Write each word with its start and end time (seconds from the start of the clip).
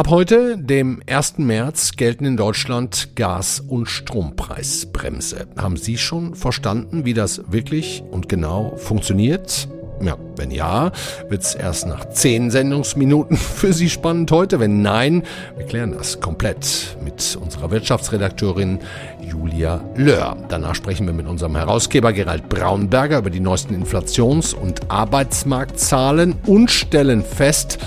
Ab 0.00 0.08
heute, 0.08 0.56
dem 0.56 1.02
1. 1.06 1.38
März, 1.38 1.92
gelten 1.92 2.24
in 2.24 2.36
Deutschland 2.36 3.16
Gas- 3.16 3.60
und 3.60 3.86
Strompreisbremse. 3.86 5.48
Haben 5.56 5.76
Sie 5.76 5.98
schon 5.98 6.34
verstanden, 6.34 7.04
wie 7.04 7.12
das 7.12 7.52
wirklich 7.52 8.02
und 8.10 8.28
genau 8.28 8.76
funktioniert? 8.76 9.68
Ja, 10.02 10.16
wenn 10.36 10.50
ja, 10.50 10.92
wird's 11.28 11.54
erst 11.54 11.86
nach 11.86 12.08
zehn 12.08 12.50
Sendungsminuten 12.50 13.36
für 13.36 13.72
Sie 13.72 13.90
spannend 13.90 14.30
heute. 14.30 14.58
Wenn 14.58 14.80
nein, 14.80 15.24
wir 15.56 15.66
klären 15.66 15.92
das 15.92 16.20
komplett 16.20 16.96
mit 17.04 17.38
unserer 17.40 17.70
Wirtschaftsredakteurin 17.70 18.78
Julia 19.20 19.84
Löhr. 19.96 20.36
Danach 20.48 20.74
sprechen 20.74 21.06
wir 21.06 21.12
mit 21.12 21.26
unserem 21.26 21.54
Herausgeber 21.54 22.14
Gerald 22.14 22.48
Braunberger 22.48 23.18
über 23.18 23.30
die 23.30 23.40
neuesten 23.40 23.74
Inflations- 23.74 24.54
und 24.54 24.90
Arbeitsmarktzahlen 24.90 26.34
und 26.46 26.70
stellen 26.70 27.22
fest, 27.22 27.78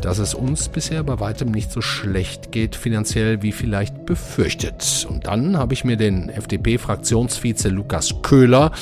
dass 0.00 0.18
es 0.18 0.34
uns 0.34 0.68
bisher 0.68 1.02
bei 1.02 1.20
weitem 1.20 1.50
nicht 1.50 1.70
so 1.70 1.80
schlecht 1.80 2.52
geht 2.52 2.76
finanziell 2.76 3.42
wie 3.42 3.52
vielleicht 3.52 4.06
befürchtet. 4.06 5.06
Und 5.08 5.26
dann 5.26 5.56
habe 5.56 5.74
ich 5.74 5.84
mir 5.84 5.96
den 5.96 6.28
FDP-Fraktionsvize 6.28 7.68
Lukas 7.68 8.14
Köhler 8.22 8.72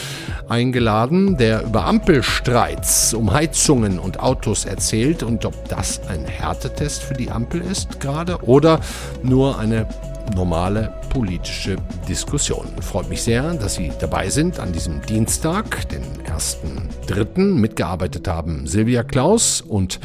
eingeladen, 0.48 1.36
der 1.36 1.64
über 1.64 1.86
Ampelstreits 1.86 3.14
um 3.14 3.32
Heizungen 3.32 3.98
und 3.98 4.20
Autos 4.20 4.64
erzählt 4.64 5.22
und 5.22 5.44
ob 5.44 5.68
das 5.68 6.00
ein 6.08 6.24
Härtetest 6.24 7.02
für 7.02 7.14
die 7.14 7.30
Ampel 7.30 7.60
ist 7.60 8.00
gerade 8.00 8.42
oder 8.42 8.80
nur 9.22 9.58
eine 9.58 9.86
normale 10.34 10.92
politische 11.10 11.76
Diskussion. 12.08 12.66
Freut 12.80 13.08
mich 13.08 13.22
sehr, 13.22 13.54
dass 13.54 13.74
Sie 13.74 13.92
dabei 14.00 14.30
sind 14.30 14.58
an 14.58 14.72
diesem 14.72 15.02
Dienstag, 15.02 15.88
den 15.88 16.02
1.3. 16.24 17.38
Mitgearbeitet 17.38 18.26
haben 18.26 18.66
Silvia 18.66 19.02
Klaus 19.02 19.60
und 19.60 20.00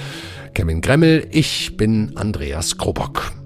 Kevin 0.59 0.81
Gremmel, 0.81 1.25
ich 1.31 1.77
bin 1.77 2.17
Andreas 2.17 2.77
Krobock. 2.77 3.38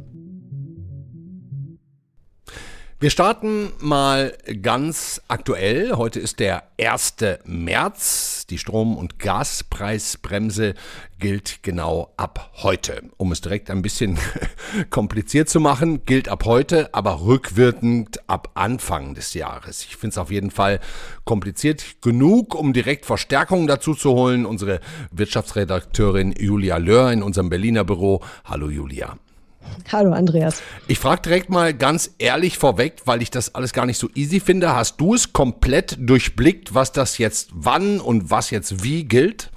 Wir 3.03 3.09
starten 3.09 3.73
mal 3.81 4.31
ganz 4.61 5.21
aktuell. 5.27 5.97
Heute 5.97 6.21
ist 6.21 6.39
der 6.39 6.63
1. 6.79 7.15
März. 7.43 8.47
Die 8.49 8.57
Strom- 8.57 8.95
und 8.95 9.19
Gaspreisbremse 9.19 10.73
gilt 11.19 11.63
genau 11.63 12.13
ab 12.15 12.53
heute. 12.63 13.01
Um 13.17 13.33
es 13.33 13.41
direkt 13.41 13.69
ein 13.69 13.81
bisschen 13.81 14.17
kompliziert 14.89 15.49
zu 15.49 15.59
machen, 15.59 16.05
gilt 16.05 16.29
ab 16.29 16.45
heute, 16.45 16.93
aber 16.93 17.25
rückwirkend 17.25 18.21
ab 18.29 18.51
Anfang 18.53 19.15
des 19.15 19.33
Jahres. 19.33 19.83
Ich 19.83 19.97
finde 19.97 20.13
es 20.13 20.17
auf 20.17 20.31
jeden 20.31 20.49
Fall 20.49 20.79
kompliziert 21.25 22.01
genug, 22.01 22.55
um 22.55 22.71
direkt 22.71 23.05
Verstärkungen 23.05 23.67
dazu 23.67 23.95
zu 23.95 24.11
holen. 24.11 24.45
Unsere 24.45 24.79
Wirtschaftsredakteurin 25.11 26.31
Julia 26.39 26.77
Löhr 26.77 27.11
in 27.11 27.21
unserem 27.21 27.49
Berliner 27.49 27.83
Büro. 27.83 28.21
Hallo 28.45 28.69
Julia. 28.69 29.17
Hallo 29.91 30.11
Andreas. 30.11 30.61
Ich 30.87 30.99
frage 30.99 31.21
direkt 31.21 31.49
mal 31.49 31.73
ganz 31.73 32.11
ehrlich 32.17 32.57
vorweg, 32.57 33.01
weil 33.05 33.21
ich 33.21 33.29
das 33.29 33.53
alles 33.53 33.73
gar 33.73 33.85
nicht 33.85 33.97
so 33.97 34.09
easy 34.15 34.39
finde. 34.39 34.75
Hast 34.75 34.99
du 34.99 35.13
es 35.13 35.33
komplett 35.33 35.97
durchblickt, 35.99 36.73
was 36.73 36.91
das 36.91 37.17
jetzt 37.17 37.49
wann 37.53 37.99
und 37.99 38.31
was 38.31 38.49
jetzt 38.49 38.83
wie 38.83 39.03
gilt? 39.05 39.51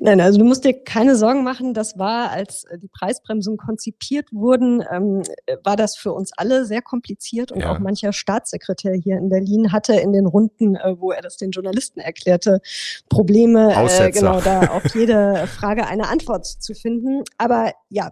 Nein, 0.00 0.20
also 0.20 0.38
du 0.38 0.44
musst 0.44 0.64
dir 0.64 0.74
keine 0.74 1.16
Sorgen 1.16 1.42
machen. 1.42 1.74
Das 1.74 1.98
war, 1.98 2.30
als 2.30 2.66
die 2.76 2.88
Preisbremsen 2.88 3.56
konzipiert 3.56 4.32
wurden, 4.32 4.82
ähm, 4.90 5.22
war 5.62 5.76
das 5.76 5.96
für 5.96 6.12
uns 6.12 6.32
alle 6.36 6.64
sehr 6.64 6.82
kompliziert 6.82 7.52
und 7.52 7.60
ja. 7.60 7.72
auch 7.72 7.78
mancher 7.78 8.12
Staatssekretär 8.12 8.94
hier 8.94 9.16
in 9.16 9.28
Berlin 9.28 9.72
hatte 9.72 9.94
in 9.94 10.12
den 10.12 10.26
Runden, 10.26 10.76
äh, 10.76 10.94
wo 10.98 11.12
er 11.12 11.22
das 11.22 11.36
den 11.36 11.50
Journalisten 11.50 12.00
erklärte, 12.00 12.60
Probleme, 13.08 13.74
äh, 13.74 14.10
genau 14.10 14.40
da 14.44 14.68
auf 14.68 14.94
jede 14.94 15.46
Frage 15.46 15.86
eine 15.86 16.08
Antwort 16.08 16.46
zu 16.46 16.74
finden. 16.74 17.22
Aber 17.38 17.72
ja, 17.88 18.10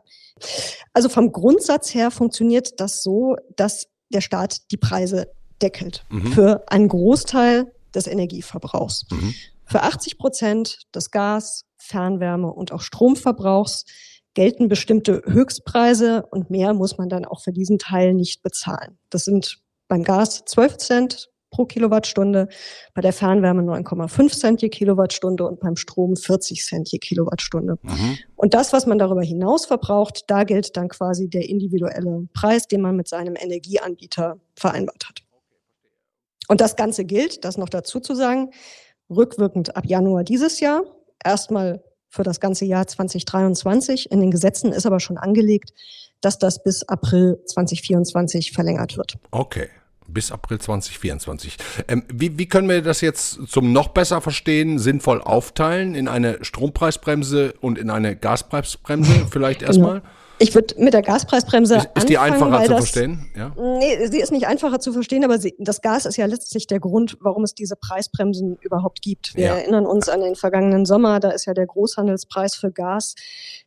also 0.92 1.08
vom 1.08 1.32
Grundsatz 1.32 1.94
her 1.94 2.10
funktioniert 2.10 2.80
das 2.80 3.02
so, 3.02 3.36
dass 3.56 3.88
der 4.12 4.20
Staat 4.20 4.70
die 4.70 4.76
Preise 4.76 5.28
deckelt 5.60 6.04
mhm. 6.10 6.32
für 6.32 6.64
einen 6.68 6.88
Großteil 6.88 7.72
des 7.94 8.06
Energieverbrauchs. 8.06 9.06
Mhm. 9.10 9.34
Für 9.72 9.84
80 9.84 10.18
Prozent 10.18 10.82
des 10.94 11.10
Gas-, 11.10 11.64
Fernwärme- 11.78 12.52
und 12.52 12.72
auch 12.72 12.82
Stromverbrauchs 12.82 13.86
gelten 14.34 14.68
bestimmte 14.68 15.22
Höchstpreise 15.24 16.26
und 16.30 16.50
mehr 16.50 16.74
muss 16.74 16.98
man 16.98 17.08
dann 17.08 17.24
auch 17.24 17.40
für 17.40 17.52
diesen 17.52 17.78
Teil 17.78 18.12
nicht 18.12 18.42
bezahlen. 18.42 18.98
Das 19.08 19.24
sind 19.24 19.62
beim 19.88 20.04
Gas 20.04 20.44
12 20.44 20.76
Cent 20.76 21.30
pro 21.50 21.64
Kilowattstunde, 21.64 22.48
bei 22.92 23.00
der 23.00 23.14
Fernwärme 23.14 23.62
9,5 23.62 24.38
Cent 24.38 24.60
je 24.60 24.68
Kilowattstunde 24.68 25.46
und 25.46 25.60
beim 25.60 25.76
Strom 25.76 26.16
40 26.16 26.66
Cent 26.66 26.92
je 26.92 26.98
Kilowattstunde. 26.98 27.78
Mhm. 27.80 28.18
Und 28.36 28.52
das, 28.52 28.74
was 28.74 28.84
man 28.84 28.98
darüber 28.98 29.22
hinaus 29.22 29.64
verbraucht, 29.64 30.24
da 30.26 30.44
gilt 30.44 30.76
dann 30.76 30.88
quasi 30.88 31.30
der 31.30 31.48
individuelle 31.48 32.28
Preis, 32.34 32.68
den 32.68 32.82
man 32.82 32.94
mit 32.94 33.08
seinem 33.08 33.36
Energieanbieter 33.36 34.38
vereinbart 34.54 35.08
hat. 35.08 35.22
Und 36.48 36.60
das 36.60 36.76
Ganze 36.76 37.06
gilt, 37.06 37.46
das 37.46 37.56
noch 37.56 37.70
dazu 37.70 37.98
zu 38.00 38.14
sagen, 38.14 38.50
rückwirkend 39.16 39.76
ab 39.76 39.84
Januar 39.86 40.24
dieses 40.24 40.60
Jahr, 40.60 40.82
erstmal 41.24 41.82
für 42.08 42.22
das 42.22 42.40
ganze 42.40 42.64
Jahr 42.64 42.86
2023. 42.86 44.10
In 44.10 44.20
den 44.20 44.30
Gesetzen 44.30 44.72
ist 44.72 44.86
aber 44.86 45.00
schon 45.00 45.16
angelegt, 45.16 45.72
dass 46.20 46.38
das 46.38 46.62
bis 46.62 46.82
April 46.88 47.38
2024 47.46 48.52
verlängert 48.52 48.96
wird. 48.96 49.16
Okay 49.30 49.68
bis 50.12 50.30
April 50.30 50.58
2024. 50.58 51.56
Ähm, 51.88 52.04
wie, 52.12 52.38
wie 52.38 52.46
können 52.46 52.68
wir 52.68 52.82
das 52.82 53.00
jetzt 53.00 53.48
zum 53.48 53.72
noch 53.72 53.88
besser 53.88 54.20
verstehen, 54.20 54.78
sinnvoll 54.78 55.20
aufteilen 55.20 55.94
in 55.94 56.08
eine 56.08 56.44
Strompreisbremse 56.44 57.54
und 57.60 57.78
in 57.78 57.90
eine 57.90 58.16
Gaspreisbremse 58.16 59.26
vielleicht 59.30 59.60
genau. 59.60 59.70
erstmal? 59.70 60.00
Genau. 60.00 60.12
Ich 60.42 60.54
würde 60.54 60.74
mit 60.78 60.92
der 60.92 61.02
Gaspreisbremse. 61.02 61.76
Ist, 61.76 61.88
ist 61.94 62.08
die 62.08 62.18
einfacher 62.18 62.64
zu 62.64 62.70
das, 62.70 62.78
verstehen? 62.78 63.30
Ja? 63.36 63.54
Nee, 63.56 64.06
sie 64.08 64.20
ist 64.20 64.32
nicht 64.32 64.46
einfacher 64.46 64.80
zu 64.80 64.92
verstehen, 64.92 65.24
aber 65.24 65.38
sie, 65.38 65.54
das 65.58 65.80
Gas 65.80 66.04
ist 66.04 66.16
ja 66.16 66.26
letztlich 66.26 66.66
der 66.66 66.80
Grund, 66.80 67.16
warum 67.20 67.44
es 67.44 67.54
diese 67.54 67.76
Preisbremsen 67.76 68.56
überhaupt 68.60 69.02
gibt. 69.02 69.36
Wir 69.36 69.46
ja. 69.46 69.54
erinnern 69.54 69.86
uns 69.86 70.08
an 70.08 70.20
den 70.20 70.34
vergangenen 70.34 70.84
Sommer, 70.84 71.20
da 71.20 71.30
ist 71.30 71.46
ja 71.46 71.54
der 71.54 71.66
Großhandelspreis 71.66 72.56
für 72.56 72.72
Gas 72.72 73.14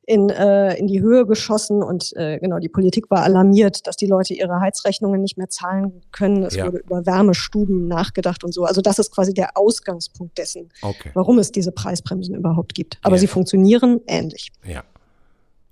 in, 0.05 0.29
äh, 0.29 0.75
in 0.75 0.87
die 0.87 1.01
Höhe 1.01 1.25
geschossen 1.25 1.81
und 1.81 2.11
äh, 2.15 2.39
genau, 2.39 2.59
die 2.59 2.69
Politik 2.69 3.09
war 3.09 3.23
alarmiert, 3.23 3.87
dass 3.87 3.95
die 3.95 4.07
Leute 4.07 4.33
ihre 4.33 4.59
Heizrechnungen 4.59 5.21
nicht 5.21 5.37
mehr 5.37 5.49
zahlen 5.49 6.01
können. 6.11 6.43
Es 6.43 6.55
ja. 6.55 6.65
wurde 6.65 6.79
über 6.79 7.05
Wärmestuben 7.05 7.87
nachgedacht 7.87 8.43
und 8.43 8.53
so. 8.53 8.65
Also 8.65 8.81
das 8.81 8.99
ist 8.99 9.13
quasi 9.13 9.33
der 9.33 9.57
Ausgangspunkt 9.57 10.37
dessen, 10.37 10.69
okay. 10.81 11.11
warum 11.13 11.39
es 11.39 11.51
diese 11.51 11.71
Preisbremsen 11.71 12.35
überhaupt 12.35 12.75
gibt. 12.75 12.99
Aber 13.01 13.15
ja. 13.15 13.21
sie 13.21 13.27
funktionieren 13.27 14.01
ähnlich. 14.07 14.51
Ja. 14.65 14.83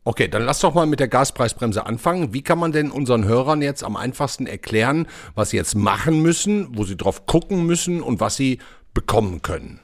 Okay, 0.05 0.27
dann 0.27 0.43
lass 0.43 0.59
doch 0.59 0.73
mal 0.73 0.85
mit 0.85 0.99
der 0.99 1.07
Gaspreisbremse 1.07 1.85
anfangen. 1.85 2.33
Wie 2.33 2.41
kann 2.41 2.59
man 2.59 2.73
denn 2.73 2.91
unseren 2.91 3.23
Hörern 3.23 3.61
jetzt 3.61 3.83
am 3.83 3.95
einfachsten 3.95 4.47
erklären, 4.47 5.07
was 5.33 5.51
sie 5.51 5.57
jetzt 5.57 5.75
machen 5.75 6.21
müssen, 6.21 6.77
wo 6.77 6.83
sie 6.83 6.97
drauf 6.97 7.25
gucken 7.25 7.65
müssen 7.65 8.01
und 8.01 8.19
was 8.19 8.35
sie 8.35 8.59
bekommen 8.93 9.41
können? 9.41 9.79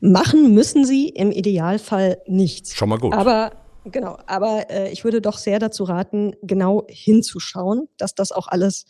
Machen 0.00 0.54
müssen 0.54 0.84
sie 0.84 1.08
im 1.08 1.30
Idealfall 1.30 2.18
nichts. 2.26 2.74
Schon 2.74 2.88
mal 2.88 2.98
gut. 2.98 3.12
Aber 3.12 3.52
genau, 3.84 4.18
aber 4.26 4.70
äh, 4.70 4.90
ich 4.92 5.04
würde 5.04 5.20
doch 5.20 5.36
sehr 5.36 5.58
dazu 5.58 5.84
raten, 5.84 6.34
genau 6.42 6.84
hinzuschauen, 6.88 7.88
dass 7.98 8.14
das 8.14 8.32
auch 8.32 8.48
alles 8.48 8.86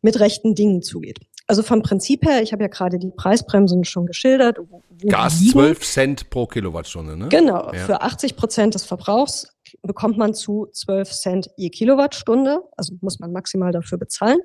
mit 0.00 0.18
rechten 0.18 0.54
Dingen 0.54 0.82
zugeht. 0.82 1.20
Also 1.46 1.62
vom 1.62 1.82
Prinzip 1.82 2.24
her, 2.24 2.42
ich 2.42 2.52
habe 2.52 2.62
ja 2.62 2.68
gerade 2.68 2.98
die 2.98 3.10
Preisbremsen 3.14 3.84
schon 3.84 4.06
geschildert. 4.06 4.58
Gas 5.06 5.44
12 5.50 5.80
Cent 5.80 6.30
pro 6.30 6.46
Kilowattstunde, 6.46 7.18
ne? 7.18 7.28
Genau, 7.28 7.70
ja. 7.70 7.84
für 7.84 8.00
80 8.00 8.34
Prozent 8.36 8.74
des 8.74 8.84
Verbrauchs 8.84 9.53
bekommt 9.82 10.18
man 10.18 10.34
zu 10.34 10.66
12 10.72 11.10
Cent 11.10 11.50
je 11.56 11.70
Kilowattstunde, 11.70 12.60
also 12.76 12.94
muss 13.00 13.18
man 13.18 13.32
maximal 13.32 13.72
dafür 13.72 13.98
bezahlen. 13.98 14.38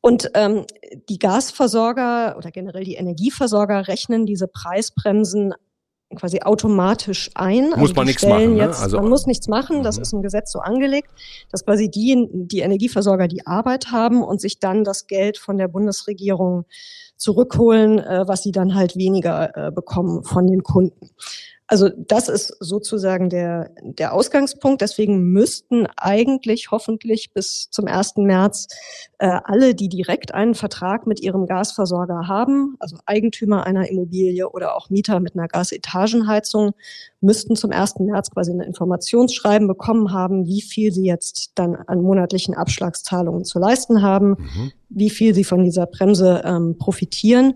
Und 0.00 0.30
ähm, 0.34 0.64
die 1.08 1.18
Gasversorger 1.18 2.36
oder 2.36 2.50
generell 2.50 2.84
die 2.84 2.94
Energieversorger 2.94 3.88
rechnen 3.88 4.26
diese 4.26 4.48
Preisbremsen 4.48 5.54
quasi 6.14 6.40
automatisch 6.40 7.30
ein. 7.34 7.70
Muss 7.70 7.90
also 7.90 7.94
man 7.94 8.06
nichts 8.06 8.24
machen. 8.24 8.54
Ne? 8.54 8.64
Jetzt, 8.64 8.82
also, 8.82 8.98
man 8.98 9.08
muss 9.08 9.26
nichts 9.26 9.48
machen, 9.48 9.82
das 9.82 9.96
mhm. 9.96 10.02
ist 10.02 10.12
im 10.12 10.22
Gesetz 10.22 10.52
so 10.52 10.60
angelegt, 10.60 11.10
dass 11.50 11.64
quasi 11.64 11.90
die, 11.90 12.28
die 12.32 12.60
Energieversorger 12.60 13.26
die 13.26 13.46
Arbeit 13.46 13.90
haben 13.90 14.22
und 14.22 14.40
sich 14.40 14.60
dann 14.60 14.84
das 14.84 15.06
Geld 15.06 15.38
von 15.38 15.58
der 15.58 15.68
Bundesregierung 15.68 16.64
zurückholen, 17.16 17.98
äh, 17.98 18.28
was 18.28 18.42
sie 18.42 18.52
dann 18.52 18.74
halt 18.74 18.96
weniger 18.96 19.56
äh, 19.56 19.72
bekommen 19.72 20.22
von 20.22 20.46
den 20.46 20.62
Kunden. 20.62 21.10
Also 21.68 21.88
das 21.88 22.28
ist 22.28 22.56
sozusagen 22.60 23.28
der, 23.28 23.70
der 23.82 24.12
Ausgangspunkt. 24.12 24.82
Deswegen 24.82 25.32
müssten 25.32 25.86
eigentlich 25.96 26.70
hoffentlich 26.70 27.32
bis 27.32 27.70
zum 27.70 27.86
1. 27.86 28.16
März 28.18 28.68
äh, 29.18 29.40
alle, 29.44 29.74
die 29.74 29.88
direkt 29.88 30.32
einen 30.32 30.54
Vertrag 30.54 31.06
mit 31.08 31.20
ihrem 31.20 31.46
Gasversorger 31.46 32.28
haben, 32.28 32.76
also 32.78 32.96
Eigentümer 33.04 33.66
einer 33.66 33.90
Immobilie 33.90 34.48
oder 34.48 34.76
auch 34.76 34.90
Mieter 34.90 35.18
mit 35.18 35.34
einer 35.34 35.48
Gasetagenheizung, 35.48 36.72
müssten 37.20 37.56
zum 37.56 37.72
1. 37.72 37.96
März 37.98 38.30
quasi 38.30 38.52
ein 38.52 38.60
Informationsschreiben 38.60 39.66
bekommen 39.66 40.12
haben, 40.12 40.46
wie 40.46 40.62
viel 40.62 40.92
sie 40.92 41.04
jetzt 41.04 41.52
dann 41.56 41.74
an 41.74 42.00
monatlichen 42.00 42.54
Abschlagszahlungen 42.54 43.44
zu 43.44 43.58
leisten 43.58 44.02
haben, 44.02 44.36
mhm. 44.38 44.72
wie 44.88 45.10
viel 45.10 45.34
sie 45.34 45.44
von 45.44 45.64
dieser 45.64 45.86
Bremse 45.86 46.42
ähm, 46.44 46.78
profitieren. 46.78 47.54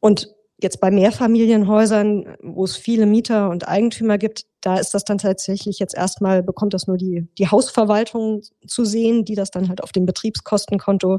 Und 0.00 0.35
Jetzt 0.58 0.80
bei 0.80 0.90
Mehrfamilienhäusern, 0.90 2.36
wo 2.42 2.64
es 2.64 2.76
viele 2.76 3.04
Mieter 3.04 3.50
und 3.50 3.68
Eigentümer 3.68 4.16
gibt, 4.16 4.46
da 4.62 4.78
ist 4.78 4.94
das 4.94 5.04
dann 5.04 5.18
tatsächlich 5.18 5.78
jetzt 5.78 5.94
erstmal, 5.94 6.42
bekommt 6.42 6.74
das 6.74 6.86
nur 6.86 6.96
die, 6.96 7.28
die 7.38 7.48
Hausverwaltung 7.48 8.42
zu 8.66 8.84
sehen, 8.84 9.24
die 9.24 9.34
das 9.34 9.50
dann 9.50 9.68
halt 9.68 9.82
auf 9.82 9.92
dem 9.92 10.06
Betriebskostenkonto 10.06 11.18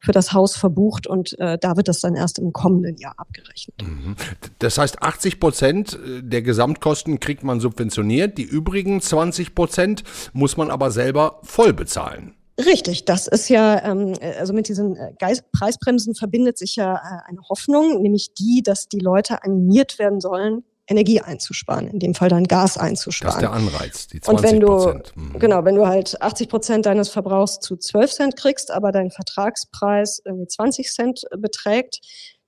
für 0.00 0.12
das 0.12 0.32
Haus 0.32 0.56
verbucht 0.56 1.06
und 1.06 1.36
äh, 1.40 1.58
da 1.58 1.76
wird 1.76 1.88
das 1.88 2.00
dann 2.00 2.14
erst 2.14 2.38
im 2.38 2.52
kommenden 2.52 2.96
Jahr 2.98 3.14
abgerechnet. 3.16 3.82
Mhm. 3.82 4.14
Das 4.58 4.78
heißt, 4.78 5.02
80 5.02 5.40
Prozent 5.40 5.98
der 6.04 6.42
Gesamtkosten 6.42 7.18
kriegt 7.18 7.42
man 7.42 7.60
subventioniert, 7.60 8.38
die 8.38 8.44
übrigen 8.44 9.00
20 9.00 9.54
Prozent 9.54 10.04
muss 10.32 10.56
man 10.56 10.70
aber 10.70 10.90
selber 10.90 11.40
voll 11.42 11.72
bezahlen. 11.72 12.34
Richtig, 12.58 13.04
das 13.04 13.26
ist 13.26 13.48
ja, 13.48 13.82
ähm, 13.84 14.14
also 14.38 14.52
mit 14.52 14.68
diesen 14.68 14.96
äh, 14.96 15.12
Preisbremsen 15.52 16.14
verbindet 16.14 16.56
sich 16.56 16.76
ja 16.76 16.94
äh, 16.94 17.28
eine 17.28 17.40
Hoffnung, 17.48 18.00
nämlich 18.00 18.32
die, 18.34 18.62
dass 18.62 18.88
die 18.88 19.00
Leute 19.00 19.42
animiert 19.42 19.98
werden 19.98 20.20
sollen, 20.20 20.62
Energie 20.86 21.20
einzusparen, 21.20 21.88
in 21.88 21.98
dem 21.98 22.14
Fall 22.14 22.28
dann 22.28 22.44
Gas 22.44 22.76
einzusparen. 22.78 23.40
Das 23.40 23.42
ist 23.42 23.42
der 23.42 23.52
Anreiz, 23.52 24.06
die 24.06 24.20
20 24.20 24.28
Und 24.28 24.42
wenn 24.42 24.60
du, 24.60 25.00
mhm. 25.14 25.38
genau, 25.38 25.64
wenn 25.64 25.74
du 25.74 25.86
halt 25.86 26.20
80 26.20 26.48
Prozent 26.48 26.86
deines 26.86 27.08
Verbrauchs 27.08 27.58
zu 27.58 27.76
12 27.76 28.12
Cent 28.12 28.36
kriegst, 28.36 28.70
aber 28.70 28.92
dein 28.92 29.10
Vertragspreis 29.10 30.20
irgendwie 30.24 30.46
20 30.46 30.92
Cent 30.92 31.22
beträgt, 31.38 32.00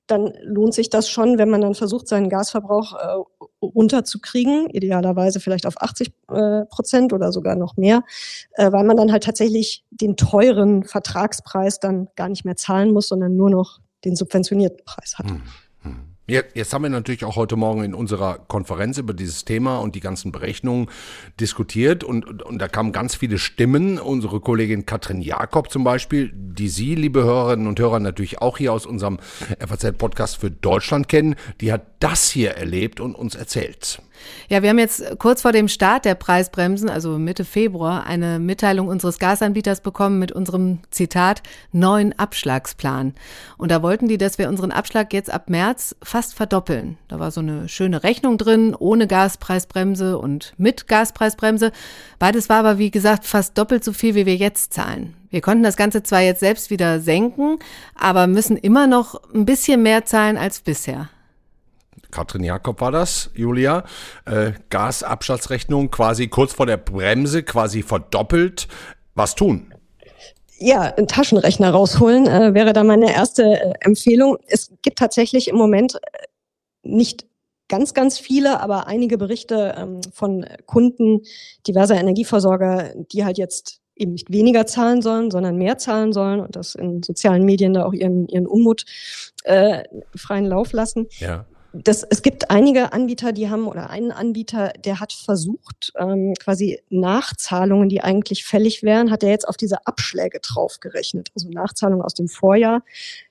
dann 0.07 0.33
lohnt 0.43 0.75
sich 0.75 0.89
das 0.91 1.11
schon, 1.11 1.39
wenn 1.39 1.51
man 1.51 1.63
dann 1.63 1.75
versucht, 1.75 2.07
seinen 2.07 2.29
Gasverbrauch 2.29 2.95
äh, 2.95 3.36
runterzukriegen, 3.63 4.69
idealerweise 4.71 5.41
vielleicht 5.41 5.67
auf 5.67 5.81
80 5.81 6.09
äh, 6.31 6.65
Prozent 6.67 7.13
oder 7.13 7.33
sogar 7.33 7.57
noch 7.57 7.77
mehr, 7.77 8.03
äh, 8.53 8.71
weil 8.71 8.85
man 8.85 8.97
dann 8.97 9.13
halt 9.13 9.25
tatsächlich 9.25 9.85
den 9.91 10.17
teuren 10.17 10.85
Vertragspreis 10.85 11.81
dann 11.81 12.09
gar 12.17 12.29
nicht 12.29 12.45
mehr 12.45 12.57
zahlen 12.57 12.93
muss, 12.93 13.09
sondern 13.09 13.37
nur 13.37 13.51
noch 13.51 13.81
den 14.05 14.17
subventionierten 14.17 14.85
Preis 14.85 15.19
hat. 15.19 15.31
Hm, 15.31 15.37
hm. 15.37 15.43
Jetzt 16.29 16.75
haben 16.75 16.83
wir 16.83 16.89
natürlich 16.89 17.25
auch 17.25 17.37
heute 17.37 17.55
Morgen 17.55 17.85
in 17.85 17.95
unserer 17.95 18.41
Konferenz 18.49 18.99
über 18.99 19.15
dieses 19.15 19.45
Thema 19.45 19.79
und 19.79 19.95
die 19.95 20.01
ganzen 20.01 20.33
Berechnungen 20.33 20.91
diskutiert 21.39 22.03
und, 22.03 22.27
und, 22.27 22.43
und, 22.43 22.59
da 22.59 22.67
kamen 22.67 22.91
ganz 22.91 23.15
viele 23.15 23.39
Stimmen. 23.39 24.01
Unsere 24.01 24.41
Kollegin 24.41 24.87
Katrin 24.87 25.21
Jakob 25.21 25.71
zum 25.71 25.85
Beispiel, 25.85 26.33
die 26.35 26.69
Sie, 26.69 26.97
liebe 26.97 27.23
Hörerinnen 27.23 27.69
und 27.69 27.79
Hörer, 27.79 28.01
natürlich 28.01 28.43
auch 28.43 28.59
hier 28.59 28.73
aus 28.73 28.87
unserem 28.87 29.19
FAZ-Podcast 29.61 30.39
für 30.39 30.51
Deutschland 30.51 31.09
kennen, 31.09 31.37
die 31.61 31.73
hat 31.73 31.83
das 32.01 32.29
hier 32.29 32.51
erlebt 32.51 32.99
und 32.99 33.15
uns 33.15 33.37
erzählt. 33.37 34.01
Ja, 34.49 34.63
wir 34.63 34.71
haben 34.71 34.79
jetzt 34.79 35.19
kurz 35.19 35.43
vor 35.43 35.53
dem 35.53 35.69
Start 35.69 36.05
der 36.05 36.15
Preisbremsen, 36.15 36.89
also 36.89 37.19
Mitte 37.19 37.45
Februar, 37.45 38.07
eine 38.07 38.39
Mitteilung 38.39 38.89
unseres 38.89 39.19
Gasanbieters 39.19 39.81
bekommen 39.81 40.19
mit 40.19 40.33
unserem 40.33 40.81
Zitat 40.91 41.43
neuen 41.73 42.19
Abschlagsplan. 42.19 43.15
Und 43.59 43.71
da 43.71 43.83
wollten 43.83 44.09
die, 44.09 44.19
dass 44.19 44.39
wir 44.39 44.49
unseren 44.49 44.73
Abschlag 44.73 45.13
jetzt 45.13 45.31
ab 45.31 45.51
März 45.51 45.97
fast 46.17 46.33
verdoppeln. 46.33 46.97
Da 47.09 47.21
war 47.21 47.31
so 47.31 47.43
eine 47.43 47.69
schöne 47.69 48.03
Rechnung 48.03 48.39
drin, 48.39 48.75
ohne 48.75 49.07
Gaspreisbremse 49.07 50.17
und 50.17 50.55
mit 50.57 50.89
Gaspreisbremse. 50.89 51.73
Beides 52.19 52.49
war 52.49 52.61
aber, 52.61 52.79
wie 52.79 52.91
gesagt, 52.91 53.27
fast 53.27 53.59
doppelt 53.59 53.85
so 53.85 53.93
viel, 53.93 54.15
wie 54.15 54.25
wir 54.25 54.37
jetzt 54.37 54.73
zahlen. 54.73 55.15
Wir 55.29 55.43
konnten 55.43 55.63
das 55.63 55.77
Ganze 55.77 56.03
zwar 56.03 56.23
jetzt 56.23 56.41
selbst 56.41 56.71
wieder 56.71 57.01
senken, 57.01 57.59
aber 57.95 58.29
müssen 58.29 58.57
immer 58.57 58.87
noch 58.87 59.21
ein 59.35 59.45
bisschen 59.45 59.83
mehr 59.83 60.07
zahlen 60.07 60.39
als 60.39 60.61
bisher. 60.61 61.11
Katrin 62.11 62.45
Jakob 62.45 62.81
war 62.81 62.93
das, 62.93 63.31
Julia. 63.35 63.85
Äh, 64.25 64.53
Gasabschlagsrechnung 64.71 65.91
quasi 65.91 66.29
kurz 66.29 66.55
vor 66.55 66.65
der 66.65 66.79
Bremse, 66.79 67.43
quasi 67.43 67.83
verdoppelt. 67.83 68.69
Was 69.15 69.35
tun? 69.35 69.71
Ja, 70.59 70.83
einen 70.83 71.07
Taschenrechner 71.07 71.71
rausholen 71.71 72.27
äh, 72.27 72.55
wäre 72.55 72.73
da 72.73 72.83
meine 72.83 73.13
erste 73.13 73.43
äh, 73.45 73.75
Empfehlung. 73.81 74.39
Es 74.47 74.71
gibt 74.83 74.99
tatsächlich 74.99 75.49
im 75.49 75.57
Moment 75.57 75.97
äh, 75.97 76.27
nicht 76.83 77.27
ganz, 77.69 77.95
ganz 77.95 78.19
viele, 78.19 78.61
aber 78.61 78.87
einige 78.87 79.19
Berichte 79.19 79.75
ähm, 79.77 80.01
von 80.13 80.47
Kunden 80.67 81.23
diverser 81.67 81.97
Energieversorger, 81.97 82.95
die 83.13 83.25
halt 83.25 83.39
jetzt 83.39 83.81
eben 83.97 84.13
nicht 84.13 84.31
weniger 84.31 84.67
zahlen 84.67 85.03
sollen, 85.03 85.31
sondern 85.31 85.57
mehr 85.57 85.79
zahlen 85.79 86.13
sollen 86.13 86.41
und 86.41 86.55
das 86.55 86.75
in 86.75 87.03
sozialen 87.03 87.45
Medien 87.45 87.75
da 87.75 87.85
auch 87.85 87.93
ihren, 87.93 88.29
ihren 88.29 88.47
Unmut 88.47 88.85
äh, 89.45 89.85
freien 90.15 90.47
Lauf 90.47 90.73
lassen. 90.73 91.07
Ja 91.19 91.47
das, 91.85 92.03
es 92.03 92.23
gibt 92.23 92.51
einige 92.51 92.93
Anbieter, 92.93 93.33
die 93.33 93.51
haben, 93.51 93.67
oder 93.67 93.91
einen 93.91 94.13
Anbieter, 94.13 94.73
der 94.85 95.01
hat 95.01 95.13
versucht, 95.13 95.93
ähm, 95.99 96.35
quasi 96.39 96.81
Nachzahlungen, 96.91 97.89
die 97.89 98.03
eigentlich 98.03 98.45
fällig 98.45 98.83
wären, 98.83 99.11
hat 99.11 99.23
er 99.23 99.31
jetzt 99.31 99.49
auf 99.49 99.57
diese 99.57 99.87
Abschläge 99.87 100.41
draufgerechnet. 100.41 101.31
Also 101.35 101.49
Nachzahlungen 101.51 102.05
aus 102.05 102.15
dem 102.15 102.29
Vorjahr. 102.29 102.83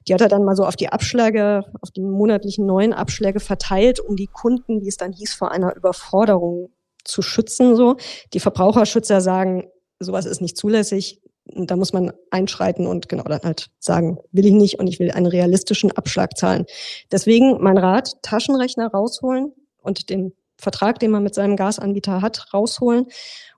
Die 0.07 0.13
hat 0.13 0.21
er 0.21 0.27
dann 0.27 0.43
mal 0.43 0.55
so 0.55 0.65
auf 0.65 0.75
die 0.75 0.89
Abschläge, 0.89 1.65
auf 1.81 1.91
die 1.91 2.01
monatlichen 2.01 2.65
neuen 2.65 2.93
Abschläge 2.93 3.39
verteilt, 3.39 3.99
um 3.99 4.15
die 4.15 4.27
Kunden, 4.27 4.81
wie 4.81 4.87
es 4.87 4.97
dann 4.97 5.13
hieß, 5.13 5.33
vor 5.33 5.51
einer 5.51 5.75
Überforderung 5.75 6.69
zu 7.03 7.21
schützen. 7.21 7.75
So. 7.75 7.97
Die 8.33 8.39
Verbraucherschützer 8.39 9.21
sagen, 9.21 9.67
sowas 9.99 10.25
ist 10.25 10.41
nicht 10.41 10.57
zulässig 10.57 11.21
da 11.45 11.75
muss 11.75 11.93
man 11.93 12.11
einschreiten 12.31 12.87
und 12.87 13.07
genau 13.07 13.23
dann 13.23 13.41
halt 13.43 13.69
sagen, 13.79 14.17
will 14.31 14.45
ich 14.45 14.53
nicht 14.53 14.79
und 14.79 14.87
ich 14.87 14.99
will 14.99 15.11
einen 15.11 15.27
realistischen 15.27 15.91
Abschlag 15.91 16.37
zahlen. 16.37 16.65
Deswegen 17.11 17.61
mein 17.61 17.77
Rat, 17.77 18.13
Taschenrechner 18.23 18.87
rausholen 18.87 19.53
und 19.81 20.09
den 20.09 20.33
Vertrag, 20.57 20.99
den 20.99 21.11
man 21.11 21.23
mit 21.23 21.35
seinem 21.35 21.57
Gasanbieter 21.57 22.21
hat, 22.21 22.53
rausholen 22.53 23.07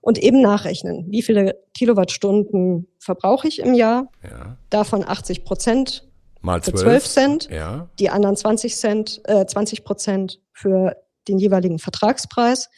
und 0.00 0.18
eben 0.18 0.40
nachrechnen. 0.40 1.06
Wie 1.08 1.22
viele 1.22 1.56
Kilowattstunden 1.74 2.88
verbrauche 2.98 3.48
ich 3.48 3.60
im 3.60 3.72
Jahr? 3.72 4.10
Ja. 4.22 4.58
Davon 4.68 5.04
80 5.06 5.44
Prozent 5.44 6.04
Mal 6.40 6.62
12, 6.62 6.76
für 6.76 6.82
12 6.84 7.04
Cent. 7.04 7.48
Ja. 7.50 7.88
Die 7.98 8.10
anderen 8.10 8.36
20 8.36 8.76
Cent, 8.76 9.20
äh, 9.24 9.46
20 9.46 9.84
Prozent 9.84 10.40
für 10.52 10.96
den 11.26 11.38
jeweiligen 11.38 11.78
Vertragspreis. 11.78 12.68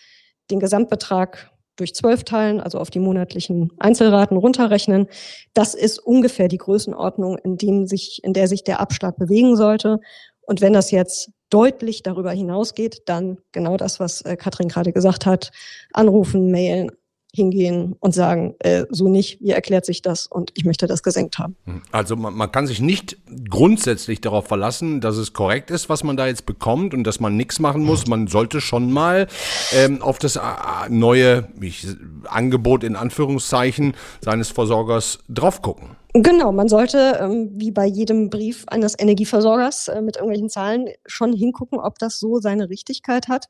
Den 0.51 0.61
Gesamtbetrag 0.61 1.51
durch 1.81 1.95
zwölf 1.95 2.25
teilen, 2.25 2.61
also 2.61 2.79
auf 2.79 2.91
die 2.91 2.99
monatlichen 3.01 3.73
Einzelraten 3.79 4.37
runterrechnen. 4.37 5.09
Das 5.55 5.75
ist 5.75 5.99
ungefähr 5.99 6.49
die 6.49 6.59
Größenordnung, 6.59 7.39
in, 7.39 7.57
dem 7.57 7.87
sich, 7.87 8.21
in 8.23 8.33
der 8.33 8.49
sich 8.49 8.65
der 8.65 8.81
Abschlag 8.81 9.17
bewegen 9.17 9.57
sollte. 9.57 10.01
Und 10.43 10.61
wenn 10.61 10.73
das 10.73 10.91
jetzt 10.91 11.31
deutlich 11.49 12.03
darüber 12.03 12.31
hinausgeht, 12.31 13.03
dann 13.07 13.39
genau 13.53 13.77
das, 13.77 13.99
was 13.99 14.23
äh, 14.23 14.37
Katrin 14.37 14.69
gerade 14.69 14.93
gesagt 14.93 15.27
hat, 15.27 15.51
anrufen, 15.93 16.51
mailen, 16.51 16.91
hingehen 17.35 17.97
und 18.01 18.15
sagen, 18.15 18.55
äh, 18.61 18.85
so 18.91 19.09
nicht, 19.09 19.41
wie 19.41 19.51
erklärt 19.51 19.87
sich 19.87 20.03
das 20.03 20.27
und 20.27 20.51
ich 20.55 20.65
möchte 20.65 20.87
das 20.87 21.03
gesenkt 21.03 21.39
haben. 21.39 21.57
Hm. 21.67 21.83
Also 21.93 22.17
man, 22.17 22.35
man, 22.35 22.51
kann 22.51 22.67
sich 22.67 22.81
nicht 22.81 23.17
grundsätzlich 23.49 24.21
darauf 24.21 24.47
verlassen, 24.47 25.01
dass 25.01 25.17
es 25.17 25.33
korrekt 25.33 25.71
ist, 25.71 25.89
was 25.89 26.03
man 26.03 26.17
da 26.17 26.27
jetzt 26.27 26.47
bekommt 26.47 26.95
und 26.95 27.05
dass 27.05 27.21
man 27.21 27.37
nichts 27.37 27.61
machen 27.61 27.85
muss. 27.85 28.07
Man 28.07 28.27
sollte 28.27 28.61
schon 28.61 28.91
mal 28.91 29.29
ähm, 29.73 30.03
auf 30.03 30.19
das 30.19 30.37
äh, 30.37 30.41
neue 30.89 31.49
ich, 31.61 31.87
Angebot 32.25 32.85
in 32.85 32.97
Anführungszeichen 32.97 33.95
seines 34.21 34.51
Versorgers 34.51 35.21
drauf 35.29 35.63
gucken. 35.63 36.00
Genau, 36.13 36.51
man 36.51 36.69
sollte, 36.69 37.19
ähm, 37.21 37.51
wie 37.55 37.71
bei 37.71 37.87
jedem 37.87 38.31
Brief 38.31 38.65
eines 38.67 38.99
Energieversorgers 38.99 39.87
äh, 39.89 40.03
mit 40.03 40.17
irgendwelchen 40.17 40.49
Zahlen, 40.49 40.89
schon 41.07 41.33
hingucken, 41.33 41.79
ob 41.79 42.01
das 42.01 42.19
so 42.19 42.41
seine 42.41 42.69
Richtigkeit 42.69 43.29
hat. 43.29 43.47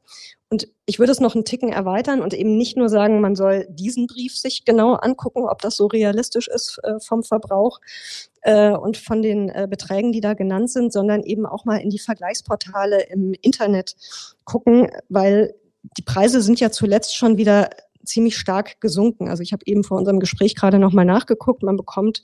Und 0.51 0.69
ich 0.85 0.99
würde 0.99 1.13
es 1.13 1.21
noch 1.21 1.35
einen 1.35 1.47
Ticken 1.47 1.73
erweitern 1.73 2.21
und 2.21 2.35
eben 2.35 2.59
nicht 2.59 2.77
nur 2.77 2.91
sagen, 2.91 3.23
man 3.23 3.35
soll 3.35 3.67
diesen 3.71 4.07
Brief 4.07 4.37
sich 4.37 4.67
genau 4.67 4.93
angucken, 4.93 5.45
ob 5.49 5.63
das 5.63 5.77
so 5.77 5.87
realistisch 5.87 6.49
ist 6.49 6.79
äh, 6.83 7.01
vom 7.01 7.23
Verbrauch 7.23 7.81
äh, 8.43 8.73
und 8.73 8.99
von 8.99 9.23
den 9.23 9.49
äh, 9.49 9.67
Beträgen, 9.71 10.13
die 10.13 10.21
da 10.21 10.35
genannt 10.35 10.71
sind, 10.71 10.93
sondern 10.93 11.23
eben 11.23 11.47
auch 11.47 11.65
mal 11.65 11.79
in 11.79 11.89
die 11.89 11.99
Vergleichsportale 11.99 13.05
im 13.05 13.33
Internet 13.41 13.97
gucken, 14.45 14.91
weil 15.09 15.55
die 15.97 16.03
Preise 16.03 16.43
sind 16.43 16.61
ja 16.61 16.71
zuletzt 16.71 17.17
schon 17.17 17.39
wieder 17.39 17.71
ziemlich 18.05 18.37
stark 18.37 18.81
gesunken. 18.81 19.29
Also 19.29 19.43
ich 19.43 19.53
habe 19.53 19.63
eben 19.67 19.85
vor 19.85 19.99
unserem 19.99 20.21
Gespräch 20.21 20.55
gerade 20.55 20.79
nochmal 20.79 21.05
nachgeguckt. 21.05 21.63
Man 21.63 21.77
bekommt 21.77 22.23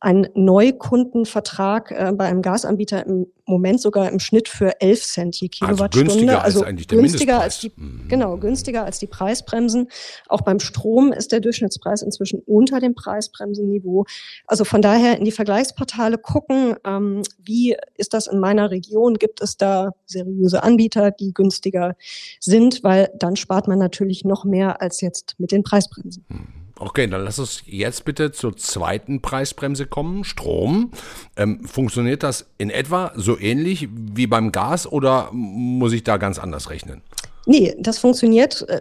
einen 0.00 0.28
Neukundenvertrag 0.34 1.90
äh, 1.90 2.12
bei 2.12 2.26
einem 2.26 2.42
Gasanbieter 2.42 3.06
im 3.06 3.26
Moment 3.46 3.80
sogar 3.80 4.10
im 4.10 4.18
Schnitt 4.18 4.48
für 4.48 4.80
11 4.80 5.04
Cent 5.04 5.40
je 5.40 5.48
also 5.60 5.86
Kilowattstunde. 5.86 6.40
Also 6.40 6.40
günstiger 6.40 6.42
also 6.42 6.60
als 6.60 6.68
eigentlich 6.68 6.86
der 6.86 6.98
günstiger 6.98 7.40
als 7.40 7.60
die, 7.60 7.72
mhm. 7.74 8.08
Genau, 8.08 8.36
günstiger 8.36 8.84
als 8.84 8.98
die 8.98 9.06
Preisbremsen. 9.06 9.88
Auch 10.28 10.42
beim 10.42 10.60
Strom 10.60 11.12
ist 11.12 11.32
der 11.32 11.40
Durchschnittspreis 11.40 12.02
inzwischen 12.02 12.40
unter 12.40 12.80
dem 12.80 12.94
Preisbremsenniveau. 12.94 14.04
Also 14.46 14.64
von 14.64 14.82
daher 14.82 15.16
in 15.16 15.24
die 15.24 15.32
Vergleichsportale 15.32 16.18
gucken, 16.18 16.74
ähm, 16.84 17.22
wie 17.42 17.76
ist 17.94 18.12
das 18.12 18.26
in 18.26 18.38
meiner 18.38 18.70
Region? 18.70 19.14
Gibt 19.14 19.40
es 19.40 19.56
da 19.56 19.92
seriöse 20.04 20.62
Anbieter, 20.62 21.10
die 21.10 21.32
günstiger 21.32 21.96
sind? 22.40 22.82
Weil 22.82 23.10
dann 23.18 23.36
spart 23.36 23.68
man 23.68 23.78
natürlich 23.78 24.24
noch 24.24 24.44
mehr 24.44 24.82
als 24.82 25.00
jetzt 25.00 25.36
mit 25.38 25.52
den 25.52 25.62
Preisbremsen. 25.62 26.24
Mhm. 26.28 26.65
Okay, 26.78 27.06
dann 27.06 27.24
lass 27.24 27.38
uns 27.38 27.62
jetzt 27.66 28.04
bitte 28.04 28.32
zur 28.32 28.56
zweiten 28.56 29.22
Preisbremse 29.22 29.86
kommen, 29.86 30.24
Strom. 30.24 30.90
Ähm, 31.36 31.64
funktioniert 31.64 32.22
das 32.22 32.46
in 32.58 32.68
etwa 32.68 33.12
so 33.16 33.38
ähnlich 33.38 33.88
wie 33.92 34.26
beim 34.26 34.52
Gas 34.52 34.90
oder 34.90 35.30
muss 35.32 35.92
ich 35.92 36.04
da 36.04 36.18
ganz 36.18 36.38
anders 36.38 36.68
rechnen? 36.68 37.02
Nee, 37.48 37.76
das 37.78 37.98
funktioniert 37.98 38.68
äh, 38.68 38.80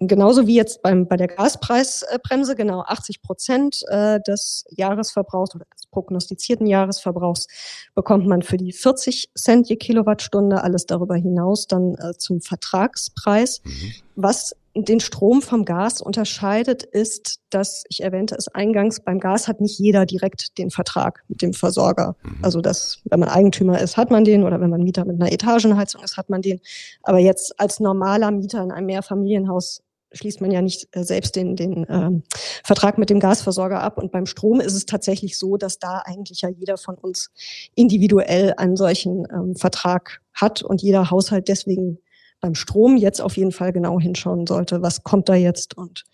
genauso 0.00 0.48
wie 0.48 0.56
jetzt 0.56 0.82
beim, 0.82 1.06
bei 1.06 1.16
der 1.16 1.28
Gaspreisbremse. 1.28 2.56
Genau 2.56 2.82
80 2.82 3.22
Prozent 3.22 3.82
äh, 3.86 4.20
des 4.26 4.64
Jahresverbrauchs 4.70 5.54
oder 5.54 5.66
des 5.72 5.86
prognostizierten 5.86 6.66
Jahresverbrauchs 6.66 7.46
bekommt 7.94 8.26
man 8.26 8.42
für 8.42 8.56
die 8.56 8.72
40 8.72 9.30
Cent 9.36 9.68
je 9.68 9.76
Kilowattstunde. 9.76 10.64
Alles 10.64 10.86
darüber 10.86 11.14
hinaus 11.14 11.68
dann 11.68 11.94
äh, 11.94 12.18
zum 12.18 12.40
Vertragspreis. 12.40 13.62
Mhm. 13.64 13.92
Was 14.16 14.56
den 14.84 15.00
Strom 15.00 15.42
vom 15.42 15.64
Gas 15.64 16.00
unterscheidet, 16.00 16.82
ist, 16.82 17.40
dass 17.50 17.84
ich 17.88 18.02
erwähnte 18.02 18.34
es 18.36 18.48
eingangs, 18.48 19.00
beim 19.00 19.20
Gas 19.20 19.48
hat 19.48 19.60
nicht 19.60 19.78
jeder 19.78 20.06
direkt 20.06 20.58
den 20.58 20.70
Vertrag 20.70 21.24
mit 21.28 21.42
dem 21.42 21.52
Versorger. 21.52 22.16
Mhm. 22.22 22.38
Also 22.42 22.60
dass, 22.60 23.00
wenn 23.04 23.20
man 23.20 23.28
Eigentümer 23.28 23.80
ist, 23.80 23.96
hat 23.96 24.10
man 24.10 24.24
den 24.24 24.44
oder 24.44 24.60
wenn 24.60 24.70
man 24.70 24.82
Mieter 24.82 25.04
mit 25.04 25.20
einer 25.20 25.32
Etagenheizung 25.32 26.02
ist, 26.02 26.16
hat 26.16 26.30
man 26.30 26.42
den. 26.42 26.60
Aber 27.02 27.18
jetzt 27.18 27.58
als 27.58 27.80
normaler 27.80 28.30
Mieter 28.30 28.62
in 28.62 28.72
einem 28.72 28.86
Mehrfamilienhaus 28.86 29.82
schließt 30.12 30.40
man 30.40 30.50
ja 30.50 30.62
nicht 30.62 30.88
äh, 30.92 31.04
selbst 31.04 31.36
den, 31.36 31.56
den 31.56 31.84
äh, 31.84 32.10
Vertrag 32.64 32.98
mit 32.98 33.10
dem 33.10 33.20
Gasversorger 33.20 33.80
ab. 33.80 33.98
Und 33.98 34.12
beim 34.12 34.26
Strom 34.26 34.60
ist 34.60 34.74
es 34.74 34.86
tatsächlich 34.86 35.38
so, 35.38 35.56
dass 35.56 35.78
da 35.78 36.02
eigentlich 36.04 36.42
ja 36.42 36.48
jeder 36.48 36.76
von 36.76 36.96
uns 36.96 37.30
individuell 37.74 38.54
einen 38.56 38.76
solchen 38.76 39.26
ähm, 39.32 39.56
Vertrag 39.56 40.20
hat 40.34 40.62
und 40.62 40.82
jeder 40.82 41.10
Haushalt 41.10 41.48
deswegen 41.48 41.98
beim 42.40 42.54
Strom 42.54 42.96
jetzt 42.96 43.20
auf 43.20 43.36
jeden 43.36 43.52
Fall 43.52 43.72
genau 43.72 43.98
hinschauen 43.98 44.46
sollte, 44.46 44.82
was 44.82 45.02
kommt 45.02 45.28
da 45.28 45.34
jetzt 45.34 45.76
und 45.76 46.04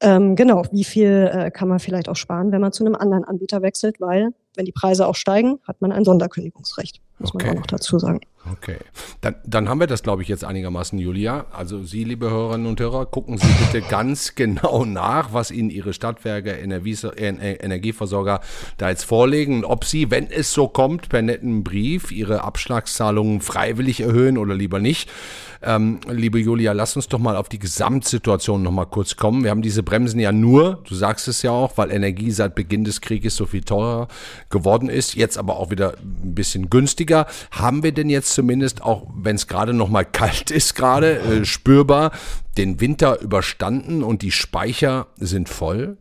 ähm, 0.00 0.36
genau, 0.36 0.64
wie 0.72 0.84
viel 0.84 1.30
äh, 1.32 1.50
kann 1.50 1.68
man 1.68 1.78
vielleicht 1.78 2.08
auch 2.08 2.16
sparen, 2.16 2.52
wenn 2.52 2.60
man 2.60 2.72
zu 2.72 2.84
einem 2.84 2.94
anderen 2.94 3.24
Anbieter 3.24 3.62
wechselt, 3.62 4.00
weil 4.00 4.30
wenn 4.54 4.64
die 4.64 4.72
Preise 4.72 5.06
auch 5.06 5.16
steigen, 5.16 5.60
hat 5.66 5.80
man 5.80 5.92
ein 5.92 6.04
Sonderkündigungsrecht, 6.04 7.00
muss 7.18 7.34
okay. 7.34 7.46
man 7.46 7.56
auch 7.56 7.60
noch 7.60 7.66
dazu 7.66 7.98
sagen. 7.98 8.20
Okay, 8.52 8.76
dann, 9.22 9.36
dann 9.46 9.68
haben 9.70 9.80
wir 9.80 9.86
das, 9.86 10.02
glaube 10.02 10.20
ich, 10.22 10.28
jetzt 10.28 10.44
einigermaßen, 10.44 10.98
Julia. 10.98 11.46
Also 11.50 11.82
Sie, 11.82 12.04
liebe 12.04 12.30
Hörerinnen 12.30 12.66
und 12.66 12.78
Hörer, 12.78 13.06
gucken 13.06 13.38
Sie 13.38 13.46
bitte 13.46 13.86
ganz 13.88 14.34
genau 14.34 14.84
nach, 14.84 15.32
was 15.32 15.50
Ihnen 15.50 15.70
Ihre 15.70 15.94
Stadtwerke, 15.94 16.50
Energieversorger 16.52 18.40
da 18.76 18.90
jetzt 18.90 19.04
vorlegen 19.04 19.58
und 19.58 19.64
ob 19.64 19.84
Sie, 19.84 20.10
wenn 20.10 20.30
es 20.30 20.52
so 20.52 20.68
kommt, 20.68 21.08
per 21.08 21.22
netten 21.22 21.64
Brief 21.64 22.12
Ihre 22.12 22.42
Abschlagszahlungen 22.44 23.40
freiwillig 23.40 24.00
erhöhen 24.00 24.36
oder 24.36 24.54
lieber 24.54 24.78
nicht. 24.78 25.10
Ähm, 25.66 26.00
liebe 26.08 26.38
Julia, 26.38 26.72
lass 26.72 26.94
uns 26.96 27.08
doch 27.08 27.18
mal 27.18 27.36
auf 27.36 27.48
die 27.48 27.58
Gesamtsituation 27.58 28.62
noch 28.62 28.70
mal 28.70 28.84
kurz 28.84 29.16
kommen. 29.16 29.44
Wir 29.44 29.50
haben 29.50 29.62
diese 29.62 29.82
Bremsen 29.82 30.20
ja 30.20 30.30
nur, 30.30 30.82
du 30.86 30.94
sagst 30.94 31.26
es 31.26 31.40
ja 31.42 31.52
auch, 31.52 31.78
weil 31.78 31.90
Energie 31.90 32.30
seit 32.30 32.54
Beginn 32.54 32.84
des 32.84 33.00
Krieges 33.00 33.36
so 33.36 33.46
viel 33.46 33.62
teurer 33.62 34.08
geworden 34.50 34.90
ist, 34.90 35.14
jetzt 35.14 35.38
aber 35.38 35.56
auch 35.56 35.70
wieder 35.70 35.94
ein 35.98 36.34
bisschen 36.34 36.68
günstiger. 36.68 37.26
Haben 37.50 37.82
wir 37.82 37.92
denn 37.92 38.10
jetzt 38.10 38.34
zumindest, 38.34 38.82
auch 38.82 39.06
wenn 39.16 39.36
es 39.36 39.46
gerade 39.46 39.72
noch 39.72 39.88
mal 39.88 40.04
kalt 40.12 40.50
ist, 40.50 40.74
gerade 40.74 41.18
äh, 41.18 41.44
spürbar, 41.44 42.10
den 42.58 42.80
Winter 42.80 43.20
überstanden 43.20 44.02
und 44.02 44.22
die 44.22 44.32
Speicher 44.32 45.06
sind 45.16 45.48
voll? 45.48 45.96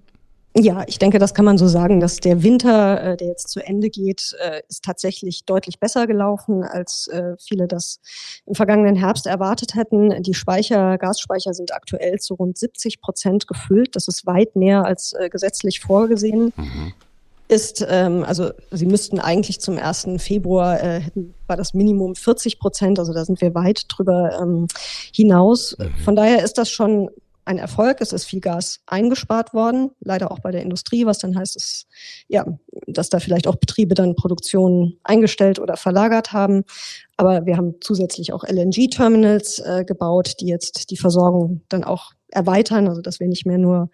Ja, 0.56 0.84
ich 0.86 1.00
denke, 1.00 1.18
das 1.18 1.34
kann 1.34 1.46
man 1.46 1.58
so 1.58 1.68
sagen, 1.68 2.00
dass 2.00 2.18
der 2.18 2.44
Winter, 2.44 3.02
äh, 3.02 3.18
der 3.18 3.28
jetzt 3.28 3.50
zu 3.50 3.60
Ende 3.60 3.90
geht, 3.90 4.36
äh, 4.40 4.62
ist 4.70 4.84
tatsächlich 4.84 5.46
deutlich 5.46 5.80
besser 5.80 6.06
gelaufen, 6.06 6.64
als 6.64 7.08
äh, 7.08 7.36
viele 7.40 7.68
das 7.68 8.00
im 8.46 8.54
vergangenen 8.54 8.96
Herbst 8.96 9.26
erwartet 9.26 9.74
hätten. 9.74 10.22
Die 10.22 10.36
Speicher, 10.36 11.00
Gasspeicher 11.00 11.56
sind 11.56 11.74
aktuell 11.74 12.20
zu 12.20 12.36
rund 12.36 12.58
70 12.60 13.02
Prozent 13.02 13.48
gefüllt. 13.48 13.96
Das 13.96 14.08
ist 14.08 14.28
weit 14.28 14.56
mehr 14.56 14.86
als 14.86 15.14
äh, 15.14 15.28
gesetzlich 15.30 15.80
vorgesehen. 15.80 16.54
Mhm. 16.56 16.94
Ist, 17.48 17.86
ähm, 17.90 18.24
also 18.24 18.52
sie 18.70 18.86
müssten 18.86 19.20
eigentlich 19.20 19.60
zum 19.60 19.78
1. 19.78 20.08
Februar 20.18 20.82
äh, 20.82 21.00
hätten, 21.02 21.34
war 21.48 21.58
das 21.58 21.74
Minimum 21.74 22.16
40 22.16 22.60
Prozent, 22.60 23.00
also 23.00 23.12
da 23.12 23.26
sind 23.26 23.42
wir 23.42 23.54
weit 23.56 23.86
drüber 23.90 24.40
ähm, 24.40 24.68
hinaus. 25.14 25.76
Mhm. 25.80 25.94
Von 26.04 26.16
daher 26.16 26.44
ist 26.44 26.60
das 26.60 26.70
schon 26.70 27.10
ein 27.46 27.58
Erfolg. 27.58 28.02
Es 28.02 28.14
ist 28.14 28.26
viel 28.26 28.40
Gas 28.40 28.82
eingespart 28.86 29.54
worden, 29.54 29.92
leider 30.00 30.32
auch 30.32 30.40
bei 30.40 30.52
der 30.52 30.62
Industrie, 30.62 31.06
was 31.06 31.20
dann 31.20 31.38
heißt, 31.38 31.56
dass, 31.56 31.86
ja, 32.28 32.46
dass 32.88 33.10
da 33.10 33.20
vielleicht 33.20 33.48
auch 33.48 33.56
Betriebe 33.56 33.96
dann 33.96 34.16
Produktion 34.16 35.00
eingestellt 35.04 35.60
oder 35.60 35.78
verlagert 35.78 36.34
haben. 36.34 36.64
Aber 37.18 37.46
wir 37.46 37.58
haben 37.58 37.76
zusätzlich 37.82 38.34
auch 38.34 38.44
LNG-Terminals 38.44 39.60
äh, 39.60 39.86
gebaut, 39.86 40.36
die 40.40 40.48
jetzt 40.48 40.90
die 40.90 40.98
Versorgung 40.98 41.62
dann 41.70 41.84
auch 41.84 42.12
erweitern, 42.34 42.88
also 42.88 43.02
dass 43.02 43.20
wir 43.20 43.28
nicht 43.28 43.46
mehr 43.46 43.58
nur 43.58 43.90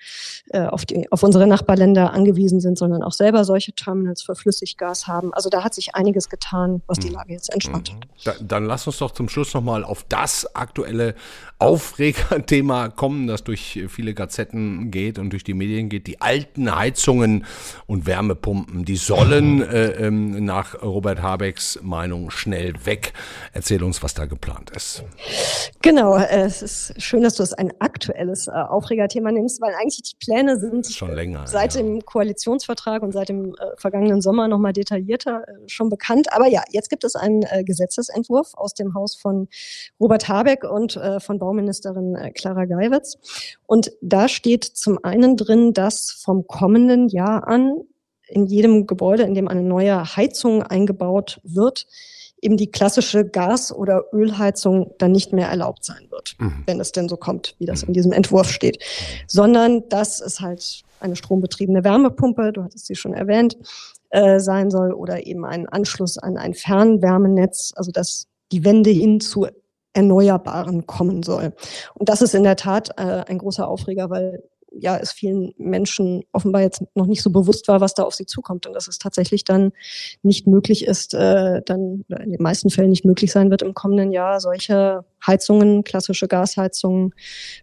äh, 0.50 0.62
auf, 0.62 0.86
die, 0.86 1.12
auf 1.12 1.24
unsere 1.24 1.48
Nachbarländer 1.48 2.14
angewiesen 2.14 2.60
sind, 2.60 2.78
sondern 2.78 3.04
auch 3.04 3.14
selber 3.14 3.44
solche 3.46 3.74
Terminals 3.74 4.22
für 4.22 4.36
Flüssiggas 4.36 5.08
haben. 5.08 5.34
Also 5.34 5.50
da 5.50 5.64
hat 5.64 5.74
sich 5.74 5.96
einiges 5.96 6.30
getan, 6.30 6.82
was 6.88 7.00
die 7.00 7.10
mhm. 7.10 7.16
Lage 7.16 7.34
jetzt 7.34 7.54
entspannt 7.54 7.92
hat. 7.94 8.08
Da, 8.24 8.34
dann 8.42 8.66
lass 8.66 8.88
uns 8.88 8.98
doch 8.98 9.12
zum 9.12 9.30
Schluss 9.30 9.54
nochmal 9.54 9.84
auf 9.84 10.06
das 10.08 10.56
aktuelle 10.56 11.16
Aufregerthema 11.60 12.90
kommen, 12.90 13.28
das 13.28 13.44
durch 13.44 13.84
viele 13.90 14.14
Gazetten 14.14 14.92
geht 14.92 15.20
und 15.20 15.32
durch 15.32 15.44
die 15.44 15.54
Medien 15.54 15.90
geht. 15.90 16.08
Die 16.08 16.22
alten 16.22 16.74
Heizungen 16.74 17.46
und 17.86 18.06
Wärmepumpen, 18.06 18.86
die 18.86 18.96
sollen 18.96 19.62
äh, 19.70 19.92
ähm, 20.08 20.46
nach 20.46 20.82
Robert 20.82 21.22
Habecks 21.22 21.80
Meinung 21.82 22.32
schnell 22.32 22.74
weg. 22.86 23.14
Erzähl 23.54 23.84
uns, 23.84 24.02
was 24.02 24.14
da 24.14 24.26
geplant 24.26 24.72
ist. 24.72 25.04
Genau, 25.82 26.18
äh, 26.18 26.44
es 26.46 26.62
ist 26.62 26.94
schön, 27.02 27.24
dass 27.24 27.36
du 27.36 27.44
es 27.44 27.54
ein 27.54 27.74
aktuelles 27.80 28.29
aktuelles 28.30 28.48
äh, 28.48 28.52
Aufregerthema 28.52 29.32
nimmst, 29.32 29.62
weil 29.62 29.74
eigentlich 29.74 30.02
die 30.04 30.16
Pläne 30.20 30.60
sind 30.60 30.88
schon 30.88 31.14
länger, 31.14 31.48
seit 31.48 31.76
ja. 31.76 31.82
dem 31.82 32.06
Koalitionsvertrag 32.06 33.02
und 33.02 33.12
seit 33.12 33.30
dem 33.30 33.56
äh, 33.56 33.78
vergangenen 33.78 34.22
Sommer 34.22 34.48
noch 34.48 34.60
mal 34.60 34.74
detaillierter 34.74 35.44
äh, 35.48 35.54
schon 35.68 35.90
bekannt. 35.90 36.32
Aber 36.32 36.48
ja, 36.48 36.64
jetzt 36.72 36.90
gibt 36.90 37.04
es 37.04 37.16
einen 37.16 37.44
äh, 37.44 37.64
Gesetzesentwurf 37.64 38.54
aus 38.54 38.74
dem 38.74 38.94
Haus 38.94 39.16
von 39.16 39.48
Robert 40.00 40.28
Habeck 40.28 40.64
und 40.64 40.96
äh, 40.96 41.20
von 41.20 41.40
Bauministerin 41.40 42.16
äh, 42.16 42.32
Clara 42.32 42.66
Geiwitz. 42.66 43.18
Und 43.66 43.92
da 44.02 44.28
steht 44.28 44.64
zum 44.64 45.04
einen 45.04 45.38
drin, 45.38 45.74
dass 45.74 46.12
vom 46.24 46.48
kommenden 46.48 47.10
Jahr 47.10 47.48
an 47.48 47.82
in 48.28 48.46
jedem 48.46 48.86
Gebäude, 48.86 49.24
in 49.24 49.34
dem 49.34 49.48
eine 49.48 49.64
neue 49.64 50.16
Heizung 50.16 50.62
eingebaut 50.62 51.42
wird, 51.44 51.88
eben 52.42 52.58
die 52.58 52.72
klassische 52.72 53.26
Gas- 53.26 53.74
oder 53.74 54.06
Ölheizung 54.14 54.94
dann 54.98 55.12
nicht 55.12 55.34
mehr 55.34 55.48
erlaubt 55.48 55.84
sein 55.84 56.08
wird, 56.10 56.36
mhm. 56.40 56.64
wenn 56.66 56.80
es 56.80 56.92
denn 56.92 57.10
so 57.10 57.18
kommt, 57.18 57.56
wie 57.60 57.66
das 57.66 57.84
in 57.84 57.94
diesem 57.94 58.12
Entwurf 58.12 58.52
steht, 58.52 58.84
sondern 59.28 59.88
dass 59.90 60.22
es 60.22 60.40
halt 60.40 60.84
eine 61.00 61.16
strombetriebene 61.16 61.84
Wärmepumpe, 61.84 62.52
du 62.52 62.64
hattest 62.64 62.86
sie 62.86 62.96
schon 62.96 63.14
erwähnt, 63.14 63.58
äh, 64.10 64.40
sein 64.40 64.72
soll 64.72 64.92
oder 64.92 65.26
eben 65.26 65.46
ein 65.46 65.68
Anschluss 65.68 66.18
an 66.18 66.38
ein 66.38 66.54
Fernwärmenetz, 66.54 67.74
also 67.76 67.92
dass 67.92 68.28
die 68.52 68.66
Wende 68.66 68.90
hin 68.90 69.20
zu 69.20 69.48
Erneuerbaren 69.94 70.88
kommen 70.88 71.24
soll. 71.24 71.54
Und 71.96 72.10
das 72.10 72.22
ist 72.22 72.36
in 72.36 72.44
der 72.44 72.56
Tat 72.56 72.90
äh, 72.98 73.24
ein 73.28 73.38
großer 73.38 73.68
Aufreger, 73.68 74.10
weil 74.10 74.44
ja, 74.72 74.98
es 74.98 75.12
vielen 75.12 75.54
Menschen 75.58 76.24
offenbar 76.32 76.62
jetzt 76.62 76.84
noch 76.96 77.06
nicht 77.06 77.22
so 77.22 77.30
bewusst 77.30 77.68
war, 77.68 77.82
was 77.82 77.94
da 77.94 78.04
auf 78.04 78.14
sie 78.14 78.26
zukommt 78.26 78.68
und 78.68 78.74
dass 78.74 78.88
es 78.88 79.00
tatsächlich 79.00 79.44
dann 79.44 79.72
nicht 80.22 80.48
möglich 80.48 80.86
ist, 80.86 81.14
äh, 81.14 81.62
dann 81.66 82.06
in 82.08 82.32
den 82.32 82.42
meisten 82.42 82.70
Fällen 82.70 82.90
nicht 82.90 83.06
möglich 83.06 83.32
sein 83.32 83.50
wird, 83.50 83.62
im 83.62 83.74
kommenden 83.74 84.12
Jahr 84.12 84.40
solche 84.40 85.06
Heizungen, 85.26 85.84
klassische 85.84 86.28
Gasheizungen, 86.28 87.14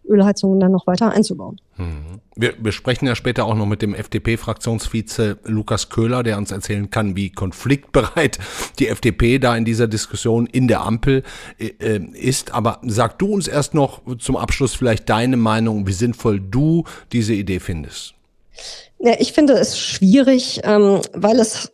Ölheizungen 0.07 0.59
dann 0.59 0.71
noch 0.71 0.87
weiter 0.87 1.11
einzubauen. 1.11 1.59
Mhm. 1.77 2.21
Wir, 2.35 2.53
wir 2.59 2.71
sprechen 2.71 3.07
ja 3.07 3.15
später 3.15 3.45
auch 3.45 3.55
noch 3.55 3.65
mit 3.65 3.81
dem 3.81 3.93
FDP-Fraktionsvize 3.93 5.37
Lukas 5.43 5.89
Köhler, 5.89 6.23
der 6.23 6.37
uns 6.37 6.51
erzählen 6.51 6.89
kann, 6.89 7.15
wie 7.15 7.31
konfliktbereit 7.31 8.39
die 8.79 8.87
FDP 8.87 9.39
da 9.39 9.55
in 9.55 9.65
dieser 9.65 9.87
Diskussion 9.87 10.47
in 10.47 10.67
der 10.67 10.81
Ampel 10.81 11.23
äh, 11.57 11.67
äh, 11.79 12.01
ist. 12.13 12.53
Aber 12.53 12.79
sag 12.83 13.19
du 13.19 13.27
uns 13.27 13.47
erst 13.47 13.73
noch 13.73 14.01
zum 14.19 14.37
Abschluss 14.37 14.75
vielleicht 14.75 15.09
deine 15.09 15.37
Meinung, 15.37 15.87
wie 15.87 15.93
sinnvoll 15.93 16.39
du 16.39 16.83
diese 17.11 17.33
Idee 17.33 17.59
findest. 17.59 18.13
Ja, 18.99 19.13
ich 19.19 19.33
finde 19.33 19.53
es 19.53 19.77
schwierig, 19.77 20.61
ähm, 20.63 21.01
weil 21.13 21.39
es, 21.39 21.71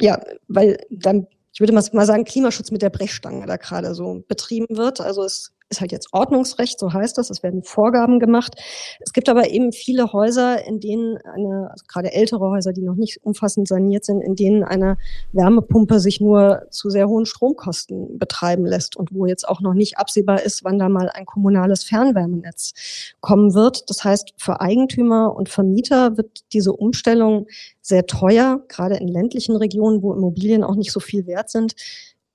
ja, 0.00 0.20
weil 0.46 0.78
dann 0.90 1.26
ich 1.52 1.60
würde 1.60 1.72
mal 1.72 2.06
sagen, 2.06 2.24
Klimaschutz 2.24 2.72
mit 2.72 2.82
der 2.82 2.90
Brechstange 2.90 3.46
da 3.46 3.56
gerade 3.56 3.94
so 3.94 4.24
betrieben 4.26 4.76
wird. 4.76 5.00
Also 5.00 5.22
es 5.22 5.52
ist 5.74 5.80
halt 5.80 5.92
jetzt 5.92 6.08
Ordnungsrecht, 6.12 6.78
so 6.78 6.92
heißt 6.92 7.18
das. 7.18 7.30
Es 7.30 7.42
werden 7.42 7.62
Vorgaben 7.62 8.20
gemacht. 8.20 8.54
Es 9.00 9.12
gibt 9.12 9.28
aber 9.28 9.50
eben 9.50 9.72
viele 9.72 10.12
Häuser, 10.12 10.64
in 10.64 10.80
denen 10.80 11.18
eine, 11.18 11.68
also 11.70 11.84
gerade 11.88 12.12
ältere 12.12 12.48
Häuser, 12.48 12.72
die 12.72 12.82
noch 12.82 12.94
nicht 12.94 13.24
umfassend 13.24 13.68
saniert 13.68 14.04
sind, 14.04 14.20
in 14.20 14.36
denen 14.36 14.62
eine 14.62 14.96
Wärmepumpe 15.32 15.98
sich 15.98 16.20
nur 16.20 16.66
zu 16.70 16.90
sehr 16.90 17.08
hohen 17.08 17.26
Stromkosten 17.26 18.18
betreiben 18.18 18.64
lässt 18.64 18.96
und 18.96 19.12
wo 19.12 19.26
jetzt 19.26 19.48
auch 19.48 19.60
noch 19.60 19.74
nicht 19.74 19.98
absehbar 19.98 20.42
ist, 20.42 20.64
wann 20.64 20.78
da 20.78 20.88
mal 20.88 21.10
ein 21.10 21.26
kommunales 21.26 21.84
Fernwärmenetz 21.84 23.14
kommen 23.20 23.54
wird. 23.54 23.90
Das 23.90 24.04
heißt, 24.04 24.34
für 24.36 24.60
Eigentümer 24.60 25.34
und 25.34 25.48
Vermieter 25.48 26.16
wird 26.16 26.44
diese 26.52 26.72
Umstellung 26.72 27.46
sehr 27.80 28.06
teuer, 28.06 28.62
gerade 28.68 28.96
in 28.96 29.08
ländlichen 29.08 29.56
Regionen, 29.56 30.02
wo 30.02 30.14
Immobilien 30.14 30.62
auch 30.62 30.76
nicht 30.76 30.92
so 30.92 31.00
viel 31.00 31.26
wert 31.26 31.50
sind, 31.50 31.74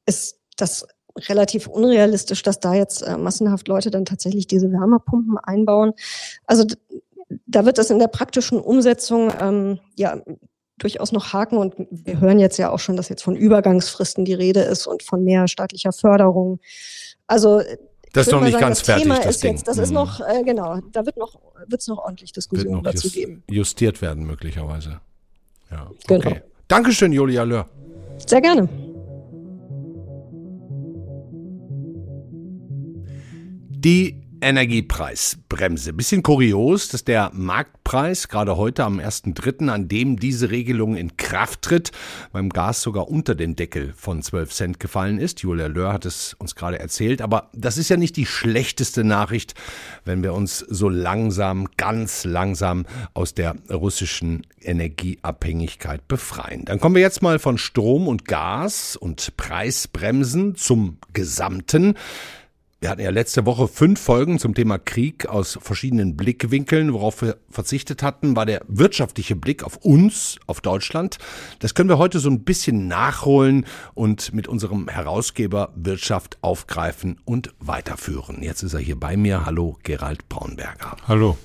ist 0.05 0.37
das 0.57 0.85
relativ 1.27 1.67
unrealistisch, 1.67 2.43
dass 2.43 2.59
da 2.59 2.73
jetzt 2.73 3.01
äh, 3.01 3.17
massenhaft 3.17 3.67
Leute 3.67 3.91
dann 3.91 4.05
tatsächlich 4.05 4.47
diese 4.47 4.71
Wärmepumpen 4.71 5.37
einbauen. 5.37 5.93
Also 6.45 6.65
da 7.45 7.65
wird 7.65 7.77
es 7.77 7.89
in 7.89 7.99
der 7.99 8.07
praktischen 8.07 8.59
Umsetzung 8.59 9.31
ähm, 9.39 9.79
ja 9.95 10.21
durchaus 10.77 11.11
noch 11.11 11.33
haken 11.33 11.57
und 11.57 11.75
wir 11.89 12.19
hören 12.19 12.39
jetzt 12.39 12.57
ja 12.57 12.69
auch 12.69 12.79
schon, 12.79 12.95
dass 12.95 13.09
jetzt 13.09 13.21
von 13.21 13.35
Übergangsfristen 13.35 14.25
die 14.25 14.33
Rede 14.33 14.61
ist 14.61 14.87
und 14.87 15.03
von 15.03 15.23
mehr 15.23 15.47
staatlicher 15.47 15.91
Förderung. 15.91 16.59
Also 17.27 17.61
Das 18.13 18.27
ist 18.27 18.33
noch 18.33 18.41
nicht 18.41 18.53
sagen, 18.53 18.65
ganz 18.65 18.81
fertig. 18.81 19.03
Thema 19.03 19.17
das 19.17 19.35
ist 19.35 19.43
Ding. 19.43 19.51
jetzt, 19.53 19.67
das 19.67 19.77
mhm. 19.77 19.83
ist 19.83 19.91
noch, 19.91 20.21
äh, 20.21 20.43
genau, 20.43 20.79
da 20.91 21.05
wird 21.05 21.17
noch, 21.17 21.35
wird 21.67 21.81
es 21.81 21.87
noch 21.87 21.97
ordentlich 21.99 22.31
Diskussionen 22.31 22.83
dazu 22.83 23.07
just, 23.07 23.13
geben. 23.13 23.43
Justiert 23.49 24.01
werden 24.01 24.25
möglicherweise. 24.25 25.01
Ja, 25.69 25.91
genau. 26.07 26.27
okay. 26.27 26.41
Dankeschön, 26.67 27.11
Julia 27.11 27.43
Löhr. 27.43 27.67
Sehr 28.25 28.41
gerne. 28.41 28.67
Die 33.81 34.19
Energiepreisbremse. 34.41 35.93
Bisschen 35.93 36.21
kurios, 36.21 36.89
dass 36.89 37.05
der 37.05 37.31
Marktpreis 37.33 38.27
gerade 38.27 38.57
heute 38.57 38.83
am 38.83 38.99
1.3., 38.99 39.69
an 39.69 39.87
dem 39.87 40.19
diese 40.19 40.51
Regelung 40.51 40.97
in 40.97 41.15
Kraft 41.15 41.61
tritt, 41.61 41.93
beim 42.33 42.49
Gas 42.49 42.81
sogar 42.81 43.07
unter 43.07 43.35
den 43.35 43.55
Deckel 43.55 43.93
von 43.95 44.21
12 44.21 44.51
Cent 44.51 44.79
gefallen 44.81 45.17
ist. 45.17 45.43
Julia 45.43 45.67
Löhr 45.67 45.93
hat 45.93 46.05
es 46.05 46.33
uns 46.33 46.55
gerade 46.55 46.77
erzählt. 46.77 47.21
Aber 47.21 47.49
das 47.53 47.77
ist 47.77 47.87
ja 47.87 47.95
nicht 47.95 48.17
die 48.17 48.25
schlechteste 48.25 49.05
Nachricht, 49.05 49.53
wenn 50.03 50.23
wir 50.23 50.33
uns 50.33 50.59
so 50.59 50.89
langsam, 50.89 51.69
ganz 51.77 52.25
langsam 52.25 52.85
aus 53.13 53.33
der 53.33 53.55
russischen 53.69 54.45
Energieabhängigkeit 54.59 56.05
befreien. 56.09 56.65
Dann 56.65 56.81
kommen 56.81 56.95
wir 56.95 57.01
jetzt 57.01 57.21
mal 57.21 57.39
von 57.39 57.57
Strom 57.57 58.09
und 58.09 58.25
Gas 58.25 58.97
und 58.97 59.37
Preisbremsen 59.37 60.55
zum 60.55 60.97
Gesamten. 61.13 61.95
Wir 62.81 62.89
hatten 62.89 63.01
ja 63.01 63.09
letzte 63.09 63.45
Woche 63.45 63.67
fünf 63.67 63.99
Folgen 63.99 64.39
zum 64.39 64.53
Thema 64.53 64.77
Krieg 64.77 65.25
aus 65.25 65.59
verschiedenen 65.61 66.15
Blickwinkeln. 66.15 66.93
Worauf 66.93 67.21
wir 67.21 67.35
verzichtet 67.49 68.01
hatten, 68.03 68.37
war 68.37 68.45
der 68.45 68.61
wirtschaftliche 68.69 69.35
Blick 69.35 69.65
auf 69.65 69.75
uns, 69.83 70.39
auf 70.47 70.61
Deutschland. 70.61 71.17
Das 71.59 71.73
können 71.73 71.89
wir 71.89 71.97
heute 71.97 72.19
so 72.19 72.29
ein 72.29 72.45
bisschen 72.45 72.87
nachholen 72.87 73.65
und 73.95 74.33
mit 74.33 74.47
unserem 74.47 74.87
Herausgeber 74.87 75.73
Wirtschaft 75.75 76.37
aufgreifen 76.39 77.19
und 77.25 77.53
weiterführen. 77.59 78.41
Jetzt 78.43 78.63
ist 78.63 78.73
er 78.73 78.79
hier 78.79 78.97
bei 78.97 79.17
mir. 79.17 79.45
Hallo, 79.45 79.77
Gerald 79.83 80.29
Braunberger. 80.29 80.95
Hallo. 81.05 81.37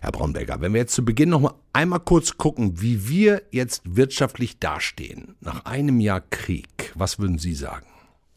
Herr 0.00 0.12
Braunberger, 0.12 0.62
wenn 0.62 0.72
wir 0.72 0.80
jetzt 0.80 0.94
zu 0.94 1.04
Beginn 1.04 1.28
noch 1.28 1.40
mal 1.40 1.54
einmal 1.74 2.00
kurz 2.00 2.38
gucken, 2.38 2.80
wie 2.80 3.06
wir 3.06 3.42
jetzt 3.50 3.82
wirtschaftlich 3.84 4.58
dastehen, 4.60 5.36
nach 5.40 5.66
einem 5.66 6.00
Jahr 6.00 6.22
Krieg, 6.22 6.94
was 6.94 7.18
würden 7.18 7.36
Sie 7.36 7.52
sagen? 7.52 7.84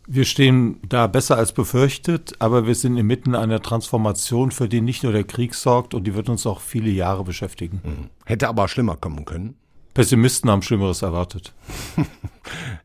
Wir 0.06 0.26
stehen 0.26 0.80
da 0.88 1.08
besser 1.08 1.38
als 1.38 1.54
befürchtet, 1.54 2.34
aber 2.40 2.68
wir 2.68 2.76
sind 2.76 2.98
inmitten 2.98 3.36
einer 3.36 3.62
Transformation, 3.62 4.52
für 4.52 4.68
die 4.68 4.82
nicht 4.82 5.04
nur 5.04 5.14
der 5.14 5.24
Krieg 5.24 5.54
sorgt 5.54 5.94
und 5.94 6.06
die 6.06 6.14
wird 6.14 6.28
uns 6.28 6.46
auch 6.46 6.60
viele 6.60 6.90
Jahre 6.90 7.24
beschäftigen. 7.24 7.82
Mhm. 7.84 8.10
Hätte 8.26 8.50
aber 8.50 8.68
schlimmer 8.68 8.98
kommen 8.98 9.24
können. 9.24 9.56
Pessimisten 9.94 10.50
haben 10.50 10.64
Schlimmeres 10.64 11.04
erwartet. 11.04 11.54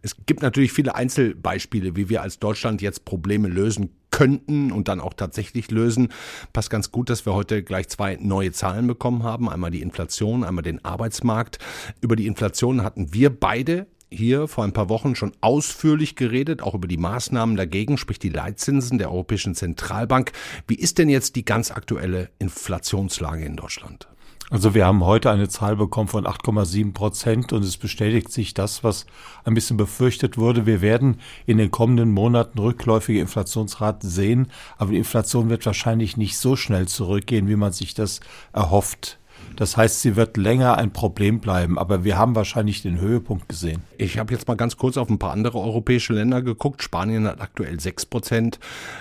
es 0.03 0.15
gibt 0.27 0.43
natürlich 0.43 0.73
viele 0.73 0.95
Einzelbeispiele, 0.95 1.97
wie 1.97 2.09
wir 2.09 2.23
als 2.23 2.39
Deutschland 2.39 2.83
jetzt 2.83 3.05
Probleme 3.05 3.49
lösen 3.49 3.91
könnten 4.11 4.73
und 4.73 4.89
dann 4.89 5.01
auch 5.01 5.15
tatsächlich 5.15 5.71
lösen. 5.71 6.09
Passt 6.53 6.71
ganz 6.71 6.93
gut, 6.93 7.09
dass 7.09 7.25
wir 7.25 7.35
heute 7.35 7.63
gleich 7.63 7.89
zwei 7.89 8.19
neue 8.21 8.53
Zahlen 8.53 8.87
bekommen 8.87 9.23
haben. 9.23 9.49
Einmal 9.49 9.71
die 9.71 9.81
Inflation, 9.81 10.45
einmal 10.45 10.63
den 10.63 10.85
Arbeitsmarkt. 10.85 11.59
Über 12.01 12.15
die 12.15 12.27
Inflation 12.27 12.83
hatten 12.83 13.15
wir 13.15 13.31
beide 13.31 13.87
hier 14.11 14.49
vor 14.49 14.65
ein 14.65 14.73
paar 14.73 14.88
Wochen 14.88 15.15
schon 15.15 15.33
ausführlich 15.41 16.17
geredet, 16.17 16.62
auch 16.62 16.75
über 16.75 16.88
die 16.88 16.97
Maßnahmen 16.97 17.57
dagegen, 17.57 17.99
sprich 17.99 18.19
die 18.19 18.29
Leitzinsen 18.29 18.99
der 18.99 19.11
Europäischen 19.11 19.55
Zentralbank. 19.55 20.33
Wie 20.67 20.77
ist 20.77 20.99
denn 20.99 21.09
jetzt 21.09 21.37
die 21.37 21.45
ganz 21.45 21.71
aktuelle 21.71 22.31
Inflationslage 22.38 23.45
in 23.45 23.57
Deutschland? 23.57 24.09
Also 24.50 24.75
wir 24.75 24.87
haben 24.87 25.05
heute 25.05 25.31
eine 25.31 25.50
Zahl 25.50 25.77
bekommen 25.77 26.09
von 26.09 26.27
8,7 26.27 26.95
Prozent 26.95 27.53
und 27.53 27.62
es 27.62 27.77
bestätigt 27.77 28.33
sich 28.33 28.55
das, 28.55 28.83
was 28.83 29.05
ein 29.45 29.53
bisschen 29.53 29.77
befürchtet 29.77 30.38
wurde. 30.38 30.65
Wir 30.65 30.81
werden 30.81 31.21
in 31.45 31.59
den 31.59 31.71
kommenden 31.71 32.12
Monaten 32.12 32.59
rückläufige 32.59 33.21
Inflationsraten 33.21 34.09
sehen, 34.09 34.50
aber 34.79 34.93
die 34.93 34.97
Inflation 34.97 35.50
wird 35.50 35.67
wahrscheinlich 35.67 36.17
nicht 36.17 36.38
so 36.38 36.57
schnell 36.57 36.88
zurückgehen, 36.88 37.47
wie 37.47 37.57
man 37.57 37.73
sich 37.73 37.93
das 37.93 38.21
erhofft. 38.55 39.18
Das 39.59 39.77
heißt, 39.77 40.03
sie 40.03 40.15
wird 40.15 40.37
länger 40.37 40.79
ein 40.79 40.93
Problem 40.93 41.41
bleiben, 41.41 41.81
aber 41.81 42.05
wir 42.05 42.17
haben 42.17 42.37
wahrscheinlich 42.37 42.83
den 42.83 43.00
Höhepunkt 43.00 43.49
gesehen. 43.49 43.83
Ich 43.97 44.17
habe 44.17 44.33
jetzt 44.33 44.47
mal 44.47 44.55
ganz 44.55 44.77
kurz 44.77 44.97
auf 44.97 45.11
ein 45.11 45.19
paar 45.19 45.33
andere 45.33 45.59
europäische 45.59 46.12
Länder 46.12 46.43
geguckt. 46.43 46.81
Spanien 46.81 47.27
hat 47.27 47.41
aktuell 47.41 47.81
6 47.81 48.07
Prozent 48.07 48.61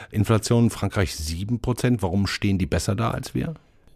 Inflation, 0.09 0.71
Frankreich 0.71 1.15
7 1.15 1.59
Prozent. 1.59 2.01
Warum 2.01 2.25
stehen 2.25 2.57
die 2.57 2.65
besser 2.65 2.95
da 2.95 3.11
als 3.11 3.35
wir? 3.35 3.53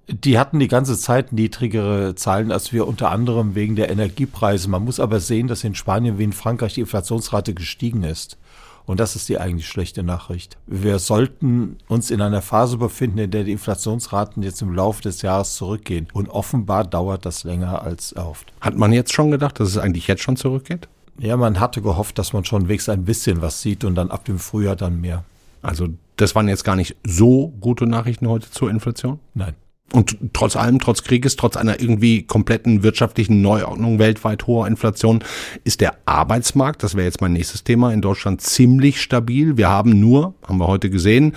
Die 0.08 0.38
hatten 0.38 0.60
die 0.60 0.68
ganze 0.68 1.00
Zeit 1.00 1.34
niedrigere 1.34 2.13
Zahlen 2.13 2.51
als 2.51 2.72
wir, 2.72 2.85
unter 2.85 3.09
anderem 3.09 3.55
wegen 3.55 3.75
der 3.75 3.90
Energiepreise. 3.90 4.70
Man 4.70 4.83
muss 4.83 5.00
aber 5.00 5.20
sehen, 5.20 5.48
dass 5.48 5.64
in 5.64 5.74
Spanien 5.74 6.20
wie 6.20 6.25
in 6.25 6.31
Frankreich 6.31 6.75
die 6.75 6.81
Inflationsrate 6.81 7.55
gestiegen 7.55 8.03
ist. 8.03 8.38
Und 8.85 9.00
das 9.00 9.16
ist 9.16 9.29
die 9.29 9.37
eigentlich 9.37 9.68
schlechte 9.68 10.03
Nachricht. 10.03 10.57
Wir 10.68 11.00
sollten 11.00 11.77
uns 11.87 12.11
in 12.11 12.22
einer 12.22 12.42
Phase 12.42 12.77
befinden, 12.77 13.20
in 13.20 13.31
der 13.31 13.44
die 13.44 13.51
Inflationsraten 13.51 14.44
jetzt 14.44 14.61
im 14.61 14.74
Laufe 14.74 15.01
des 15.01 15.22
Jahres 15.22 15.55
zurückgehen. 15.55 16.07
Und 16.14 16.29
offenbar 16.29 16.83
dauert 16.83 17.25
das 17.25 17.44
länger 17.44 17.83
als 17.83 18.11
erhofft. 18.11 18.51
Hat 18.59 18.75
man 18.75 18.92
jetzt 18.92 19.14
schon 19.14 19.31
gedacht, 19.31 19.59
dass 19.59 19.70
es 19.70 19.77
eigentlich 19.77 20.07
jetzt 20.07 20.24
schon 20.24 20.35
zurückgeht? 20.35 20.87
Ja, 21.20 21.37
man 21.37 21.59
hatte 21.59 21.81
gehofft, 21.81 22.18
dass 22.18 22.33
man 22.33 22.46
schon 22.46 22.68
wenigstens 22.68 22.94
ein 22.94 23.05
bisschen 23.05 23.42
was 23.42 23.61
sieht 23.61 23.83
und 23.83 23.96
dann 23.96 24.09
ab 24.09 24.25
dem 24.25 24.40
Frühjahr 24.40 24.75
dann 24.75 25.00
mehr. 25.00 25.24
Also 25.61 25.90
das 26.18 26.35
waren 26.35 26.48
jetzt 26.48 26.64
gar 26.64 26.75
nicht 26.75 26.96
so 27.03 27.53
gute 27.61 27.85
Nachrichten 27.85 28.27
heute 28.27 28.50
zur 28.50 28.70
Inflation? 28.70 29.20
Nein. 29.33 29.53
Und 29.94 30.18
trotz 30.34 30.56
allem, 30.56 30.80
trotz 30.80 31.04
Krieges, 31.04 31.36
trotz 31.36 31.58
einer 31.58 31.80
irgendwie 31.80 32.24
kompletten 32.24 32.84
wirtschaftlichen 32.84 33.42
Neuordnung 33.42 34.00
weltweit 34.00 34.48
hoher 34.48 34.68
Inflation, 34.68 35.24
ist 35.64 35.82
der 35.82 35.96
Arbeitsmarkt, 36.06 36.84
das 36.84 36.96
wäre 36.96 37.06
jetzt 37.06 37.22
mein 37.22 37.34
nächstes 37.34 37.64
Thema, 37.64 37.92
in 37.94 38.01
Deutschland 38.01 38.42
ziemlich 38.42 39.01
stabil. 39.01 39.58
Wir 39.58 39.70
haben 39.70 40.00
nur, 40.00 40.34
haben 40.48 40.58
wir 40.60 40.68
heute 40.68 40.90
gesehen, 40.90 41.34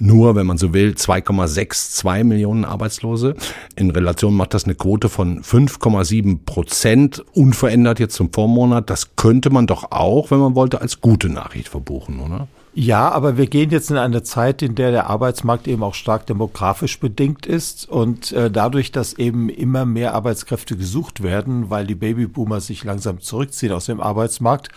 nur, 0.00 0.34
wenn 0.34 0.46
man 0.46 0.58
so 0.58 0.72
will, 0.74 0.90
2,62 0.90 2.24
Millionen 2.24 2.64
Arbeitslose. 2.64 3.36
In 3.76 3.90
Relation 3.90 4.34
macht 4.34 4.52
das 4.52 4.64
eine 4.64 4.74
Quote 4.74 5.08
von 5.08 5.42
5,7 5.42 6.40
Prozent, 6.44 7.24
unverändert 7.32 8.00
jetzt 8.00 8.16
zum 8.16 8.32
Vormonat. 8.32 8.90
Das 8.90 9.14
könnte 9.14 9.50
man 9.50 9.68
doch 9.68 9.92
auch, 9.92 10.32
wenn 10.32 10.40
man 10.40 10.56
wollte, 10.56 10.80
als 10.80 11.00
gute 11.00 11.28
Nachricht 11.28 11.68
verbuchen, 11.68 12.18
oder? 12.18 12.48
Ja, 12.76 13.08
aber 13.12 13.36
wir 13.36 13.46
gehen 13.46 13.70
jetzt 13.70 13.92
in 13.92 13.96
eine 13.98 14.24
Zeit, 14.24 14.60
in 14.60 14.74
der 14.74 14.90
der 14.90 15.08
Arbeitsmarkt 15.08 15.68
eben 15.68 15.84
auch 15.84 15.94
stark 15.94 16.26
demografisch 16.26 16.98
bedingt 16.98 17.46
ist 17.46 17.88
und 17.88 18.32
äh, 18.32 18.50
dadurch, 18.50 18.90
dass 18.90 19.14
eben 19.14 19.48
immer 19.48 19.84
mehr 19.84 20.12
Arbeitskräfte 20.12 20.76
gesucht 20.76 21.22
werden, 21.22 21.70
weil 21.70 21.86
die 21.86 21.94
Babyboomer 21.94 22.60
sich 22.60 22.82
langsam 22.82 23.20
zurückziehen 23.20 23.70
aus 23.70 23.86
dem 23.86 24.00
Arbeitsmarkt, 24.00 24.70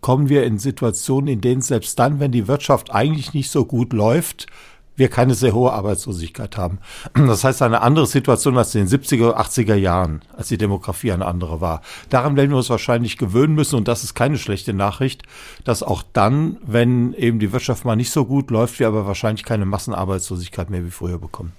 kommen 0.00 0.30
wir 0.30 0.44
in 0.44 0.58
Situationen, 0.58 1.28
in 1.28 1.42
denen 1.42 1.60
selbst 1.60 1.98
dann, 1.98 2.20
wenn 2.20 2.32
die 2.32 2.48
Wirtschaft 2.48 2.90
eigentlich 2.90 3.34
nicht 3.34 3.50
so 3.50 3.66
gut 3.66 3.92
läuft, 3.92 4.46
wir 4.96 5.08
keine 5.08 5.34
sehr 5.34 5.54
hohe 5.54 5.72
Arbeitslosigkeit 5.72 6.56
haben. 6.56 6.78
Das 7.32 7.44
heißt, 7.44 7.62
eine 7.62 7.80
andere 7.80 8.06
Situation 8.06 8.58
als 8.58 8.74
in 8.74 8.86
den 8.86 9.00
70er, 9.00 9.36
80er 9.36 9.74
Jahren, 9.74 10.20
als 10.36 10.48
die 10.48 10.58
Demografie 10.58 11.12
eine 11.12 11.26
andere 11.26 11.60
war. 11.60 11.80
Daran 12.10 12.36
werden 12.36 12.50
wir 12.50 12.58
uns 12.58 12.68
wahrscheinlich 12.70 13.16
gewöhnen 13.16 13.54
müssen 13.54 13.76
und 13.76 13.88
das 13.88 14.04
ist 14.04 14.14
keine 14.14 14.38
schlechte 14.38 14.74
Nachricht, 14.74 15.22
dass 15.64 15.82
auch 15.82 16.02
dann, 16.12 16.58
wenn 16.64 17.14
eben 17.14 17.38
die 17.38 17.52
Wirtschaft 17.52 17.84
mal 17.84 17.96
nicht 17.96 18.10
so 18.10 18.24
gut 18.24 18.50
läuft, 18.50 18.78
wir 18.78 18.88
aber 18.88 19.06
wahrscheinlich 19.06 19.44
keine 19.44 19.64
Massenarbeitslosigkeit 19.64 20.68
mehr 20.70 20.84
wie 20.84 20.90
früher 20.90 21.18
bekommen. 21.18 21.52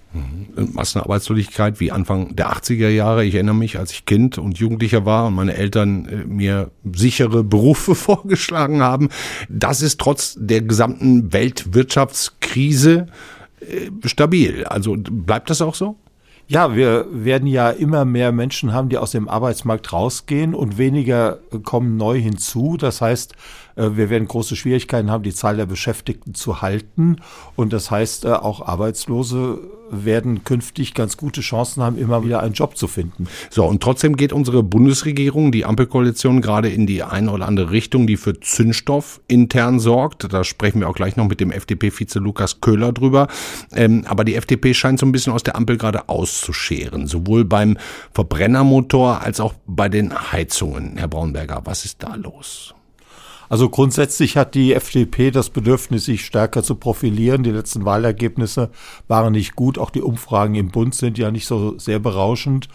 Massenarbeitslosigkeit 0.56 1.80
wie 1.80 1.92
Anfang 1.92 2.36
der 2.36 2.52
80er 2.54 2.90
Jahre. 2.90 3.26
Ich 3.26 3.36
erinnere 3.36 3.56
mich, 3.56 3.80
als 3.80 3.92
ich 3.92 4.06
Kind 4.06 4.38
und 4.38 4.58
Jugendlicher 4.58 5.06
war 5.06 5.28
und 5.28 5.36
meine 5.36 5.56
Eltern 5.56 6.06
äh, 6.06 6.26
mir 6.26 6.72
sichere 6.94 7.44
Berufe 7.44 7.96
vorgeschlagen 7.96 8.82
haben. 8.82 9.10
Das 9.50 9.82
ist 9.82 10.00
trotz 10.00 10.36
der 10.38 10.62
gesamten 10.62 11.34
Weltwirtschaftskrise 11.34 13.08
äh, 13.62 13.90
stabil. 14.08 14.66
Also 14.66 14.96
bleibt 14.98 15.50
das 15.50 15.62
auch 15.62 15.76
so? 15.76 15.98
Ja, 16.48 16.76
wir 16.76 17.08
werden 17.10 17.48
ja 17.48 17.70
immer 17.70 18.04
mehr 18.04 18.34
Menschen 18.34 18.74
haben, 18.74 18.90
die 18.90 18.98
aus 18.98 19.12
dem 19.12 19.30
Arbeitsmarkt 19.30 19.94
rausgehen 19.94 20.54
und 20.54 20.78
weniger 20.78 21.40
kommen 21.64 21.96
neu 21.96 22.20
hinzu. 22.20 22.76
Das 22.78 23.00
heißt, 23.00 23.34
wir 23.76 24.10
werden 24.10 24.28
große 24.28 24.56
Schwierigkeiten 24.56 25.10
haben, 25.10 25.24
die 25.24 25.34
Zahl 25.34 25.58
der 25.58 25.66
Beschäftigten 25.66 26.34
zu 26.34 26.62
halten. 26.62 27.18
Und 27.56 27.74
das 27.74 27.92
heißt, 27.92 28.26
äh, 28.26 28.30
auch 28.30 28.66
Arbeitslose 28.66 29.60
werden 29.90 30.44
künftig 30.44 30.94
ganz 30.94 31.18
gute 31.18 31.42
Chancen 31.42 31.84
haben, 31.84 31.98
immer 31.98 32.24
wieder 32.24 32.42
einen 32.42 32.54
Job 32.54 32.78
zu 32.78 32.88
finden. 32.88 33.28
So, 33.50 33.66
und 33.66 33.82
trotzdem 33.82 34.16
geht 34.16 34.34
unsere 34.34 34.64
Bundesregierung, 34.64 35.52
die 35.52 35.66
Ampelkoalition, 35.66 36.42
gerade 36.42 36.70
in 36.70 36.88
die 36.88 37.04
eine 37.04 37.32
oder 37.32 37.48
andere 37.48 37.72
Richtung, 37.72 38.08
die 38.08 38.18
für 38.18 38.40
Zündstoff 38.40 39.22
intern 39.28 39.80
sorgt. 39.80 40.32
Da 40.34 40.44
sprechen 40.44 40.80
wir 40.80 40.90
auch 40.90 40.96
gleich 40.96 41.16
noch 41.16 41.28
mit 41.28 41.40
dem 41.40 41.52
FDP-Vize 41.52 42.20
Lukas 42.20 42.62
Köhler 42.62 42.92
drüber. 42.92 43.28
Ähm, 43.76 44.06
aber 44.08 44.24
die 44.24 44.36
FDP 44.36 44.74
scheint 44.74 45.00
so 45.00 45.06
ein 45.06 45.12
bisschen 45.12 45.34
aus 45.34 45.44
der 45.44 45.56
Ampel 45.56 45.78
gerade 45.78 46.10
auszuscheren, 46.10 47.08
sowohl 47.08 47.46
beim 47.46 47.78
Verbrennermotor 48.14 49.22
als 49.22 49.40
auch 49.40 49.54
bei 49.68 49.90
den 49.90 50.32
Heizungen. 50.32 50.98
Herr 50.98 51.08
Braunberger, 51.08 51.62
was 51.66 51.86
ist 51.86 52.02
da 52.02 52.16
los? 52.16 52.74
Also 53.50 53.70
grundsätzlich 53.70 54.38
hat 54.38 54.56
die 54.56 54.74
FDP 54.74 55.32
das 55.32 55.50
Bedürfnis, 55.50 56.06
sich 56.06 56.26
stärker 56.26 56.64
zu 56.64 56.76
profilieren. 56.76 57.44
Die 57.44 57.52
letzten 57.52 57.86
Wahlergebnisse 57.86 58.70
waren 59.08 59.34
nicht 59.34 59.56
gut. 59.56 59.78
Auch 59.78 59.90
die 59.90 60.02
Umfragen 60.02 60.56
im 60.56 60.70
Bund 60.70 60.96
sind 60.96 61.18
ja 61.18 61.32
nicht 61.32 61.48
so 61.48 61.78
sehr 61.78 62.00
berauschend. 62.00 62.70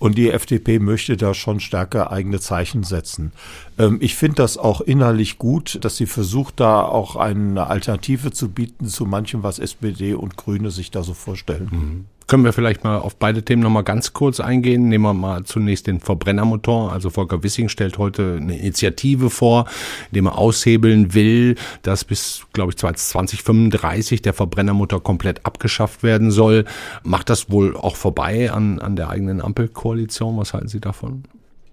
Und 0.00 0.16
die 0.16 0.30
FDP 0.30 0.78
möchte 0.78 1.18
da 1.18 1.34
schon 1.34 1.60
stärker 1.60 2.10
eigene 2.10 2.40
Zeichen 2.40 2.84
setzen. 2.84 3.32
Ähm, 3.78 3.98
ich 4.00 4.14
finde 4.14 4.36
das 4.36 4.56
auch 4.56 4.80
inhaltlich 4.80 5.36
gut, 5.36 5.78
dass 5.82 5.98
sie 5.98 6.06
versucht, 6.06 6.58
da 6.58 6.80
auch 6.80 7.16
eine 7.16 7.66
Alternative 7.66 8.32
zu 8.32 8.48
bieten 8.48 8.86
zu 8.86 9.04
manchem, 9.04 9.42
was 9.42 9.58
SPD 9.58 10.14
und 10.14 10.38
Grüne 10.38 10.70
sich 10.70 10.90
da 10.90 11.02
so 11.02 11.12
vorstellen. 11.12 11.68
Mhm. 11.70 12.04
Können 12.30 12.44
wir 12.44 12.52
vielleicht 12.52 12.84
mal 12.84 12.98
auf 12.98 13.16
beide 13.16 13.42
Themen 13.42 13.60
nochmal 13.60 13.82
ganz 13.82 14.12
kurz 14.12 14.38
eingehen? 14.38 14.88
Nehmen 14.88 15.02
wir 15.02 15.14
mal 15.14 15.42
zunächst 15.42 15.88
den 15.88 15.98
Verbrennermotor. 15.98 16.92
Also 16.92 17.10
Volker 17.10 17.42
Wissing 17.42 17.68
stellt 17.68 17.98
heute 17.98 18.38
eine 18.40 18.56
Initiative 18.56 19.30
vor, 19.30 19.64
indem 20.12 20.26
er 20.26 20.38
aushebeln 20.38 21.12
will, 21.12 21.56
dass 21.82 22.04
bis, 22.04 22.46
glaube 22.52 22.70
ich, 22.70 22.76
2035 22.76 24.22
der 24.22 24.32
Verbrennermotor 24.32 25.02
komplett 25.02 25.44
abgeschafft 25.44 26.04
werden 26.04 26.30
soll. 26.30 26.66
Macht 27.02 27.30
das 27.30 27.50
wohl 27.50 27.76
auch 27.76 27.96
vorbei 27.96 28.52
an, 28.52 28.78
an 28.78 28.94
der 28.94 29.10
eigenen 29.10 29.40
Ampelkoalition? 29.40 30.38
Was 30.38 30.54
halten 30.54 30.68
Sie 30.68 30.78
davon? 30.78 31.24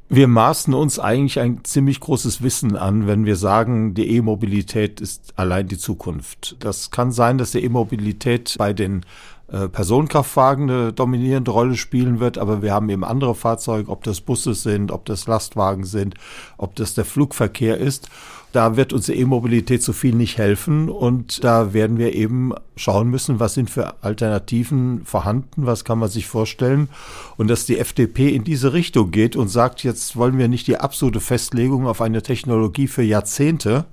Wir 0.09 0.27
maßen 0.27 0.73
uns 0.73 0.97
eigentlich 0.99 1.39
ein 1.39 1.65
ziemlich 1.65 1.99
großes 1.99 2.41
Wissen 2.41 2.77
an, 2.77 3.07
wenn 3.07 3.25
wir 3.25 3.35
sagen, 3.35 3.93
die 3.93 4.09
E-Mobilität 4.15 5.01
ist 5.01 5.33
allein 5.35 5.67
die 5.67 5.77
Zukunft. 5.77 6.55
Das 6.61 6.91
kann 6.91 7.11
sein, 7.11 7.37
dass 7.37 7.51
die 7.51 7.63
E-Mobilität 7.63 8.55
bei 8.57 8.71
den 8.71 9.05
äh, 9.49 9.69
Personenkraftwagen 9.69 10.69
eine 10.69 10.93
dominierende 10.93 11.51
Rolle 11.51 11.77
spielen 11.77 12.19
wird, 12.19 12.37
aber 12.37 12.61
wir 12.61 12.73
haben 12.73 12.89
eben 12.89 13.05
andere 13.05 13.33
Fahrzeuge, 13.33 13.89
ob 13.89 14.03
das 14.03 14.19
Busse 14.19 14.53
sind, 14.53 14.91
ob 14.91 15.05
das 15.05 15.25
Lastwagen 15.27 15.85
sind, 15.85 16.15
ob 16.57 16.75
das 16.75 16.93
der 16.93 17.05
Flugverkehr 17.05 17.77
ist. 17.77 18.09
Da 18.51 18.75
wird 18.75 18.91
unsere 18.91 19.17
E-Mobilität 19.17 19.83
so 19.83 19.93
viel 19.93 20.15
nicht 20.15 20.37
helfen 20.37 20.89
und 20.89 21.43
da 21.43 21.73
werden 21.73 21.97
wir 21.97 22.13
eben 22.13 22.53
schauen 22.75 23.09
müssen, 23.09 23.39
was 23.39 23.53
sind 23.53 23.69
für 23.69 24.03
Alternativen 24.03 25.05
vorhanden, 25.05 25.65
was 25.65 25.85
kann 25.85 25.99
man 25.99 26.09
sich 26.09 26.27
vorstellen 26.27 26.89
und 27.37 27.49
dass 27.49 27.65
die 27.65 27.77
FDP 27.77 28.29
in 28.29 28.43
diese 28.43 28.73
Richtung 28.73 29.11
geht 29.11 29.35
und 29.35 29.49
sagt, 29.49 29.83
jetzt 29.83 30.15
wollen 30.15 30.37
wir 30.37 30.47
nicht 30.47 30.67
die 30.67 30.77
absolute 30.77 31.19
Festlegung 31.19 31.87
auf 31.87 32.01
eine 32.01 32.21
Technologie 32.21 32.87
für 32.87 33.03
Jahrzehnte, 33.03 33.85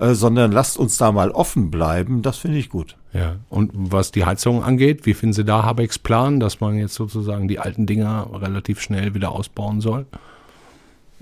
äh, 0.00 0.14
sondern 0.14 0.50
lasst 0.50 0.78
uns 0.78 0.96
da 0.96 1.12
mal 1.12 1.30
offen 1.30 1.70
bleiben, 1.70 2.22
das 2.22 2.38
finde 2.38 2.58
ich 2.58 2.68
gut. 2.70 2.96
Ja, 3.12 3.36
und 3.48 3.70
was 3.74 4.12
die 4.12 4.24
Heizung 4.24 4.62
angeht, 4.62 5.04
wie 5.04 5.14
finden 5.14 5.34
Sie 5.34 5.44
da 5.44 5.64
Habecks 5.64 5.98
Plan, 5.98 6.40
dass 6.40 6.60
man 6.60 6.78
jetzt 6.78 6.94
sozusagen 6.94 7.48
die 7.48 7.58
alten 7.58 7.86
Dinger 7.86 8.28
relativ 8.32 8.80
schnell 8.80 9.14
wieder 9.14 9.32
ausbauen 9.32 9.80
soll? 9.80 10.06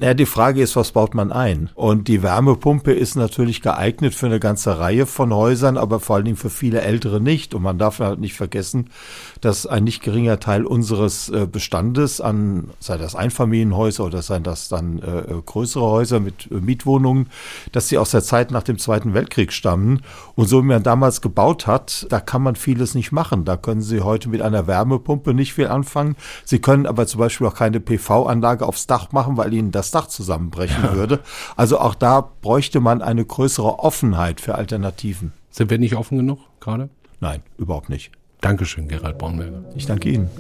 Naja, 0.01 0.15
die 0.15 0.27
Frage 0.27 0.63
ist, 0.63 0.77
was 0.77 0.93
baut 0.93 1.17
man 1.17 1.33
ein? 1.33 1.71
Und 1.75 2.07
die 2.07 2.23
Wärmepumpe 2.23 2.93
ist 2.93 3.17
natürlich 3.17 3.63
geeignet 3.63 4.15
für 4.15 4.27
eine 4.27 4.39
ganze 4.39 4.79
Reihe 4.79 5.07
von 5.07 5.35
Häusern, 5.35 5.77
aber 5.77 5.99
vor 5.99 6.15
allen 6.15 6.25
Dingen 6.25 6.37
für 6.37 6.51
viele 6.51 6.83
Ältere 6.83 7.21
nicht. 7.21 7.53
Und 7.53 7.63
man 7.63 7.79
darf 7.79 7.99
halt 7.99 8.21
nicht 8.21 8.35
vergessen, 8.35 8.91
dass 9.41 9.67
ein 9.67 9.83
nicht 9.83 10.01
geringer 10.01 10.39
Teil 10.39 10.67
unseres 10.67 11.31
äh, 11.31 11.49
Bestandes 11.51 12.21
an, 12.21 12.71
sei 12.79 12.97
das 12.97 13.17
Einfamilienhäuser 13.17 14.05
oder 14.05 14.23
seien 14.23 14.45
das 14.45 14.69
dann 14.69 15.01
äh, 15.01 15.19
äh, 15.19 15.43
größere 15.45 15.85
Häuser 15.85 16.21
mit 16.21 16.49
Mietwohnungen, 16.49 17.27
dass 17.73 17.89
sie 17.89 17.99
aus 17.99 18.13
der 18.13 18.23
Zeit 18.23 18.53
nach 18.53 18.63
dem 18.63 18.79
Zweiten 18.79 19.15
Weltkrieg 19.15 19.53
stammen. 19.53 20.03
Und 20.37 20.47
so 20.47 20.63
wie 20.63 20.69
man 20.69 20.85
damals 20.85 21.23
gebaut 21.23 21.67
hat, 21.67 22.07
da 22.11 22.21
kann 22.21 22.43
man 22.43 22.55
vieles 22.55 22.95
nicht 22.95 23.11
machen. 23.11 23.45
Da 23.45 23.57
können 23.57 23.83
Sie 23.83 24.03
heute 24.03 24.29
mit 24.29 24.43
einer 24.43 24.69
Wärmepumpe 24.69 25.35
nicht 25.35 25.55
viel 25.55 25.67
anfangen. 25.67 26.15
Sie 26.45 26.61
können 26.61 26.87
aber 26.87 27.09
zum 27.09 27.19
Beispiel 27.19 27.49
auch 27.49 27.55
keine 27.57 27.81
PV-Anlage 27.81 28.65
aufs 28.65 28.87
Dach 28.87 29.11
machen, 29.11 29.37
weil 29.37 29.53
Ihnen 29.53 29.73
das 29.73 29.88
das 29.89 30.03
Dach 30.03 30.09
zusammenbrechen 30.09 30.85
ja. 30.85 30.95
würde. 30.95 31.21
Also 31.57 31.79
auch 31.79 31.95
da 31.95 32.33
bräuchte 32.43 32.81
man 32.81 33.03
eine 33.03 33.25
größere 33.25 33.79
Offenheit 33.79 34.41
für 34.41 34.55
Alternativen. 34.55 35.33
Sind 35.51 35.71
wir 35.71 35.79
nicht 35.79 35.97
offen 35.97 36.19
genug 36.19 36.41
gerade? 36.61 36.91
Nein, 37.21 37.43
überhaupt 37.57 37.89
nicht. 37.89 38.13
Dankeschön, 38.41 38.89
Gerald 38.89 39.19
Braunberger. 39.19 39.65
Ich 39.75 39.87
danke 39.87 40.11
Ihnen. 40.11 40.31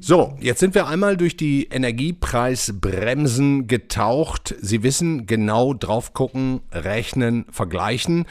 So, 0.00 0.34
jetzt 0.40 0.60
sind 0.60 0.74
wir 0.74 0.86
einmal 0.86 1.18
durch 1.18 1.36
die 1.36 1.64
Energiepreisbremsen 1.64 3.66
getaucht. 3.66 4.54
Sie 4.60 4.82
wissen 4.82 5.26
genau 5.26 5.74
drauf 5.74 6.14
gucken, 6.14 6.60
rechnen, 6.72 7.44
vergleichen. 7.50 8.24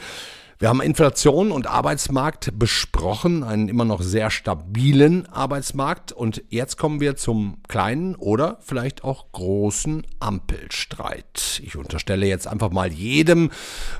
Wir 0.60 0.70
haben 0.70 0.82
Inflation 0.82 1.52
und 1.52 1.68
Arbeitsmarkt 1.68 2.58
besprochen, 2.58 3.44
einen 3.44 3.68
immer 3.68 3.84
noch 3.84 4.02
sehr 4.02 4.28
stabilen 4.28 5.26
Arbeitsmarkt. 5.26 6.10
Und 6.10 6.42
jetzt 6.48 6.76
kommen 6.76 7.00
wir 7.00 7.14
zum 7.14 7.58
kleinen 7.68 8.16
oder 8.16 8.58
vielleicht 8.62 9.04
auch 9.04 9.30
großen 9.30 10.04
Ampelstreit. 10.18 11.62
Ich 11.64 11.76
unterstelle 11.76 12.26
jetzt 12.26 12.48
einfach 12.48 12.72
mal 12.72 12.92
jedem 12.92 13.50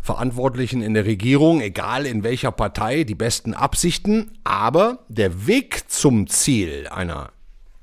Verantwortlichen 0.03 0.83
in 0.83 0.95
der 0.95 1.05
Regierung, 1.05 1.61
egal 1.61 2.07
in 2.07 2.25
welcher 2.25 2.51
Partei, 2.51 3.05
die 3.05 3.15
besten 3.15 3.55
Absichten. 3.55 4.33
Aber 4.43 5.05
der 5.07 5.47
Weg 5.47 5.89
zum 5.89 6.27
Ziel 6.27 6.89
einer 6.89 7.31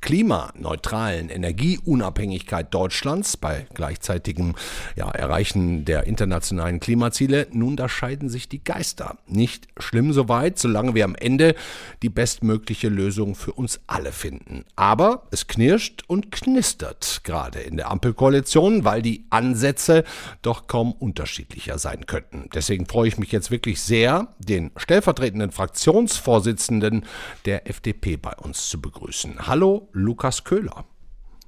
klimaneutralen 0.06 1.30
Energieunabhängigkeit 1.30 2.72
Deutschlands 2.72 3.38
bei 3.38 3.66
gleichzeitigem 3.74 4.54
ja, 4.96 5.10
Erreichen 5.10 5.84
der 5.84 6.04
internationalen 6.04 6.80
Klimaziele, 6.80 7.48
nun 7.52 7.76
da 7.76 7.90
scheiden 7.90 8.30
sich 8.30 8.48
die 8.48 8.64
Geister. 8.64 9.18
Nicht 9.26 9.68
schlimm 9.80 10.14
soweit, 10.14 10.60
solange 10.60 10.94
wir 10.94 11.06
am 11.06 11.16
Ende 11.16 11.56
die 12.04 12.10
bestmögliche 12.10 12.88
Lösung 12.88 13.34
für 13.34 13.54
uns 13.54 13.80
alle 13.88 14.12
finden. 14.12 14.66
Aber 14.76 15.24
es 15.32 15.48
knirscht 15.48 16.04
und 16.06 16.32
knistert 16.32 17.22
gerade 17.24 17.62
in 17.62 17.76
der 17.76 17.90
Ampelkoalition, 17.90 18.86
weil 18.86 19.02
die 19.02 19.26
Ansätze 19.32 20.04
doch 20.44 20.68
kaum 20.68 20.92
unterschiedlicher 20.92 21.80
sein 21.80 22.06
könnten. 22.06 22.48
Deswegen 22.54 22.86
freue 22.86 23.08
ich 23.08 23.18
mich 23.18 23.32
jetzt 23.32 23.50
wirklich 23.50 23.82
sehr, 23.82 24.28
den 24.38 24.70
stellvertretenden 24.78 25.50
Fraktionsvorsitzenden 25.50 27.06
der 27.46 27.68
FDP 27.68 28.18
bei 28.18 28.34
uns 28.34 28.70
zu 28.70 28.80
begrüßen. 28.80 29.48
Hallo, 29.48 29.90
Lukas 29.96 30.44
Köhler. 30.44 30.86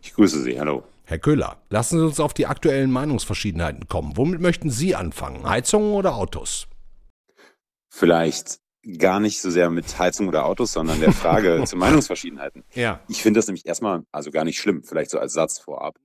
Ich 0.01 0.13
grüße 0.13 0.41
Sie, 0.41 0.57
hallo. 0.57 0.85
Herr 1.03 1.19
Köhler, 1.19 1.61
lassen 1.69 1.99
Sie 1.99 2.05
uns 2.05 2.21
auf 2.21 2.33
die 2.33 2.47
aktuellen 2.47 2.89
Meinungsverschiedenheiten 2.91 3.89
kommen. 3.89 4.15
Womit 4.15 4.39
möchten 4.39 4.69
Sie 4.69 4.95
anfangen? 4.95 5.47
Heizungen 5.47 5.91
oder 5.91 6.15
Autos? 6.15 6.67
Vielleicht 7.89 8.61
gar 8.99 9.19
nicht 9.19 9.41
so 9.41 9.49
sehr 9.49 9.69
mit 9.69 9.99
Heizung 9.99 10.29
oder 10.29 10.45
Autos, 10.45 10.71
sondern 10.71 11.01
der 11.01 11.11
Frage 11.11 11.61
zu 11.67 11.75
Meinungsverschiedenheiten. 11.75 12.63
Ja. 12.73 13.01
Ich 13.09 13.21
finde 13.21 13.39
das 13.39 13.47
nämlich 13.47 13.65
erstmal, 13.65 14.03
also 14.13 14.31
gar 14.31 14.45
nicht 14.45 14.59
schlimm, 14.59 14.81
vielleicht 14.81 15.11
so 15.11 15.19
als 15.19 15.33
Satz 15.33 15.59
vorab. 15.59 15.99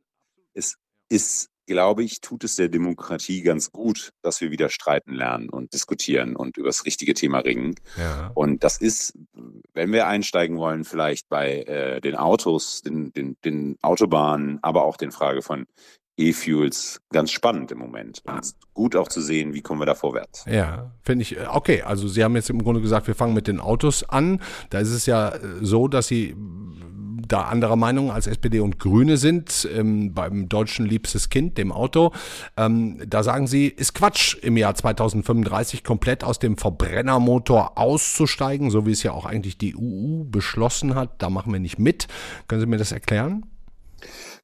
Es 0.53 0.79
ist 1.09 1.49
glaube 1.67 2.03
ich, 2.03 2.21
tut 2.21 2.45
es 2.45 2.57
der 2.57 2.69
Demokratie 2.69 3.43
ganz 3.43 3.71
gut, 3.71 4.13
dass 4.23 4.41
wir 4.41 4.51
wieder 4.51 4.69
streiten 4.69 5.13
lernen 5.13 5.49
und 5.49 5.73
diskutieren 5.73 6.37
und 6.37 6.57
über 6.57 6.69
das 6.69 6.85
richtige 6.85 7.15
Thema 7.15 7.39
ringen. 7.39 7.75
Ja. 7.97 8.31
Und 8.35 8.65
das 8.65 8.79
ist, 8.79 9.19
wenn 9.73 9.93
wir 9.93 10.07
einsteigen 10.07 10.59
wollen, 10.59 10.85
vielleicht 10.85 11.29
bei 11.29 11.63
äh, 11.63 12.01
den 12.01 12.17
Autos, 12.17 12.83
den, 12.83 13.13
den, 13.13 13.37
den 13.45 13.79
Autobahnen, 13.83 14.59
aber 14.63 14.85
auch 14.85 14.97
den 14.97 15.13
Frage 15.13 15.43
von 15.43 15.67
E-Fuels 16.17 17.01
ganz 17.11 17.31
spannend 17.31 17.73
im 17.73 17.79
Moment. 17.79 18.23
Und 18.27 18.55
gut 18.75 18.97
auch 18.97 19.09
zu 19.09 19.21
sehen, 19.21 19.55
wie 19.55 19.63
kommen 19.63 19.81
wir 19.81 19.87
da 19.87 19.95
vorwärts. 19.95 20.45
Ja, 20.47 20.93
finde 21.03 21.23
ich, 21.23 21.37
äh, 21.37 21.47
okay. 21.49 21.83
Also 21.83 22.09
Sie 22.09 22.23
haben 22.23 22.37
jetzt 22.37 22.51
im 22.51 22.63
Grunde 22.63 22.81
gesagt, 22.81 23.07
wir 23.07 23.15
fangen 23.15 23.35
mit 23.35 23.49
den 23.49 23.61
Autos 23.61 24.09
an. 24.09 24.41
Da 24.71 24.79
ist 24.79 24.91
es 24.91 25.07
ja 25.07 25.31
äh, 25.31 25.39
so, 25.61 25.89
dass 25.89 26.09
Sie 26.09 26.37
da 27.29 27.43
anderer 27.43 27.77
Meinung 27.77 28.11
als 28.11 28.27
SPD 28.27 28.61
und 28.61 28.79
Grüne 28.79 29.17
sind, 29.17 29.67
ähm, 29.75 30.13
beim 30.13 30.49
deutschen 30.49 30.85
liebstes 30.87 31.31
Kind, 31.31 31.57
dem 31.57 31.73
Auto. 31.73 32.13
Ähm, 32.57 33.01
da 33.07 33.23
sagen 33.23 33.47
sie, 33.47 33.69
ist 33.69 33.95
Quatsch, 33.95 34.37
im 34.43 34.57
Jahr 34.57 34.75
2035 34.75 35.85
komplett 35.85 36.25
aus 36.25 36.39
dem 36.39 36.57
Verbrennermotor 36.57 37.79
auszusteigen, 37.79 38.71
so 38.71 38.87
wie 38.87 38.93
es 38.93 39.03
ja 39.03 39.13
auch 39.13 39.25
eigentlich 39.25 39.57
die 39.57 39.75
EU 39.77 40.25
beschlossen 40.25 40.95
hat. 40.95 41.23
Da 41.23 41.31
machen 41.31 41.53
wir 41.53 41.61
nicht 41.61 41.79
mit. 41.79 42.07
Können 42.49 42.61
Sie 42.61 42.67
mir 42.67 42.77
das 42.77 42.93
erklären? 42.93 43.47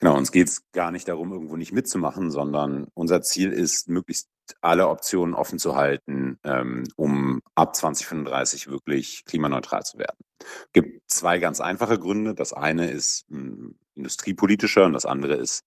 Genau, 0.00 0.16
uns 0.16 0.30
geht 0.30 0.48
es 0.48 0.70
gar 0.72 0.90
nicht 0.90 1.08
darum, 1.08 1.32
irgendwo 1.32 1.56
nicht 1.56 1.72
mitzumachen, 1.72 2.30
sondern 2.30 2.86
unser 2.94 3.20
Ziel 3.22 3.50
ist, 3.50 3.88
möglichst 3.88 4.28
alle 4.60 4.88
Optionen 4.88 5.34
offen 5.34 5.58
zu 5.58 5.76
halten, 5.76 6.38
ähm, 6.44 6.84
um 6.96 7.42
ab 7.54 7.74
2035 7.74 8.68
wirklich 8.68 9.24
klimaneutral 9.24 9.82
zu 9.82 9.98
werden. 9.98 10.18
Es 10.40 10.72
gibt 10.72 11.10
zwei 11.10 11.38
ganz 11.38 11.60
einfache 11.60 11.98
Gründe. 11.98 12.34
Das 12.34 12.52
eine 12.52 12.90
ist 12.90 13.26
hm, 13.28 13.74
industriepolitischer 13.96 14.84
und 14.84 14.92
das 14.92 15.04
andere 15.04 15.34
ist 15.34 15.64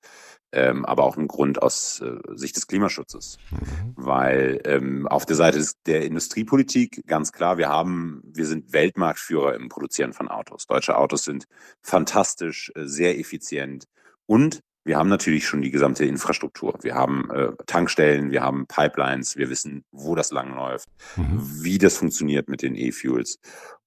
ähm, 0.54 0.86
aber 0.86 1.04
auch 1.04 1.18
ein 1.18 1.28
Grund 1.28 1.62
aus 1.62 2.02
äh, 2.02 2.18
Sicht 2.36 2.58
des 2.58 2.68
Klimaschutzes. 2.68 3.38
Mhm. 3.52 3.94
Weil 3.96 4.62
ähm, 4.66 5.08
auf 5.08 5.26
der 5.26 5.36
Seite 5.36 5.60
des, 5.60 5.82
der 5.84 6.04
Industriepolitik 6.04 7.04
ganz 7.08 7.32
klar, 7.32 7.58
wir 7.58 7.70
haben, 7.70 8.22
wir 8.26 8.46
sind 8.46 8.74
Weltmarktführer 8.74 9.56
im 9.56 9.70
Produzieren 9.70 10.14
von 10.14 10.28
Autos. 10.28 10.68
Deutsche 10.68 10.98
Autos 10.98 11.24
sind 11.24 11.46
fantastisch, 11.82 12.72
äh, 12.76 12.86
sehr 12.86 13.18
effizient 13.18 13.86
und 14.26 14.62
wir 14.84 14.98
haben 14.98 15.10
natürlich 15.10 15.46
schon 15.46 15.62
die 15.62 15.70
gesamte 15.70 16.06
Infrastruktur. 16.06 16.74
Wir 16.82 16.96
haben 16.96 17.30
äh, 17.30 17.52
Tankstellen, 17.68 18.32
wir 18.32 18.42
haben 18.42 18.66
Pipelines, 18.66 19.38
wir 19.38 19.50
wissen, 19.50 19.84
wo 19.92 20.16
das 20.16 20.32
langläuft, 20.32 20.90
mhm. 21.18 21.40
wie 21.62 21.78
das 21.78 21.98
funktioniert 21.98 22.50
mit 22.50 22.64
den 22.64 22.76
E-Fuels. 22.76 23.40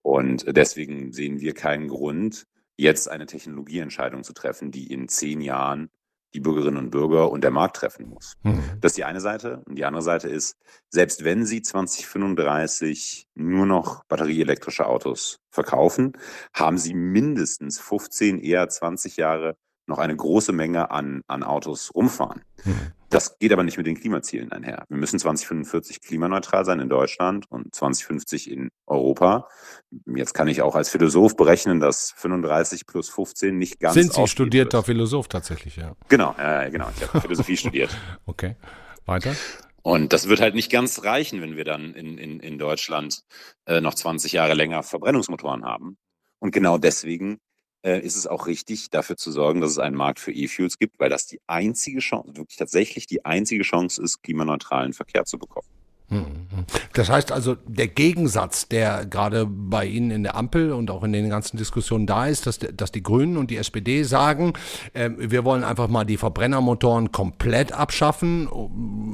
Und 0.03 0.45
deswegen 0.57 1.13
sehen 1.13 1.41
wir 1.41 1.55
keinen 1.55 1.89
Grund, 1.89 2.47
jetzt 2.77 3.09
eine 3.09 3.27
Technologieentscheidung 3.27 4.23
zu 4.23 4.33
treffen, 4.33 4.71
die 4.71 4.93
in 4.93 5.09
zehn 5.09 5.41
Jahren 5.41 5.91
die 6.35 6.41
Bürgerinnen 6.41 6.79
und 6.79 6.91
Bürger 6.91 7.31
und 7.31 7.43
der 7.45 7.53
Markt 7.53 7.77
treffen 7.77 8.09
muss. 8.09 8.35
Mhm. 8.43 8.63
Das 8.81 8.93
ist 8.93 8.97
die 8.97 9.05
eine 9.05 9.21
Seite. 9.21 9.63
Und 9.67 9.77
die 9.77 9.85
andere 9.85 10.03
Seite 10.03 10.29
ist, 10.29 10.57
selbst 10.91 11.25
wenn 11.25 11.47
Sie 11.47 11.63
2035 11.63 13.29
nur 13.35 13.67
noch 13.67 14.05
batterieelektrische 14.05 14.87
Autos 14.87 15.39
verkaufen, 15.51 16.13
haben 16.53 16.77
Sie 16.77 16.95
mindestens 16.95 17.79
15, 17.79 18.41
eher 18.41 18.69
20 18.69 19.17
Jahre 19.17 19.57
noch 19.87 19.99
eine 19.99 20.17
große 20.17 20.53
Menge 20.53 20.91
an, 20.91 21.23
an 21.27 21.43
Autos 21.43 21.95
rumfahren. 21.95 22.43
Mhm. 22.65 22.93
Das 23.11 23.39
geht 23.39 23.53
aber 23.53 23.63
nicht 23.63 23.77
mit 23.77 23.87
den 23.87 23.95
Klimazielen 23.95 24.51
einher. 24.51 24.85
Wir 24.89 24.97
müssen 24.97 25.19
2045 25.19 26.01
klimaneutral 26.01 26.65
sein 26.65 26.81
in 26.81 26.89
Deutschland 26.89 27.49
und 27.49 27.73
2050 27.73 28.51
in 28.51 28.71
Europa. 28.87 29.49
Jetzt 30.07 30.35
kann 30.35 30.49
ich 30.49 30.63
auch 30.63 30.75
als 30.75 30.89
Philosoph 30.89 31.37
berechnen, 31.37 31.79
dass 31.79 32.13
35 32.17 32.87
plus 32.87 33.09
15 33.11 33.57
nicht 33.57 33.79
ganz. 33.79 33.95
Sind 33.95 34.13
Sie 34.13 34.27
studierter 34.27 34.79
wird. 34.79 34.87
Philosoph 34.87 35.29
tatsächlich, 35.29 35.77
ja? 35.77 35.95
Genau, 36.09 36.35
äh, 36.39 36.71
genau. 36.71 36.89
Ich 36.97 37.07
habe 37.07 37.21
Philosophie 37.21 37.57
studiert. 37.57 37.97
Okay. 38.27 38.57
Weiter? 39.07 39.37
Und 39.83 40.13
das 40.13 40.29
wird 40.29 40.41
halt 40.41 40.55
nicht 40.55 40.73
ganz 40.73 41.05
reichen, 41.05 41.43
wenn 41.43 41.57
wir 41.57 41.65
dann 41.65 41.95
in, 41.95 42.17
in, 42.17 42.41
in 42.41 42.59
Deutschland 42.59 43.23
äh, 43.67 43.81
noch 43.81 43.95
20 43.95 44.33
Jahre 44.33 44.55
länger 44.55 44.83
Verbrennungsmotoren 44.83 45.65
haben. 45.65 45.99
Und 46.39 46.53
genau 46.53 46.79
deswegen 46.79 47.39
äh, 47.85 48.01
ist 48.01 48.17
es 48.17 48.27
auch 48.27 48.47
richtig, 48.47 48.91
dafür 48.91 49.17
zu 49.17 49.31
sorgen, 49.31 49.61
dass 49.61 49.71
es 49.71 49.79
einen 49.79 49.97
Markt 49.97 50.19
für 50.19 50.33
E-Fuels 50.33 50.79
gibt, 50.79 50.99
weil 50.99 51.11
das 51.11 51.27
die 51.27 51.41
einzige 51.47 52.01
Chance, 52.01 52.37
wirklich 52.37 52.57
tatsächlich 52.57 53.07
die 53.07 53.25
einzige 53.25 53.63
Chance 53.63 54.03
ist, 54.03 54.23
klimaneutralen 54.23 54.93
Verkehr 54.93 55.25
zu 55.25 55.39
bekommen. 55.39 55.69
Das 56.93 57.09
heißt 57.09 57.33
also, 57.33 57.57
der 57.67 57.89
Gegensatz, 57.89 58.69
der 58.69 59.07
gerade 59.07 59.47
bei 59.47 59.87
Ihnen 59.87 60.11
in 60.11 60.23
der 60.23 60.37
Ampel 60.37 60.73
und 60.73 60.91
auch 60.91 61.03
in 61.03 61.13
den 61.13 61.29
ganzen 61.29 61.57
Diskussionen 61.57 62.07
da 62.07 62.27
ist, 62.27 62.47
dass, 62.47 62.59
dass 62.59 62.93
die 62.93 63.03
Grünen 63.03 63.37
und 63.37 63.51
die 63.51 63.57
SPD 63.57 64.03
sagen, 64.03 64.53
äh, 64.93 65.11
wir 65.17 65.45
wollen 65.45 65.65
einfach 65.65 65.89
mal 65.89 66.05
die 66.05 66.17
Verbrennermotoren 66.17 67.11
komplett 67.11 67.73
abschaffen 67.73 68.49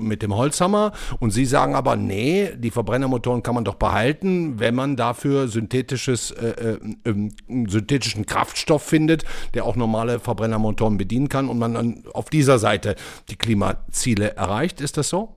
mit 0.01 0.23
dem 0.23 0.35
Holzhammer. 0.35 0.93
Und 1.21 1.31
Sie 1.31 1.47
sagen 1.47 1.75
aber, 1.75 1.97
nee, 1.97 2.51
die 2.57 2.71
Verbrennermotoren 2.71 3.43
kann 3.43 3.55
man 3.55 3.65
doch 3.65 3.77
behalten, 3.77 4.59
wenn 4.59 4.75
man 4.75 4.97
dafür 4.97 5.49
synthetisches, 5.49 6.33
äh, 6.33 6.77
äh, 7.05 7.29
synthetischen 7.69 8.27
Kraftstoff 8.27 8.83
findet, 8.83 9.25
der 9.55 9.65
auch 9.65 9.77
normale 9.77 10.19
Verbrennermotoren 10.19 10.99
bedienen 10.99 11.29
kann 11.29 11.49
und 11.49 11.59
man 11.59 11.75
dann 11.75 12.03
auf 12.13 12.31
dieser 12.31 12.59
Seite 12.59 12.97
die 13.31 13.37
Klimaziele 13.37 14.37
erreicht. 14.37 14.81
Ist 14.81 14.97
das 14.97 15.09
so? 15.09 15.37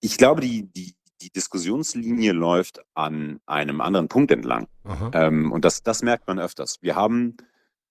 Ich 0.00 0.16
glaube, 0.16 0.40
die, 0.40 0.64
die, 0.72 0.94
die 1.20 1.30
Diskussionslinie 1.30 2.32
läuft 2.32 2.80
an 2.94 3.40
einem 3.46 3.80
anderen 3.80 4.08
Punkt 4.08 4.30
entlang. 4.30 4.68
Ähm, 5.12 5.52
und 5.52 5.64
das, 5.64 5.82
das 5.82 6.02
merkt 6.02 6.26
man 6.26 6.38
öfters. 6.38 6.78
Wir 6.80 6.96
haben 6.96 7.36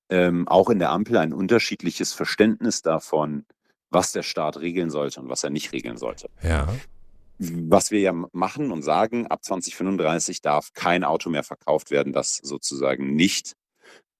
ähm, 0.09 0.47
auch 0.47 0.69
in 0.69 0.79
der 0.79 0.91
Ampel 0.91 1.17
ein 1.17 1.33
unterschiedliches 1.33 2.13
Verständnis 2.13 2.81
davon, 2.81 3.45
was 3.89 4.11
der 4.11 4.23
Staat 4.23 4.57
regeln 4.57 4.89
sollte 4.89 5.21
und 5.21 5.29
was 5.29 5.43
er 5.43 5.49
nicht 5.49 5.71
regeln 5.71 5.97
sollte. 5.97 6.29
Ja. 6.41 6.67
Was 7.37 7.91
wir 7.91 7.99
ja 7.99 8.13
machen 8.31 8.71
und 8.71 8.81
sagen, 8.81 9.27
ab 9.27 9.43
2035 9.43 10.41
darf 10.41 10.71
kein 10.73 11.03
Auto 11.03 11.29
mehr 11.29 11.43
verkauft 11.43 11.91
werden, 11.91 12.13
das 12.13 12.37
sozusagen 12.37 13.15
nicht 13.15 13.53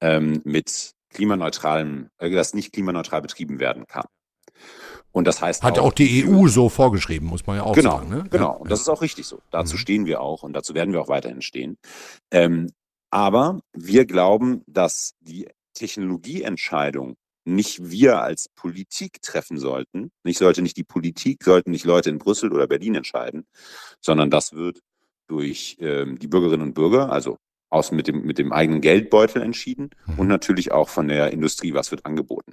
ähm, 0.02 0.42
mit 0.44 0.92
klimaneutralem, 1.12 2.10
äh, 2.18 2.30
das 2.30 2.54
nicht 2.54 2.74
klimaneutral 2.74 3.22
betrieben 3.22 3.60
werden 3.60 3.88
kann. 3.88 4.06
Und 5.16 5.26
das 5.26 5.42
heißt 5.42 5.64
hat 5.64 5.80
auch, 5.80 5.86
auch 5.86 5.94
die 5.94 6.28
EU 6.28 6.50
so 6.50 6.68
vorgeschrieben, 6.68 7.30
muss 7.30 7.48
man 7.48 7.56
ja 7.56 7.64
auch 7.64 7.74
genau, 7.74 8.00
sagen. 8.00 8.10
Ne? 8.10 8.26
Genau, 8.30 8.58
und 8.58 8.70
das 8.70 8.82
ist 8.82 8.90
auch 8.90 9.02
richtig 9.02 9.26
so. 9.26 9.40
Dazu 9.50 9.76
mhm. 9.76 9.80
stehen 9.80 10.06
wir 10.06 10.20
auch 10.20 10.44
und 10.44 10.52
dazu 10.52 10.74
werden 10.74 10.92
wir 10.92 11.00
auch 11.00 11.08
weiterhin 11.08 11.42
stehen. 11.42 11.78
Ähm, 12.32 12.70
aber 13.12 13.62
wir 13.72 14.06
glauben, 14.06 14.62
dass 14.68 15.14
die 15.22 15.48
Technologieentscheidung 15.74 17.16
nicht 17.46 17.90
wir 17.90 18.24
als 18.24 18.50
Politik 18.50 19.22
treffen 19.22 19.58
sollten. 19.58 20.12
Nicht 20.26 20.38
sollte 20.38 20.62
nicht 20.62 20.76
die 20.76 20.84
Politik, 20.84 21.46
sollten 21.46 21.72
nicht 21.72 21.86
Leute 21.86 22.10
in 22.10 22.18
Brüssel 22.18 22.52
oder 22.52 22.68
Berlin 22.68 22.96
entscheiden, 22.96 23.48
sondern 24.02 24.30
das 24.30 24.52
wird 24.52 24.82
durch 25.28 25.78
ähm, 25.80 26.20
die 26.20 26.28
Bürgerinnen 26.28 26.62
und 26.64 26.74
Bürger, 26.74 27.10
also 27.10 27.38
aus 27.70 27.94
mit 27.94 28.10
dem, 28.10 28.26
mit 28.26 28.38
dem 28.38 28.52
eigenen 28.52 28.82
Geldbeutel 28.82 29.42
entschieden 29.42 29.92
mhm. 30.08 30.20
und 30.20 30.28
natürlich 30.28 30.74
auch 30.74 30.90
von 30.90 31.08
der 31.08 31.32
Industrie, 31.32 31.74
was 31.74 31.92
wird 31.92 32.06
angeboten. 32.06 32.52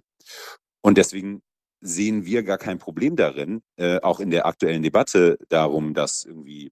Und 0.80 0.96
deswegen 0.96 1.42
sehen 1.82 2.24
wir 2.24 2.42
gar 2.42 2.58
kein 2.58 2.78
Problem 2.78 3.16
darin, 3.16 3.60
äh, 3.76 4.00
auch 4.00 4.20
in 4.20 4.30
der 4.30 4.46
aktuellen 4.46 4.82
Debatte 4.82 5.36
darum, 5.48 5.92
dass 5.92 6.24
irgendwie 6.24 6.70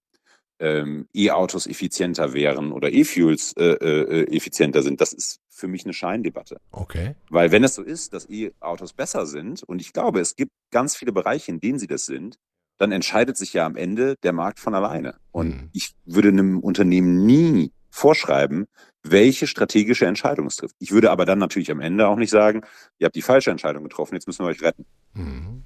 ähm, 0.61 1.09
E-Autos 1.15 1.67
effizienter 1.67 2.33
wären 2.33 2.73
oder 2.73 2.93
E-Fuels 2.93 3.55
äh, 3.57 3.65
äh, 3.65 4.37
effizienter 4.37 4.83
sind. 4.83 5.01
Das 5.01 5.13
ist 5.13 5.41
für 5.49 5.69
mich 5.69 5.85
eine 5.85 5.93
Scheindebatte. 5.93 6.59
Okay. 6.71 7.15
Weil 7.29 7.51
wenn 7.51 7.65
es 7.65 7.75
so 7.75 7.83
ist, 7.83 8.15
dass 8.15 8.29
E-Autos 8.31 8.93
besser 8.93 9.27
sind, 9.27 9.63
und 9.65 9.81
ich 9.81 9.93
glaube, 9.93 10.21
es 10.21 10.37
gibt 10.37 10.53
ganz 10.71 10.97
viele 10.97 11.13
Bereiche, 11.13 11.51
in 11.51 11.61
denen 11.61 11.79
sie 11.79 11.87
das 11.87 12.07
sind, 12.07 12.39
dann 12.79 12.93
entscheidet 12.93 13.37
sich 13.37 13.53
ja 13.53 13.67
am 13.67 13.77
Ende 13.77 14.17
der 14.23 14.33
Markt 14.33 14.61
von 14.61 14.75
alleine. 14.75 15.17
Und 15.33 15.49
mhm. 15.49 15.71
ich 15.73 15.95
würde 16.05 16.29
einem 16.29 16.61
Unternehmen 16.61 17.27
nie 17.27 17.73
vorschreiben, 17.91 18.67
welche 19.03 19.47
strategische 19.47 20.07
Entscheidung 20.07 20.47
es 20.47 20.57
trifft. 20.57 20.77
Ich 20.79 20.93
würde 20.93 21.11
aber 21.11 21.25
dann 21.25 21.39
natürlich 21.39 21.71
am 21.71 21.81
Ende 21.81 22.07
auch 22.09 22.17
nicht 22.17 22.31
sagen, 22.31 22.63
ihr 22.99 23.07
habt 23.07 23.17
die 23.17 23.23
falsche 23.23 23.51
Entscheidung 23.51 23.83
getroffen, 23.83 24.15
jetzt 24.15 24.27
müssen 24.27 24.45
wir 24.45 24.51
euch 24.51 24.63
retten. 24.63 24.85
Mhm. 25.15 25.65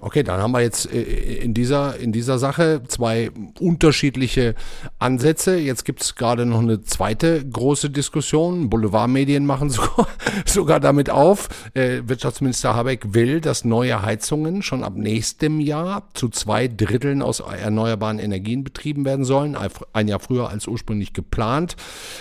Okay, 0.00 0.22
dann 0.22 0.40
haben 0.40 0.52
wir 0.52 0.60
jetzt 0.60 0.92
äh, 0.92 1.02
in 1.02 1.54
dieser, 1.54 1.98
in 1.98 2.12
dieser 2.12 2.38
Sache 2.38 2.82
zwei 2.86 3.30
unterschiedliche 3.58 4.54
Ansätze. 5.00 5.56
Jetzt 5.56 5.84
gibt 5.84 6.02
es 6.02 6.14
gerade 6.14 6.46
noch 6.46 6.60
eine 6.60 6.82
zweite 6.82 7.44
große 7.44 7.90
Diskussion. 7.90 8.70
Boulevardmedien 8.70 9.44
machen 9.44 9.70
sogar, 9.70 10.06
sogar 10.46 10.78
damit 10.78 11.10
auf. 11.10 11.48
Äh, 11.74 12.02
Wirtschaftsminister 12.04 12.76
Habeck 12.76 13.12
will, 13.12 13.40
dass 13.40 13.64
neue 13.64 14.00
Heizungen 14.00 14.62
schon 14.62 14.84
ab 14.84 14.92
nächstem 14.94 15.58
Jahr 15.58 16.08
zu 16.14 16.28
zwei 16.28 16.68
Dritteln 16.68 17.20
aus 17.20 17.40
erneuerbaren 17.40 18.20
Energien 18.20 18.62
betrieben 18.62 19.04
werden 19.04 19.24
sollen. 19.24 19.56
Ein 19.92 20.06
Jahr 20.06 20.20
früher 20.20 20.48
als 20.48 20.68
ursprünglich 20.68 21.12
geplant. 21.12 21.74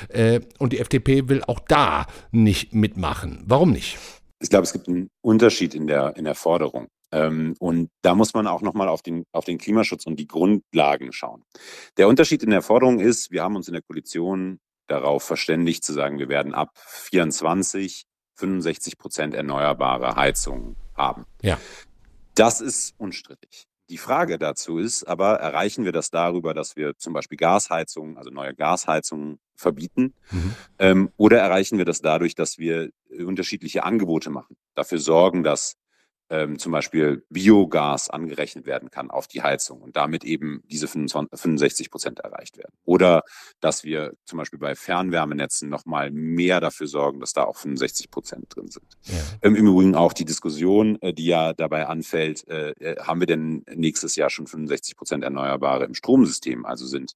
Äh, 0.10 0.40
und 0.58 0.74
die 0.74 0.80
FDP 0.80 1.30
will 1.30 1.44
auch 1.46 1.60
da 1.60 2.08
nicht 2.32 2.74
mitmachen. 2.74 3.44
Warum 3.46 3.70
nicht? 3.70 4.00
Ich 4.40 4.50
glaube, 4.50 4.64
es 4.64 4.74
gibt 4.74 4.88
einen 4.88 5.10
Unterschied 5.22 5.76
in 5.76 5.86
der, 5.86 6.16
in 6.16 6.26
der 6.26 6.36
Forderung. 6.36 6.88
Ähm, 7.12 7.56
und 7.60 7.90
da 8.02 8.16
muss 8.16 8.34
man 8.34 8.48
auch 8.48 8.62
nochmal 8.62 8.90
auf 8.90 9.02
den, 9.02 9.26
auf 9.32 9.46
den 9.46 9.58
Klimaschutz 9.58 10.06
und 10.06 10.18
die 10.18 10.28
Grundlagen 10.28 11.14
schauen. 11.14 11.44
Der 11.98 12.08
Unterschied 12.08 12.44
in 12.44 12.50
der 12.50 12.62
Forderung 12.62 13.00
ist, 13.00 13.32
wir 13.32 13.44
haben 13.44 13.56
uns 13.56 13.68
in 13.68 13.74
der 13.74 13.82
Koalition 13.82 14.60
darauf 14.88 15.24
verständigt 15.24 15.84
zu 15.84 15.94
sagen, 15.94 16.20
wir 16.20 16.30
werden 16.30 16.54
ab 16.54 16.72
24 16.76 18.06
65 18.38 18.98
Prozent 18.98 19.34
erneuerbare 19.34 20.16
Heizungen 20.16 20.76
haben. 20.96 21.26
Ja. 21.42 21.60
Das 22.36 22.62
ist 22.62 22.94
unstrittig. 22.98 23.68
Die 23.90 23.98
Frage 23.98 24.38
dazu 24.38 24.80
ist 24.80 25.06
aber, 25.06 25.40
erreichen 25.40 25.86
wir 25.86 25.92
das 25.92 26.12
darüber, 26.12 26.54
dass 26.54 26.76
wir 26.76 26.98
zum 26.98 27.14
Beispiel 27.14 27.38
Gasheizungen, 27.38 28.18
also 28.18 28.30
neue 28.30 28.54
Gasheizungen 28.54 29.40
verbieten? 29.56 30.14
Mhm. 30.30 30.56
Ähm, 30.78 31.12
oder 31.18 31.40
erreichen 31.40 31.78
wir 31.78 31.86
das 31.86 32.02
dadurch, 32.02 32.36
dass 32.36 32.58
wir 32.58 32.90
unterschiedliche 33.10 33.84
Angebote 33.84 34.30
machen, 34.30 34.58
dafür 34.76 35.00
sorgen, 35.00 35.44
dass 35.44 35.78
ähm, 36.30 36.60
zum 36.60 36.72
Beispiel 36.72 37.24
Biogas 37.30 38.10
angerechnet 38.10 38.66
werden 38.66 38.92
kann 38.92 39.10
auf 39.10 39.28
die 39.28 39.42
Heizung 39.42 39.82
und 39.82 39.96
damit 39.96 40.24
eben 40.24 40.62
diese 40.66 40.88
25, 40.88 41.40
65 41.40 41.92
Prozent 41.92 42.20
erreicht 42.20 42.58
werden. 42.58 42.74
Oder 42.86 43.24
dass 43.60 43.84
wir 43.84 44.14
zum 44.26 44.38
Beispiel 44.38 44.60
bei 44.60 44.76
Fernwärmenetzen 44.76 45.70
nochmal 45.70 46.12
mehr 46.12 46.60
dafür 46.60 46.88
sorgen, 46.88 47.20
dass 47.20 47.34
da 47.34 47.44
auch 47.44 47.58
65 47.58 48.12
Prozent 48.12 48.46
drin 48.50 48.70
sind. 48.70 48.86
Ja. 49.04 49.16
Ähm, 49.42 49.56
Im 49.56 49.68
Übrigen 49.68 49.96
auch 49.96 50.14
die 50.14 50.26
Diskussion, 50.26 51.02
äh, 51.02 51.14
die 51.14 51.26
ja 51.26 51.54
dabei 51.54 51.88
anfällt, 51.88 52.48
äh, 52.48 52.72
äh 52.72 53.02
haben 53.02 53.20
wir 53.20 53.28
denn 53.28 53.64
nächstes 53.74 54.16
Jahr 54.16 54.30
schon 54.30 54.48
65 54.48 54.96
Prozent 54.98 55.24
Erneuerbare 55.24 55.86
im 55.86 55.94
Stromsystem? 55.94 56.66
Also 56.66 56.86
sind 56.86 57.14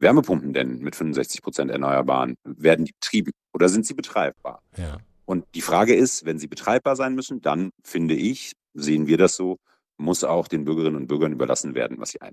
Wärmepumpen 0.00 0.52
denn 0.52 0.78
mit 0.78 0.94
65 0.96 1.42
Prozent 1.42 1.70
Erneuerbaren, 1.70 2.36
werden 2.44 2.84
die 2.84 2.92
betrieben 2.92 3.32
oder 3.52 3.68
sind 3.68 3.86
sie 3.86 3.94
betreibbar? 3.94 4.62
Ja. 4.76 4.98
Und 5.28 5.44
die 5.54 5.60
Frage 5.60 5.94
ist, 5.94 6.24
wenn 6.24 6.38
sie 6.38 6.46
betreibbar 6.46 6.96
sein 6.96 7.14
müssen, 7.14 7.42
dann 7.42 7.70
finde 7.84 8.14
ich, 8.14 8.54
sehen 8.72 9.06
wir 9.08 9.18
das 9.18 9.36
so, 9.36 9.58
muss 9.98 10.24
auch 10.24 10.48
den 10.48 10.64
Bürgerinnen 10.64 10.96
und 10.96 11.06
Bürgern 11.06 11.32
überlassen 11.32 11.74
werden, 11.74 11.98
was 12.00 12.12
sie 12.12 12.22
ein. 12.22 12.32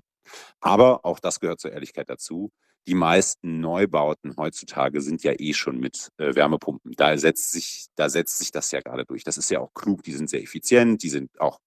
Aber 0.60 1.04
auch 1.04 1.18
das 1.18 1.38
gehört 1.38 1.60
zur 1.60 1.72
Ehrlichkeit 1.72 2.08
dazu. 2.08 2.50
Die 2.86 2.94
meisten 2.94 3.60
Neubauten 3.60 4.34
heutzutage 4.38 5.02
sind 5.02 5.22
ja 5.24 5.34
eh 5.36 5.52
schon 5.52 5.78
mit 5.78 6.08
äh, 6.16 6.34
Wärmepumpen. 6.34 6.92
Da 6.96 7.18
setzt 7.18 7.50
sich, 7.50 7.88
da 7.96 8.08
setzt 8.08 8.38
sich 8.38 8.50
das 8.50 8.70
ja 8.70 8.80
gerade 8.80 9.04
durch. 9.04 9.24
Das 9.24 9.36
ist 9.36 9.50
ja 9.50 9.60
auch 9.60 9.74
klug. 9.74 10.02
Die 10.02 10.12
sind 10.12 10.30
sehr 10.30 10.42
effizient. 10.42 11.02
Die 11.02 11.10
sind 11.10 11.38
auch 11.38 11.58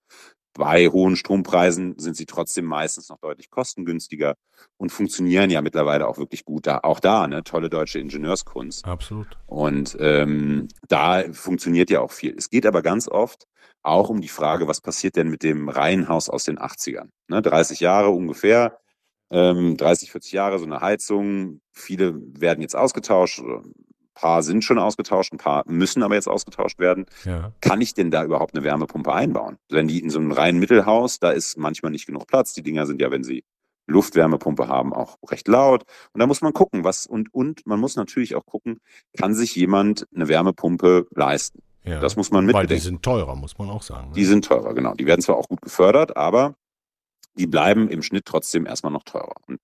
bei 0.60 0.90
hohen 0.90 1.16
Strompreisen 1.16 1.98
sind 1.98 2.18
sie 2.18 2.26
trotzdem 2.26 2.66
meistens 2.66 3.08
noch 3.08 3.18
deutlich 3.20 3.50
kostengünstiger 3.50 4.36
und 4.76 4.92
funktionieren 4.92 5.50
ja 5.50 5.62
mittlerweile 5.62 6.06
auch 6.06 6.18
wirklich 6.18 6.44
gut. 6.44 6.68
Da, 6.68 6.82
auch 6.84 7.00
da, 7.00 7.28
ne, 7.28 7.46
tolle 7.46 7.70
deutsche 7.70 7.98
Ingenieurskunst. 8.00 8.86
Absolut. 8.86 9.38
Und 9.48 9.96
ähm, 10.02 10.68
da 10.90 11.24
funktioniert 11.32 11.90
ja 11.90 12.02
auch 12.02 12.12
viel. 12.12 12.36
Es 12.38 12.50
geht 12.50 12.66
aber 12.66 12.82
ganz 12.82 13.08
oft 13.08 13.46
auch 13.84 14.10
um 14.10 14.20
die 14.20 14.28
Frage, 14.28 14.68
was 14.68 14.82
passiert 14.82 15.16
denn 15.16 15.30
mit 15.30 15.44
dem 15.44 15.70
Reihenhaus 15.70 16.28
aus 16.30 16.44
den 16.44 16.60
80ern? 16.60 17.08
Ne, 17.30 17.42
30 17.42 17.80
Jahre 17.80 18.10
ungefähr, 18.10 18.80
ähm, 19.32 19.78
30, 19.78 20.12
40 20.12 20.34
Jahre 20.34 20.60
so 20.60 20.66
eine 20.66 20.82
Heizung. 20.82 21.62
Viele 21.72 22.16
werden 22.38 22.62
jetzt 22.62 22.76
ausgetauscht, 22.76 23.42
paar 24.20 24.44
sind 24.44 24.64
schon 24.64 24.80
ausgetauscht, 24.80 25.34
ein 25.34 25.38
paar 25.38 25.64
müssen 25.66 26.04
aber 26.04 26.16
jetzt 26.16 26.28
ausgetauscht 26.28 26.80
werden. 26.80 27.06
Ja. 27.24 27.54
Kann 27.62 27.80
ich 27.80 27.94
denn 27.94 28.12
da 28.12 28.24
überhaupt 28.24 28.54
eine 28.54 28.64
Wärmepumpe 28.64 29.14
einbauen? 29.14 29.58
Wenn 29.70 29.88
die 29.88 30.00
in 30.00 30.10
so 30.10 30.20
einem 30.20 30.32
reinen 30.32 30.60
Mittelhaus, 30.60 31.20
da 31.20 31.32
ist 31.32 31.58
manchmal 31.58 31.92
nicht 31.92 32.06
genug 32.06 32.28
Platz. 32.28 32.54
Die 32.54 32.64
Dinger 32.64 32.86
sind 32.86 33.02
ja, 33.02 33.12
wenn 33.12 33.24
sie 33.24 33.44
Luftwärmepumpe 33.88 34.68
haben, 34.68 34.94
auch 34.94 35.18
recht 35.30 35.48
laut. 35.48 35.84
Und 36.14 36.20
da 36.20 36.28
muss 36.28 36.42
man 36.42 36.54
gucken, 36.54 36.84
was 36.84 37.08
und 37.08 37.34
und 37.34 37.66
man 37.66 37.80
muss 37.80 37.96
natürlich 37.96 38.36
auch 38.36 38.46
gucken, 38.46 38.80
kann 39.18 39.34
sich 39.34 39.56
jemand 39.56 40.06
eine 40.14 40.28
Wärmepumpe 40.28 41.08
leisten? 41.16 41.62
Ja, 41.86 42.00
das 42.02 42.18
muss 42.18 42.30
man 42.30 42.46
mitbedenken. 42.46 42.70
Weil 42.70 42.78
die 42.78 42.84
sind 42.84 43.02
teurer, 43.02 43.36
muss 43.36 43.58
man 43.58 43.70
auch 43.70 43.82
sagen. 43.82 44.10
Ne? 44.10 44.16
Die 44.16 44.26
sind 44.26 44.46
teurer, 44.46 44.74
genau. 44.74 44.94
Die 44.94 45.06
werden 45.06 45.22
zwar 45.22 45.38
auch 45.38 45.48
gut 45.48 45.62
gefördert, 45.62 46.18
aber 46.18 46.56
die 47.36 47.48
bleiben 47.48 47.88
im 47.88 48.04
Schnitt 48.04 48.26
trotzdem 48.26 48.66
erstmal 48.66 48.92
noch 48.92 49.04
teurer. 49.04 49.36
Und 49.48 49.60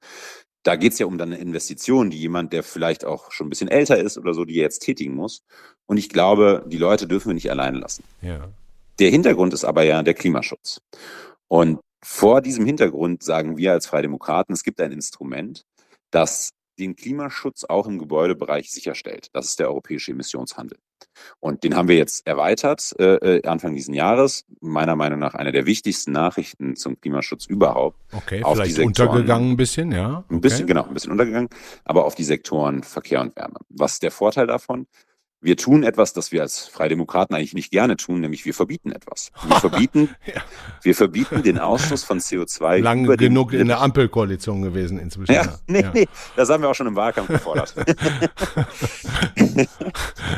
da 0.65 0.75
geht 0.75 0.93
es 0.93 0.99
ja 0.99 1.05
um 1.05 1.19
dann 1.19 1.31
eine 1.31 1.41
Investition, 1.41 2.09
die 2.09 2.17
jemand, 2.17 2.51
der 2.51 2.63
vielleicht 2.63 3.05
auch 3.05 3.31
schon 3.31 3.45
ein 3.47 3.49
bisschen 3.51 3.67
älter 3.67 3.97
ist 3.99 4.17
oder 4.17 4.33
so, 4.33 4.45
die 4.45 4.55
jetzt 4.55 4.79
tätigen 4.79 5.13
muss. 5.13 5.43
Und 5.85 5.97
ich 5.97 6.09
glaube, 6.09 6.65
die 6.65 6.79
Leute 6.79 7.05
dürfen 7.07 7.29
wir 7.29 7.33
nicht 7.35 7.51
alleine 7.51 7.77
lassen. 7.77 8.03
Ja. 8.21 8.49
Der 8.97 9.11
Hintergrund 9.11 9.53
ist 9.53 9.63
aber 9.63 9.83
ja 9.83 10.01
der 10.01 10.15
Klimaschutz. 10.15 10.81
Und 11.47 11.79
vor 12.03 12.41
diesem 12.41 12.65
Hintergrund 12.65 13.21
sagen 13.21 13.57
wir 13.57 13.73
als 13.73 13.85
Freie 13.85 14.01
Demokraten, 14.01 14.53
es 14.53 14.63
gibt 14.63 14.81
ein 14.81 14.91
Instrument, 14.91 15.65
das 16.09 16.49
den 16.79 16.95
Klimaschutz 16.95 17.63
auch 17.65 17.85
im 17.85 17.99
Gebäudebereich 17.99 18.71
sicherstellt. 18.71 19.27
Das 19.33 19.45
ist 19.45 19.59
der 19.59 19.69
europäische 19.69 20.11
Emissionshandel. 20.11 20.79
Und 21.39 21.63
den 21.63 21.75
haben 21.75 21.87
wir 21.87 21.95
jetzt 21.95 22.25
erweitert 22.27 22.93
äh, 22.99 23.37
äh 23.37 23.47
Anfang 23.47 23.75
dieses 23.75 23.93
Jahres. 23.93 24.45
Meiner 24.61 24.95
Meinung 24.95 25.19
nach 25.19 25.35
eine 25.35 25.51
der 25.51 25.65
wichtigsten 25.65 26.11
Nachrichten 26.11 26.75
zum 26.75 26.99
Klimaschutz 26.99 27.45
überhaupt. 27.45 27.97
Okay, 28.11 28.43
auf 28.43 28.55
vielleicht 28.55 28.75
Sektoren, 28.75 29.09
untergegangen 29.09 29.51
ein 29.51 29.57
bisschen, 29.57 29.91
ja. 29.91 30.19
Okay. 30.19 30.35
Ein 30.35 30.41
bisschen, 30.41 30.67
genau, 30.67 30.83
ein 30.83 30.93
bisschen 30.93 31.11
untergegangen, 31.11 31.49
aber 31.83 32.05
auf 32.05 32.15
die 32.15 32.23
Sektoren 32.23 32.83
Verkehr 32.83 33.21
und 33.21 33.35
Wärme. 33.35 33.59
Was 33.69 33.93
ist 33.93 34.03
der 34.03 34.11
Vorteil 34.11 34.47
davon? 34.47 34.87
Wir 35.45 35.57
tun 35.57 35.83
etwas, 35.83 36.11
das 36.11 36.31
wir 36.31 36.41
als 36.41 36.67
Freie 36.67 36.89
Demokraten 36.89 37.35
eigentlich 37.35 37.53
nicht 37.53 37.69
gerne 37.69 37.97
tun, 37.97 38.19
nämlich 38.19 38.45
wir 38.45 38.55
verbieten 38.55 38.91
etwas. 38.91 39.31
Wir 39.47 39.55
verbieten, 39.59 40.09
ja. 40.25 40.41
wir 40.81 40.95
verbieten 40.95 41.43
den 41.43 41.59
Ausstoß 41.59 42.03
von 42.03 42.19
CO2. 42.19 42.81
Lang 42.81 43.05
genug 43.15 43.53
in 43.53 43.67
der 43.67 43.79
Ampelkoalition 43.79 44.63
gewesen 44.63 44.97
inzwischen. 44.97 45.31
Ja, 45.31 45.59
nee, 45.67 45.81
ja. 45.81 45.91
nee, 45.93 46.07
das 46.35 46.49
haben 46.49 46.63
wir 46.63 46.69
auch 46.69 46.73
schon 46.73 46.87
im 46.87 46.95
Wahlkampf 46.95 47.27
gefordert. 47.27 47.75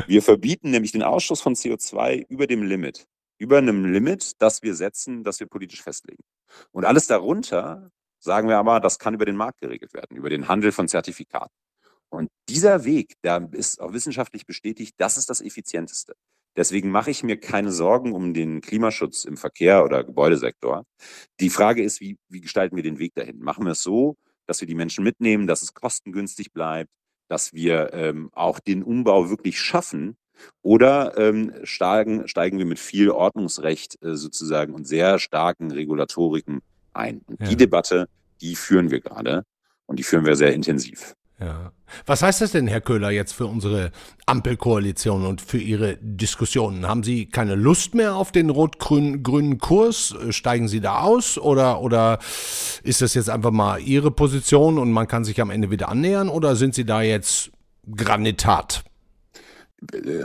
wir 0.07 0.21
verbieten 0.21 0.71
nämlich 0.71 0.91
den 0.91 1.03
Ausstoß 1.03 1.39
von 1.39 1.55
CO2 1.55 2.25
über 2.27 2.45
dem 2.45 2.63
Limit. 2.63 3.07
Über 3.37 3.59
einem 3.59 3.85
Limit, 3.85 4.33
das 4.41 4.61
wir 4.61 4.75
setzen, 4.75 5.23
das 5.23 5.39
wir 5.39 5.47
politisch 5.47 5.83
festlegen. 5.83 6.23
Und 6.71 6.83
alles 6.83 7.07
darunter 7.07 7.91
sagen 8.19 8.49
wir 8.49 8.57
aber, 8.57 8.81
das 8.81 8.99
kann 8.99 9.13
über 9.13 9.23
den 9.23 9.37
Markt 9.37 9.61
geregelt 9.61 9.93
werden, 9.93 10.17
über 10.17 10.29
den 10.29 10.49
Handel 10.49 10.73
von 10.73 10.89
Zertifikaten. 10.89 11.53
Und 12.09 12.29
dieser 12.49 12.85
Weg, 12.85 13.15
da 13.21 13.37
ist 13.51 13.81
auch 13.81 13.93
wissenschaftlich 13.93 14.45
bestätigt, 14.45 14.95
das 14.97 15.17
ist 15.17 15.29
das 15.29 15.41
effizienteste. 15.41 16.13
Deswegen 16.55 16.89
mache 16.89 17.11
ich 17.11 17.23
mir 17.23 17.39
keine 17.39 17.71
Sorgen 17.71 18.13
um 18.13 18.33
den 18.33 18.61
Klimaschutz 18.61 19.25
im 19.25 19.37
Verkehr 19.37 19.83
oder 19.83 20.03
Gebäudesektor. 20.03 20.85
Die 21.39 21.51
Frage 21.51 21.83
ist, 21.83 22.01
wie, 22.01 22.17
wie 22.29 22.41
gestalten 22.41 22.75
wir 22.75 22.83
den 22.83 22.97
Weg 22.97 23.13
dahin? 23.13 23.39
Machen 23.39 23.65
wir 23.65 23.73
es 23.73 23.83
so, 23.83 24.17
dass 24.47 24.59
wir 24.59 24.67
die 24.67 24.75
Menschen 24.75 25.03
mitnehmen, 25.03 25.45
dass 25.45 25.61
es 25.61 25.75
kostengünstig 25.75 26.51
bleibt, 26.53 26.89
dass 27.27 27.53
wir 27.53 27.93
ähm, 27.93 28.29
auch 28.33 28.59
den 28.59 28.81
Umbau 28.81 29.29
wirklich 29.29 29.61
schaffen? 29.61 30.17
Oder 30.61 31.17
ähm, 31.17 31.53
steigen, 31.63 32.27
steigen 32.27 32.57
wir 32.57 32.65
mit 32.65 32.79
viel 32.79 33.09
Ordnungsrecht 33.09 34.01
äh, 34.03 34.15
sozusagen 34.15 34.73
und 34.73 34.87
sehr 34.87 35.19
starken 35.19 35.71
Regulatoriken 35.71 36.61
ein? 36.93 37.21
Und 37.27 37.41
ja. 37.41 37.47
die 37.47 37.55
Debatte, 37.55 38.07
die 38.41 38.55
führen 38.55 38.89
wir 38.89 38.99
gerade 38.99 39.43
und 39.85 39.99
die 39.99 40.03
führen 40.03 40.25
wir 40.25 40.35
sehr 40.35 40.53
intensiv. 40.53 41.15
Ja. 41.39 41.71
Was 42.07 42.23
heißt 42.23 42.41
das 42.41 42.51
denn, 42.51 42.67
Herr 42.67 42.81
Köhler, 42.81 43.11
jetzt 43.11 43.33
für 43.33 43.45
unsere 43.45 43.91
Ampelkoalition 44.25 45.25
und 45.25 45.39
für 45.39 45.59
Ihre 45.59 45.97
Diskussionen? 46.01 46.87
Haben 46.87 47.03
Sie 47.03 47.27
keine 47.27 47.55
Lust 47.55 47.93
mehr 47.93 48.15
auf 48.15 48.31
den 48.31 48.49
rot-grünen 48.49 49.59
Kurs? 49.59 50.15
Steigen 50.31 50.67
Sie 50.67 50.81
da 50.81 51.01
aus? 51.01 51.37
Oder, 51.37 51.81
oder 51.81 52.17
ist 52.83 53.01
das 53.01 53.13
jetzt 53.13 53.29
einfach 53.29 53.51
mal 53.51 53.79
Ihre 53.79 54.09
Position 54.09 54.79
und 54.79 54.91
man 54.91 55.07
kann 55.07 55.23
sich 55.23 55.39
am 55.39 55.51
Ende 55.51 55.69
wieder 55.69 55.89
annähern? 55.89 56.29
Oder 56.29 56.55
sind 56.55 56.73
Sie 56.73 56.85
da 56.85 57.03
jetzt 57.03 57.51
granitat? 57.95 58.83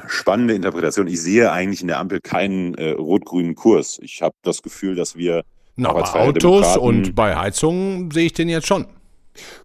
Spannende 0.06 0.54
Interpretation. 0.54 1.06
Ich 1.08 1.20
sehe 1.20 1.52
eigentlich 1.52 1.82
in 1.82 1.88
der 1.88 1.98
Ampel 1.98 2.20
keinen 2.20 2.74
äh, 2.74 2.92
rot-grünen 2.92 3.54
Kurs. 3.54 3.98
Ich 4.02 4.22
habe 4.22 4.34
das 4.42 4.62
Gefühl, 4.62 4.94
dass 4.94 5.14
wir. 5.14 5.44
Na, 5.76 5.92
bei 5.92 6.02
Autos 6.02 6.76
und 6.78 7.14
bei 7.14 7.36
Heizungen 7.36 8.10
sehe 8.10 8.26
ich 8.26 8.32
den 8.32 8.48
jetzt 8.48 8.66
schon. 8.66 8.86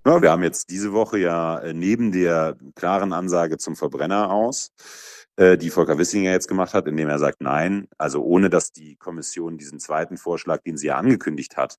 Ja, 0.05 0.21
wir 0.21 0.31
haben 0.31 0.43
jetzt 0.43 0.69
diese 0.69 0.93
Woche 0.93 1.17
ja 1.19 1.59
äh, 1.59 1.73
neben 1.73 2.11
der 2.11 2.55
klaren 2.75 3.13
Ansage 3.13 3.57
zum 3.57 3.75
Verbrenner 3.75 4.31
aus, 4.31 4.71
äh, 5.35 5.57
die 5.57 5.69
Volker 5.69 5.97
Wissinger 5.97 6.31
jetzt 6.31 6.47
gemacht 6.47 6.73
hat, 6.73 6.87
indem 6.87 7.09
er 7.09 7.19
sagt, 7.19 7.41
nein, 7.41 7.87
also 7.97 8.23
ohne 8.23 8.49
dass 8.49 8.71
die 8.71 8.95
Kommission 8.95 9.57
diesen 9.57 9.79
zweiten 9.79 10.17
Vorschlag, 10.17 10.61
den 10.63 10.77
sie 10.77 10.87
ja 10.87 10.97
angekündigt 10.97 11.57
hat 11.57 11.75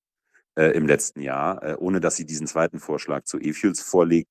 äh, 0.55 0.71
im 0.71 0.87
letzten 0.87 1.21
Jahr, 1.21 1.63
äh, 1.63 1.75
ohne 1.79 1.99
dass 1.99 2.15
sie 2.15 2.25
diesen 2.25 2.47
zweiten 2.47 2.79
Vorschlag 2.79 3.23
zu 3.23 3.39
E-Fuels 3.39 3.81
vorlegt, 3.81 4.29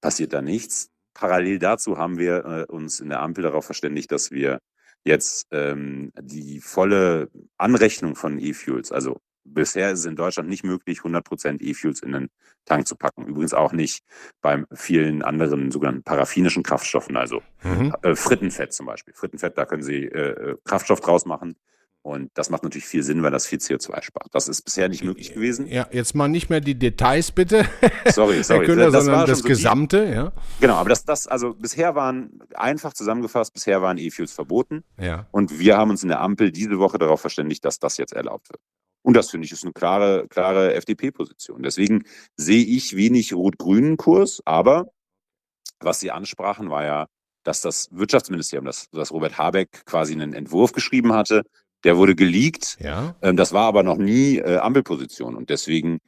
passiert 0.00 0.32
da 0.32 0.42
nichts. 0.42 0.88
Parallel 1.14 1.58
dazu 1.58 1.98
haben 1.98 2.18
wir 2.18 2.44
äh, 2.44 2.72
uns 2.72 3.00
in 3.00 3.08
der 3.08 3.20
Ampel 3.20 3.42
darauf 3.42 3.64
verständigt, 3.64 4.12
dass 4.12 4.30
wir 4.30 4.60
jetzt 5.04 5.46
ähm, 5.50 6.12
die 6.20 6.60
volle 6.60 7.30
Anrechnung 7.56 8.16
von 8.16 8.38
E-Fuels, 8.38 8.92
also 8.92 9.18
Bisher 9.44 9.90
ist 9.90 10.00
es 10.00 10.04
in 10.04 10.16
Deutschland 10.16 10.48
nicht 10.48 10.64
möglich, 10.64 11.00
100% 11.00 11.60
E-Fuels 11.60 12.02
in 12.02 12.12
den 12.12 12.30
Tank 12.64 12.86
zu 12.86 12.96
packen. 12.96 13.26
Übrigens 13.26 13.54
auch 13.54 13.72
nicht 13.72 14.04
bei 14.40 14.64
vielen 14.72 15.22
anderen 15.22 15.70
sogenannten 15.70 16.02
paraffinischen 16.02 16.62
Kraftstoffen, 16.62 17.16
also 17.16 17.42
mhm. 17.62 17.94
äh, 18.02 18.14
Frittenfett 18.14 18.72
zum 18.72 18.86
Beispiel. 18.86 19.14
Frittenfett, 19.14 19.56
da 19.56 19.64
können 19.64 19.82
Sie 19.82 20.04
äh, 20.04 20.50
äh, 20.50 20.56
Kraftstoff 20.64 21.00
draus 21.00 21.26
machen. 21.26 21.56
Und 22.02 22.30
das 22.32 22.48
macht 22.48 22.62
natürlich 22.62 22.86
viel 22.86 23.02
Sinn, 23.02 23.22
weil 23.22 23.30
das 23.30 23.46
viel 23.46 23.58
CO2 23.58 24.02
spart. 24.02 24.28
Das 24.32 24.48
ist 24.48 24.62
bisher 24.62 24.88
nicht 24.88 25.04
möglich 25.04 25.34
gewesen. 25.34 25.66
Ja, 25.66 25.86
jetzt 25.92 26.14
mal 26.14 26.28
nicht 26.28 26.48
mehr 26.48 26.62
die 26.62 26.74
Details 26.74 27.30
bitte. 27.30 27.66
Sorry, 28.06 28.42
sorry. 28.42 28.64
Köhler, 28.66 28.90
das 28.90 29.04
sondern 29.04 29.26
das 29.26 29.40
so 29.40 29.48
Gesamte, 29.48 30.06
die, 30.06 30.12
ja. 30.12 30.32
Genau, 30.60 30.76
aber 30.76 30.88
das, 30.88 31.04
das, 31.04 31.26
also 31.26 31.52
bisher 31.52 31.94
waren, 31.94 32.40
einfach 32.54 32.94
zusammengefasst, 32.94 33.52
bisher 33.52 33.82
waren 33.82 33.98
E-Fuels 33.98 34.32
verboten. 34.32 34.82
Ja. 34.98 35.26
Und 35.30 35.58
wir 35.58 35.76
haben 35.76 35.90
uns 35.90 36.02
in 36.02 36.08
der 36.08 36.22
Ampel 36.22 36.52
diese 36.52 36.78
Woche 36.78 36.96
darauf 36.96 37.20
verständigt, 37.20 37.66
dass 37.66 37.78
das 37.78 37.98
jetzt 37.98 38.14
erlaubt 38.14 38.48
wird. 38.48 38.62
Und 39.02 39.16
das 39.16 39.30
finde 39.30 39.46
ich 39.46 39.52
ist 39.52 39.64
eine 39.64 39.72
klare, 39.72 40.26
klare 40.28 40.74
FDP-Position. 40.74 41.62
Deswegen 41.62 42.04
sehe 42.36 42.64
ich 42.64 42.96
wenig 42.96 43.32
rot-grünen 43.32 43.96
Kurs, 43.96 44.42
aber 44.44 44.90
was 45.80 46.00
Sie 46.00 46.10
ansprachen, 46.10 46.68
war 46.68 46.84
ja, 46.84 47.06
dass 47.42 47.62
das 47.62 47.88
Wirtschaftsministerium, 47.92 48.66
dass, 48.66 48.90
dass 48.90 49.12
Robert 49.12 49.38
Habeck 49.38 49.86
quasi 49.86 50.12
einen 50.12 50.34
Entwurf 50.34 50.72
geschrieben 50.72 51.14
hatte, 51.14 51.42
der 51.84 51.96
wurde 51.96 52.14
geleakt. 52.14 52.76
Ja. 52.80 53.16
Ähm, 53.22 53.36
das 53.36 53.52
war 53.52 53.66
aber 53.66 53.82
noch 53.82 53.96
nie 53.96 54.36
äh, 54.36 54.58
Ampelposition. 54.58 55.34
Und 55.34 55.48
deswegen 55.48 56.00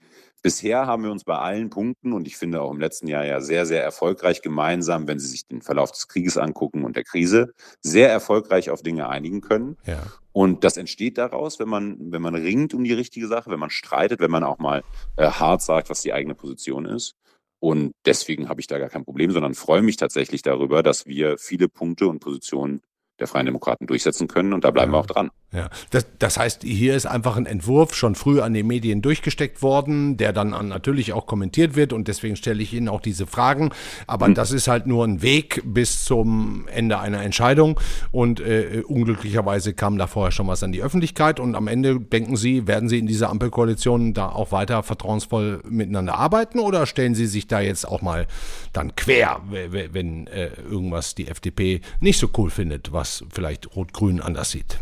Bisher 0.42 0.87
haben 0.87 1.05
wir 1.05 1.12
uns 1.12 1.22
bei 1.22 1.38
allen 1.38 1.70
Punkten 1.70 2.12
und 2.12 2.26
ich 2.26 2.37
finde 2.37 2.61
auch 2.61 2.72
im 2.72 2.81
letzten 2.81 3.07
Jahr 3.07 3.24
ja 3.24 3.40
sehr, 3.40 3.64
sehr 3.64 3.83
erfolgreich 3.83 4.42
gemeinsam, 4.42 5.07
wenn 5.07 5.20
Sie 5.20 5.28
sich 5.28 5.46
den 5.46 5.62
Verlauf 5.62 5.92
des 5.92 6.09
Krieges 6.09 6.37
angucken 6.37 6.85
und 6.85 6.96
der 6.96 7.05
Krise, 7.05 7.55
sehr 7.81 8.11
erfolgreich 8.11 8.70
auf 8.70 8.83
Dinge 8.83 9.09
einigen 9.09 9.40
können. 9.40 9.76
Ja. 9.87 10.02
Und 10.33 10.64
das 10.64 10.76
entsteht 10.76 11.16
daraus, 11.16 11.61
wenn 11.61 11.68
man, 11.68 11.96
wenn 12.11 12.22
man 12.22 12.35
ringt 12.35 12.74
um 12.74 12.83
die 12.83 12.92
richtige 12.92 13.28
Sache, 13.28 13.50
wenn 13.50 13.61
man 13.61 13.70
streitet, 13.70 14.18
wenn 14.18 14.31
man 14.31 14.42
auch 14.42 14.59
mal 14.59 14.83
äh, 15.16 15.26
hart 15.26 15.62
sagt, 15.62 15.90
was 15.90 16.02
die 16.02 16.12
eigene 16.12 16.35
Position 16.35 16.87
ist. 16.87 17.14
Und 17.61 17.92
deswegen 18.05 18.48
habe 18.48 18.61
ich 18.61 18.66
da 18.66 18.81
gar 18.81 18.88
kein 18.88 19.05
Problem, 19.05 19.31
sondern 19.31 19.55
freue 19.55 19.83
mich 19.83 19.96
tatsächlich 19.96 20.42
darüber, 20.42 20.83
dass 20.83 21.07
wir 21.07 21.38
viele 21.38 21.68
Punkte 21.68 22.09
und 22.09 22.18
Positionen 22.18 22.83
der 23.22 23.28
Freien 23.28 23.46
Demokraten 23.46 23.87
durchsetzen 23.87 24.28
können 24.28 24.52
und 24.52 24.64
da 24.64 24.70
bleiben 24.70 24.92
ja. 24.92 24.98
wir 24.98 25.00
auch 25.00 25.06
dran. 25.06 25.30
Ja, 25.54 25.68
das, 25.90 26.06
das 26.18 26.38
heißt, 26.38 26.62
hier 26.62 26.96
ist 26.96 27.04
einfach 27.04 27.37
ein 27.37 27.44
Entwurf 27.44 27.94
schon 27.94 28.14
früh 28.14 28.40
an 28.40 28.54
die 28.54 28.62
Medien 28.62 29.02
durchgesteckt 29.02 29.61
worden, 29.61 30.16
der 30.16 30.32
dann 30.32 30.50
natürlich 30.68 31.12
auch 31.12 31.26
kommentiert 31.26 31.76
wird 31.76 31.92
und 31.92 32.08
deswegen 32.08 32.37
stelle 32.37 32.62
ich 32.62 32.72
Ihnen 32.72 32.88
auch 32.88 33.02
diese 33.02 33.26
Fragen. 33.26 33.70
Aber 34.06 34.28
mhm. 34.28 34.35
das 34.35 34.50
ist 34.50 34.66
halt 34.66 34.87
nur 34.87 35.04
ein 35.04 35.20
Weg 35.20 35.62
bis 35.64 36.06
zum 36.06 36.66
Ende 36.68 36.98
einer 37.00 37.22
Entscheidung 37.22 37.78
und 38.12 38.40
äh, 38.40 38.82
unglücklicherweise 38.87 39.74
kam 39.74 39.98
da 39.98 40.06
vorher 40.06 40.32
schon 40.32 40.46
was 40.46 40.62
an 40.62 40.72
die 40.72 40.82
Öffentlichkeit 40.82 41.38
und 41.38 41.54
am 41.54 41.68
Ende 41.68 42.00
denken 42.00 42.37
Sie, 42.37 42.66
werden 42.66 42.88
Sie 42.88 42.98
in 42.98 43.06
dieser 43.06 43.28
Ampelkoalition 43.28 44.14
da 44.14 44.30
auch 44.30 44.52
weiter 44.52 44.82
vertrauensvoll 44.82 45.61
miteinander 45.68 46.14
arbeiten 46.14 46.61
oder 46.61 46.87
stellen 46.87 47.14
Sie 47.14 47.26
sich 47.26 47.46
da 47.46 47.61
jetzt 47.61 47.87
auch 47.87 48.00
mal 48.00 48.26
dann 48.72 48.96
quer, 48.96 49.42
wenn 49.50 50.28
äh, 50.28 50.48
irgendwas 50.62 51.14
die 51.14 51.28
FDP 51.28 51.82
nicht 52.00 52.18
so 52.18 52.30
cool 52.38 52.48
findet, 52.48 52.90
was 52.92 53.12
vielleicht 53.33 53.75
Rot-Grün 53.75 54.20
anders 54.20 54.51
sieht? 54.51 54.81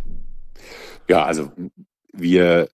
Ja, 1.09 1.25
also 1.25 1.51
wir, 2.13 2.69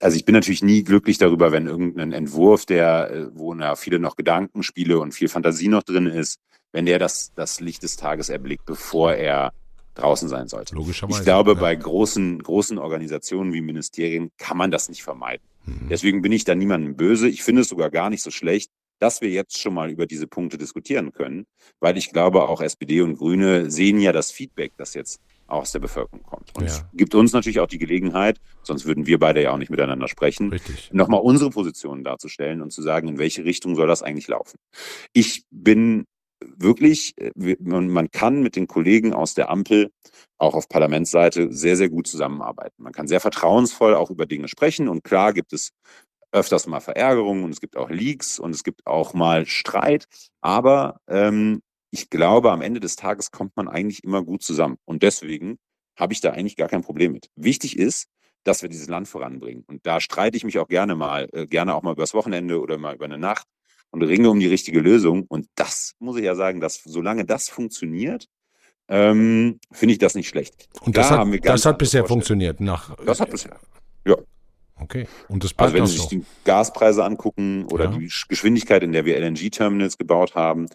also 0.00 0.16
ich 0.16 0.24
bin 0.24 0.34
natürlich 0.34 0.62
nie 0.62 0.82
glücklich 0.82 1.18
darüber, 1.18 1.52
wenn 1.52 1.66
irgendein 1.66 2.12
Entwurf, 2.12 2.66
der, 2.66 3.10
äh, 3.10 3.26
wo 3.34 3.54
ja 3.54 3.76
viele 3.76 3.98
noch 3.98 4.16
Gedankenspiele 4.16 4.98
und 4.98 5.12
viel 5.12 5.28
Fantasie 5.28 5.68
noch 5.68 5.82
drin 5.82 6.06
ist, 6.06 6.40
wenn 6.72 6.86
der 6.86 6.98
das, 6.98 7.32
das 7.34 7.60
Licht 7.60 7.82
des 7.82 7.96
Tages 7.96 8.28
erblickt, 8.28 8.66
bevor 8.66 9.14
er 9.14 9.52
draußen 9.94 10.28
sein 10.28 10.48
sollte. 10.48 10.74
Logischerweise. 10.74 11.20
Ich 11.20 11.24
glaube, 11.24 11.52
ja. 11.52 11.60
bei 11.60 11.74
großen, 11.74 12.42
großen 12.42 12.78
Organisationen 12.78 13.52
wie 13.52 13.62
Ministerien 13.62 14.30
kann 14.36 14.56
man 14.56 14.70
das 14.70 14.88
nicht 14.88 15.02
vermeiden. 15.02 15.46
Mhm. 15.64 15.88
Deswegen 15.88 16.22
bin 16.22 16.32
ich 16.32 16.44
da 16.44 16.54
niemandem 16.54 16.96
böse. 16.96 17.28
Ich 17.28 17.42
finde 17.42 17.62
es 17.62 17.68
sogar 17.68 17.90
gar 17.90 18.10
nicht 18.10 18.22
so 18.22 18.30
schlecht, 18.30 18.70
dass 18.98 19.20
wir 19.20 19.30
jetzt 19.30 19.60
schon 19.60 19.74
mal 19.74 19.90
über 19.90 20.06
diese 20.06 20.26
Punkte 20.26 20.58
diskutieren 20.58 21.12
können, 21.12 21.46
weil 21.80 21.96
ich 21.96 22.12
glaube, 22.12 22.48
auch 22.48 22.60
SPD 22.60 23.00
und 23.02 23.16
Grüne 23.16 23.70
sehen 23.70 24.00
ja 24.00 24.12
das 24.12 24.30
Feedback, 24.30 24.72
das 24.76 24.94
jetzt 24.94 25.20
aus 25.46 25.72
der 25.72 25.78
Bevölkerung 25.78 26.22
kommt. 26.22 26.52
Und 26.56 26.66
ja. 26.66 26.90
gibt 26.92 27.14
uns 27.14 27.32
natürlich 27.32 27.60
auch 27.60 27.68
die 27.68 27.78
Gelegenheit, 27.78 28.40
sonst 28.62 28.84
würden 28.84 29.06
wir 29.06 29.18
beide 29.18 29.42
ja 29.42 29.52
auch 29.52 29.58
nicht 29.58 29.70
miteinander 29.70 30.08
sprechen, 30.08 30.58
nochmal 30.90 31.20
unsere 31.20 31.50
Positionen 31.50 32.02
darzustellen 32.02 32.62
und 32.62 32.72
zu 32.72 32.82
sagen, 32.82 33.08
in 33.08 33.18
welche 33.18 33.44
Richtung 33.44 33.76
soll 33.76 33.86
das 33.86 34.02
eigentlich 34.02 34.28
laufen. 34.28 34.58
Ich 35.12 35.44
bin 35.50 36.04
wirklich, 36.40 37.14
äh, 37.16 37.30
man 37.60 38.10
kann 38.10 38.42
mit 38.42 38.56
den 38.56 38.66
Kollegen 38.66 39.14
aus 39.14 39.34
der 39.34 39.50
Ampel 39.50 39.90
auch 40.38 40.54
auf 40.54 40.68
Parlamentsseite 40.68 41.52
sehr, 41.52 41.76
sehr 41.76 41.88
gut 41.88 42.06
zusammenarbeiten. 42.06 42.82
Man 42.82 42.92
kann 42.92 43.08
sehr 43.08 43.20
vertrauensvoll 43.20 43.94
auch 43.94 44.10
über 44.10 44.26
Dinge 44.26 44.48
sprechen 44.48 44.88
und 44.88 45.02
klar 45.02 45.32
gibt 45.32 45.52
es 45.52 45.70
öfters 46.36 46.66
mal 46.66 46.80
Verärgerungen 46.80 47.44
und 47.44 47.50
es 47.50 47.60
gibt 47.60 47.76
auch 47.76 47.88
Leaks 47.88 48.38
und 48.38 48.54
es 48.54 48.62
gibt 48.62 48.86
auch 48.86 49.14
mal 49.14 49.46
Streit. 49.46 50.06
Aber 50.42 51.00
ähm, 51.08 51.62
ich 51.90 52.10
glaube, 52.10 52.52
am 52.52 52.60
Ende 52.60 52.78
des 52.78 52.94
Tages 52.96 53.30
kommt 53.30 53.56
man 53.56 53.68
eigentlich 53.68 54.04
immer 54.04 54.22
gut 54.22 54.42
zusammen. 54.42 54.76
Und 54.84 55.02
deswegen 55.02 55.58
habe 55.96 56.12
ich 56.12 56.20
da 56.20 56.32
eigentlich 56.32 56.56
gar 56.56 56.68
kein 56.68 56.82
Problem 56.82 57.12
mit. 57.12 57.30
Wichtig 57.36 57.78
ist, 57.78 58.08
dass 58.44 58.60
wir 58.60 58.68
dieses 58.68 58.88
Land 58.88 59.08
voranbringen. 59.08 59.64
Und 59.66 59.86
da 59.86 59.98
streite 59.98 60.36
ich 60.36 60.44
mich 60.44 60.58
auch 60.58 60.68
gerne 60.68 60.94
mal, 60.94 61.28
äh, 61.32 61.46
gerne 61.46 61.74
auch 61.74 61.82
mal 61.82 61.92
übers 61.92 62.12
Wochenende 62.12 62.60
oder 62.60 62.76
mal 62.76 62.94
über 62.94 63.06
eine 63.06 63.18
Nacht 63.18 63.46
und 63.90 64.02
ringe 64.02 64.28
um 64.28 64.38
die 64.38 64.46
richtige 64.46 64.80
Lösung. 64.80 65.24
Und 65.26 65.48
das 65.54 65.94
muss 65.98 66.18
ich 66.18 66.24
ja 66.24 66.34
sagen, 66.34 66.60
dass 66.60 66.82
solange 66.84 67.24
das 67.24 67.48
funktioniert, 67.48 68.26
ähm, 68.88 69.58
finde 69.72 69.94
ich 69.94 69.98
das 69.98 70.14
nicht 70.14 70.28
schlecht. 70.28 70.68
Und 70.82 70.96
das 70.96 71.10
hat, 71.10 71.26
das 71.44 71.64
hat 71.64 71.78
bisher 71.78 72.04
funktioniert. 72.04 72.60
Nach, 72.60 72.94
das 73.04 73.20
hat 73.20 73.30
bisher. 73.30 73.58
Ja. 74.06 74.16
Okay. 74.78 75.06
Und 75.28 75.42
das 75.42 75.54
also 75.56 75.74
wenn 75.74 75.86
Sie 75.86 75.96
sich 75.96 76.06
die 76.08 76.24
Gaspreise 76.44 77.02
angucken 77.02 77.64
oder 77.70 77.86
ja. 77.86 77.90
die 77.92 78.10
Geschwindigkeit, 78.28 78.82
in 78.82 78.92
der 78.92 79.06
wir 79.06 79.18
LNG-Terminals 79.18 79.96
gebaut 79.96 80.34
haben, 80.34 80.66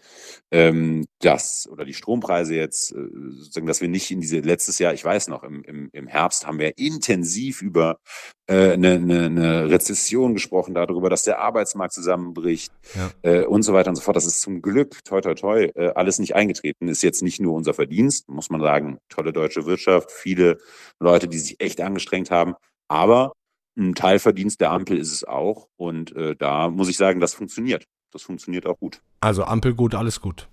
ähm, 0.49 1.05
das 1.19 1.69
oder 1.71 1.85
die 1.85 1.93
Strompreise 1.93 2.55
jetzt, 2.55 2.93
äh, 2.93 2.95
sozusagen, 3.29 3.67
dass 3.67 3.79
wir 3.79 3.89
nicht 3.89 4.09
in 4.09 4.19
diese 4.19 4.39
letztes 4.39 4.79
Jahr, 4.79 4.93
ich 4.93 5.05
weiß 5.05 5.27
noch, 5.27 5.43
im, 5.43 5.63
im, 5.63 5.89
im 5.93 6.07
Herbst 6.07 6.47
haben 6.47 6.57
wir 6.57 6.79
intensiv 6.79 7.61
über 7.61 7.99
äh, 8.47 8.71
eine, 8.71 8.93
eine, 8.93 9.25
eine 9.25 9.69
Rezession 9.69 10.33
gesprochen, 10.33 10.73
darüber, 10.73 11.11
dass 11.11 11.23
der 11.23 11.39
Arbeitsmarkt 11.39 11.93
zusammenbricht 11.93 12.71
ja. 12.95 13.11
äh, 13.21 13.45
und 13.45 13.61
so 13.61 13.73
weiter 13.73 13.89
und 13.89 13.97
so 13.97 14.01
fort. 14.01 14.17
Das 14.17 14.25
ist 14.25 14.41
zum 14.41 14.63
Glück, 14.63 15.03
toi 15.03 15.21
toi 15.21 15.35
toi, 15.35 15.65
äh, 15.75 15.91
alles 15.93 16.17
nicht 16.17 16.33
eingetreten. 16.33 16.87
Ist 16.87 17.03
jetzt 17.03 17.21
nicht 17.21 17.39
nur 17.39 17.53
unser 17.53 17.75
Verdienst, 17.75 18.29
muss 18.29 18.49
man 18.49 18.61
sagen, 18.61 18.97
tolle 19.09 19.31
deutsche 19.31 19.67
Wirtschaft, 19.67 20.11
viele 20.11 20.57
Leute, 20.99 21.27
die 21.27 21.37
sich 21.37 21.61
echt 21.61 21.81
angestrengt 21.81 22.31
haben. 22.31 22.55
Aber 22.87 23.33
ein 23.77 23.95
Teilverdienst 23.95 24.61
der 24.61 24.71
Ampel 24.71 24.97
ist 24.97 25.11
es 25.11 25.23
auch. 25.23 25.67
Und 25.77 26.15
äh, 26.15 26.35
da 26.35 26.69
muss 26.69 26.89
ich 26.89 26.97
sagen, 26.97 27.19
das 27.19 27.33
funktioniert. 27.33 27.85
Das 28.11 28.23
funktioniert 28.23 28.65
auch 28.65 28.77
gut. 28.79 29.01
Also 29.21 29.43
Ampel 29.43 29.73
gut, 29.73 29.95
alles 29.95 30.19
gut. 30.19 30.49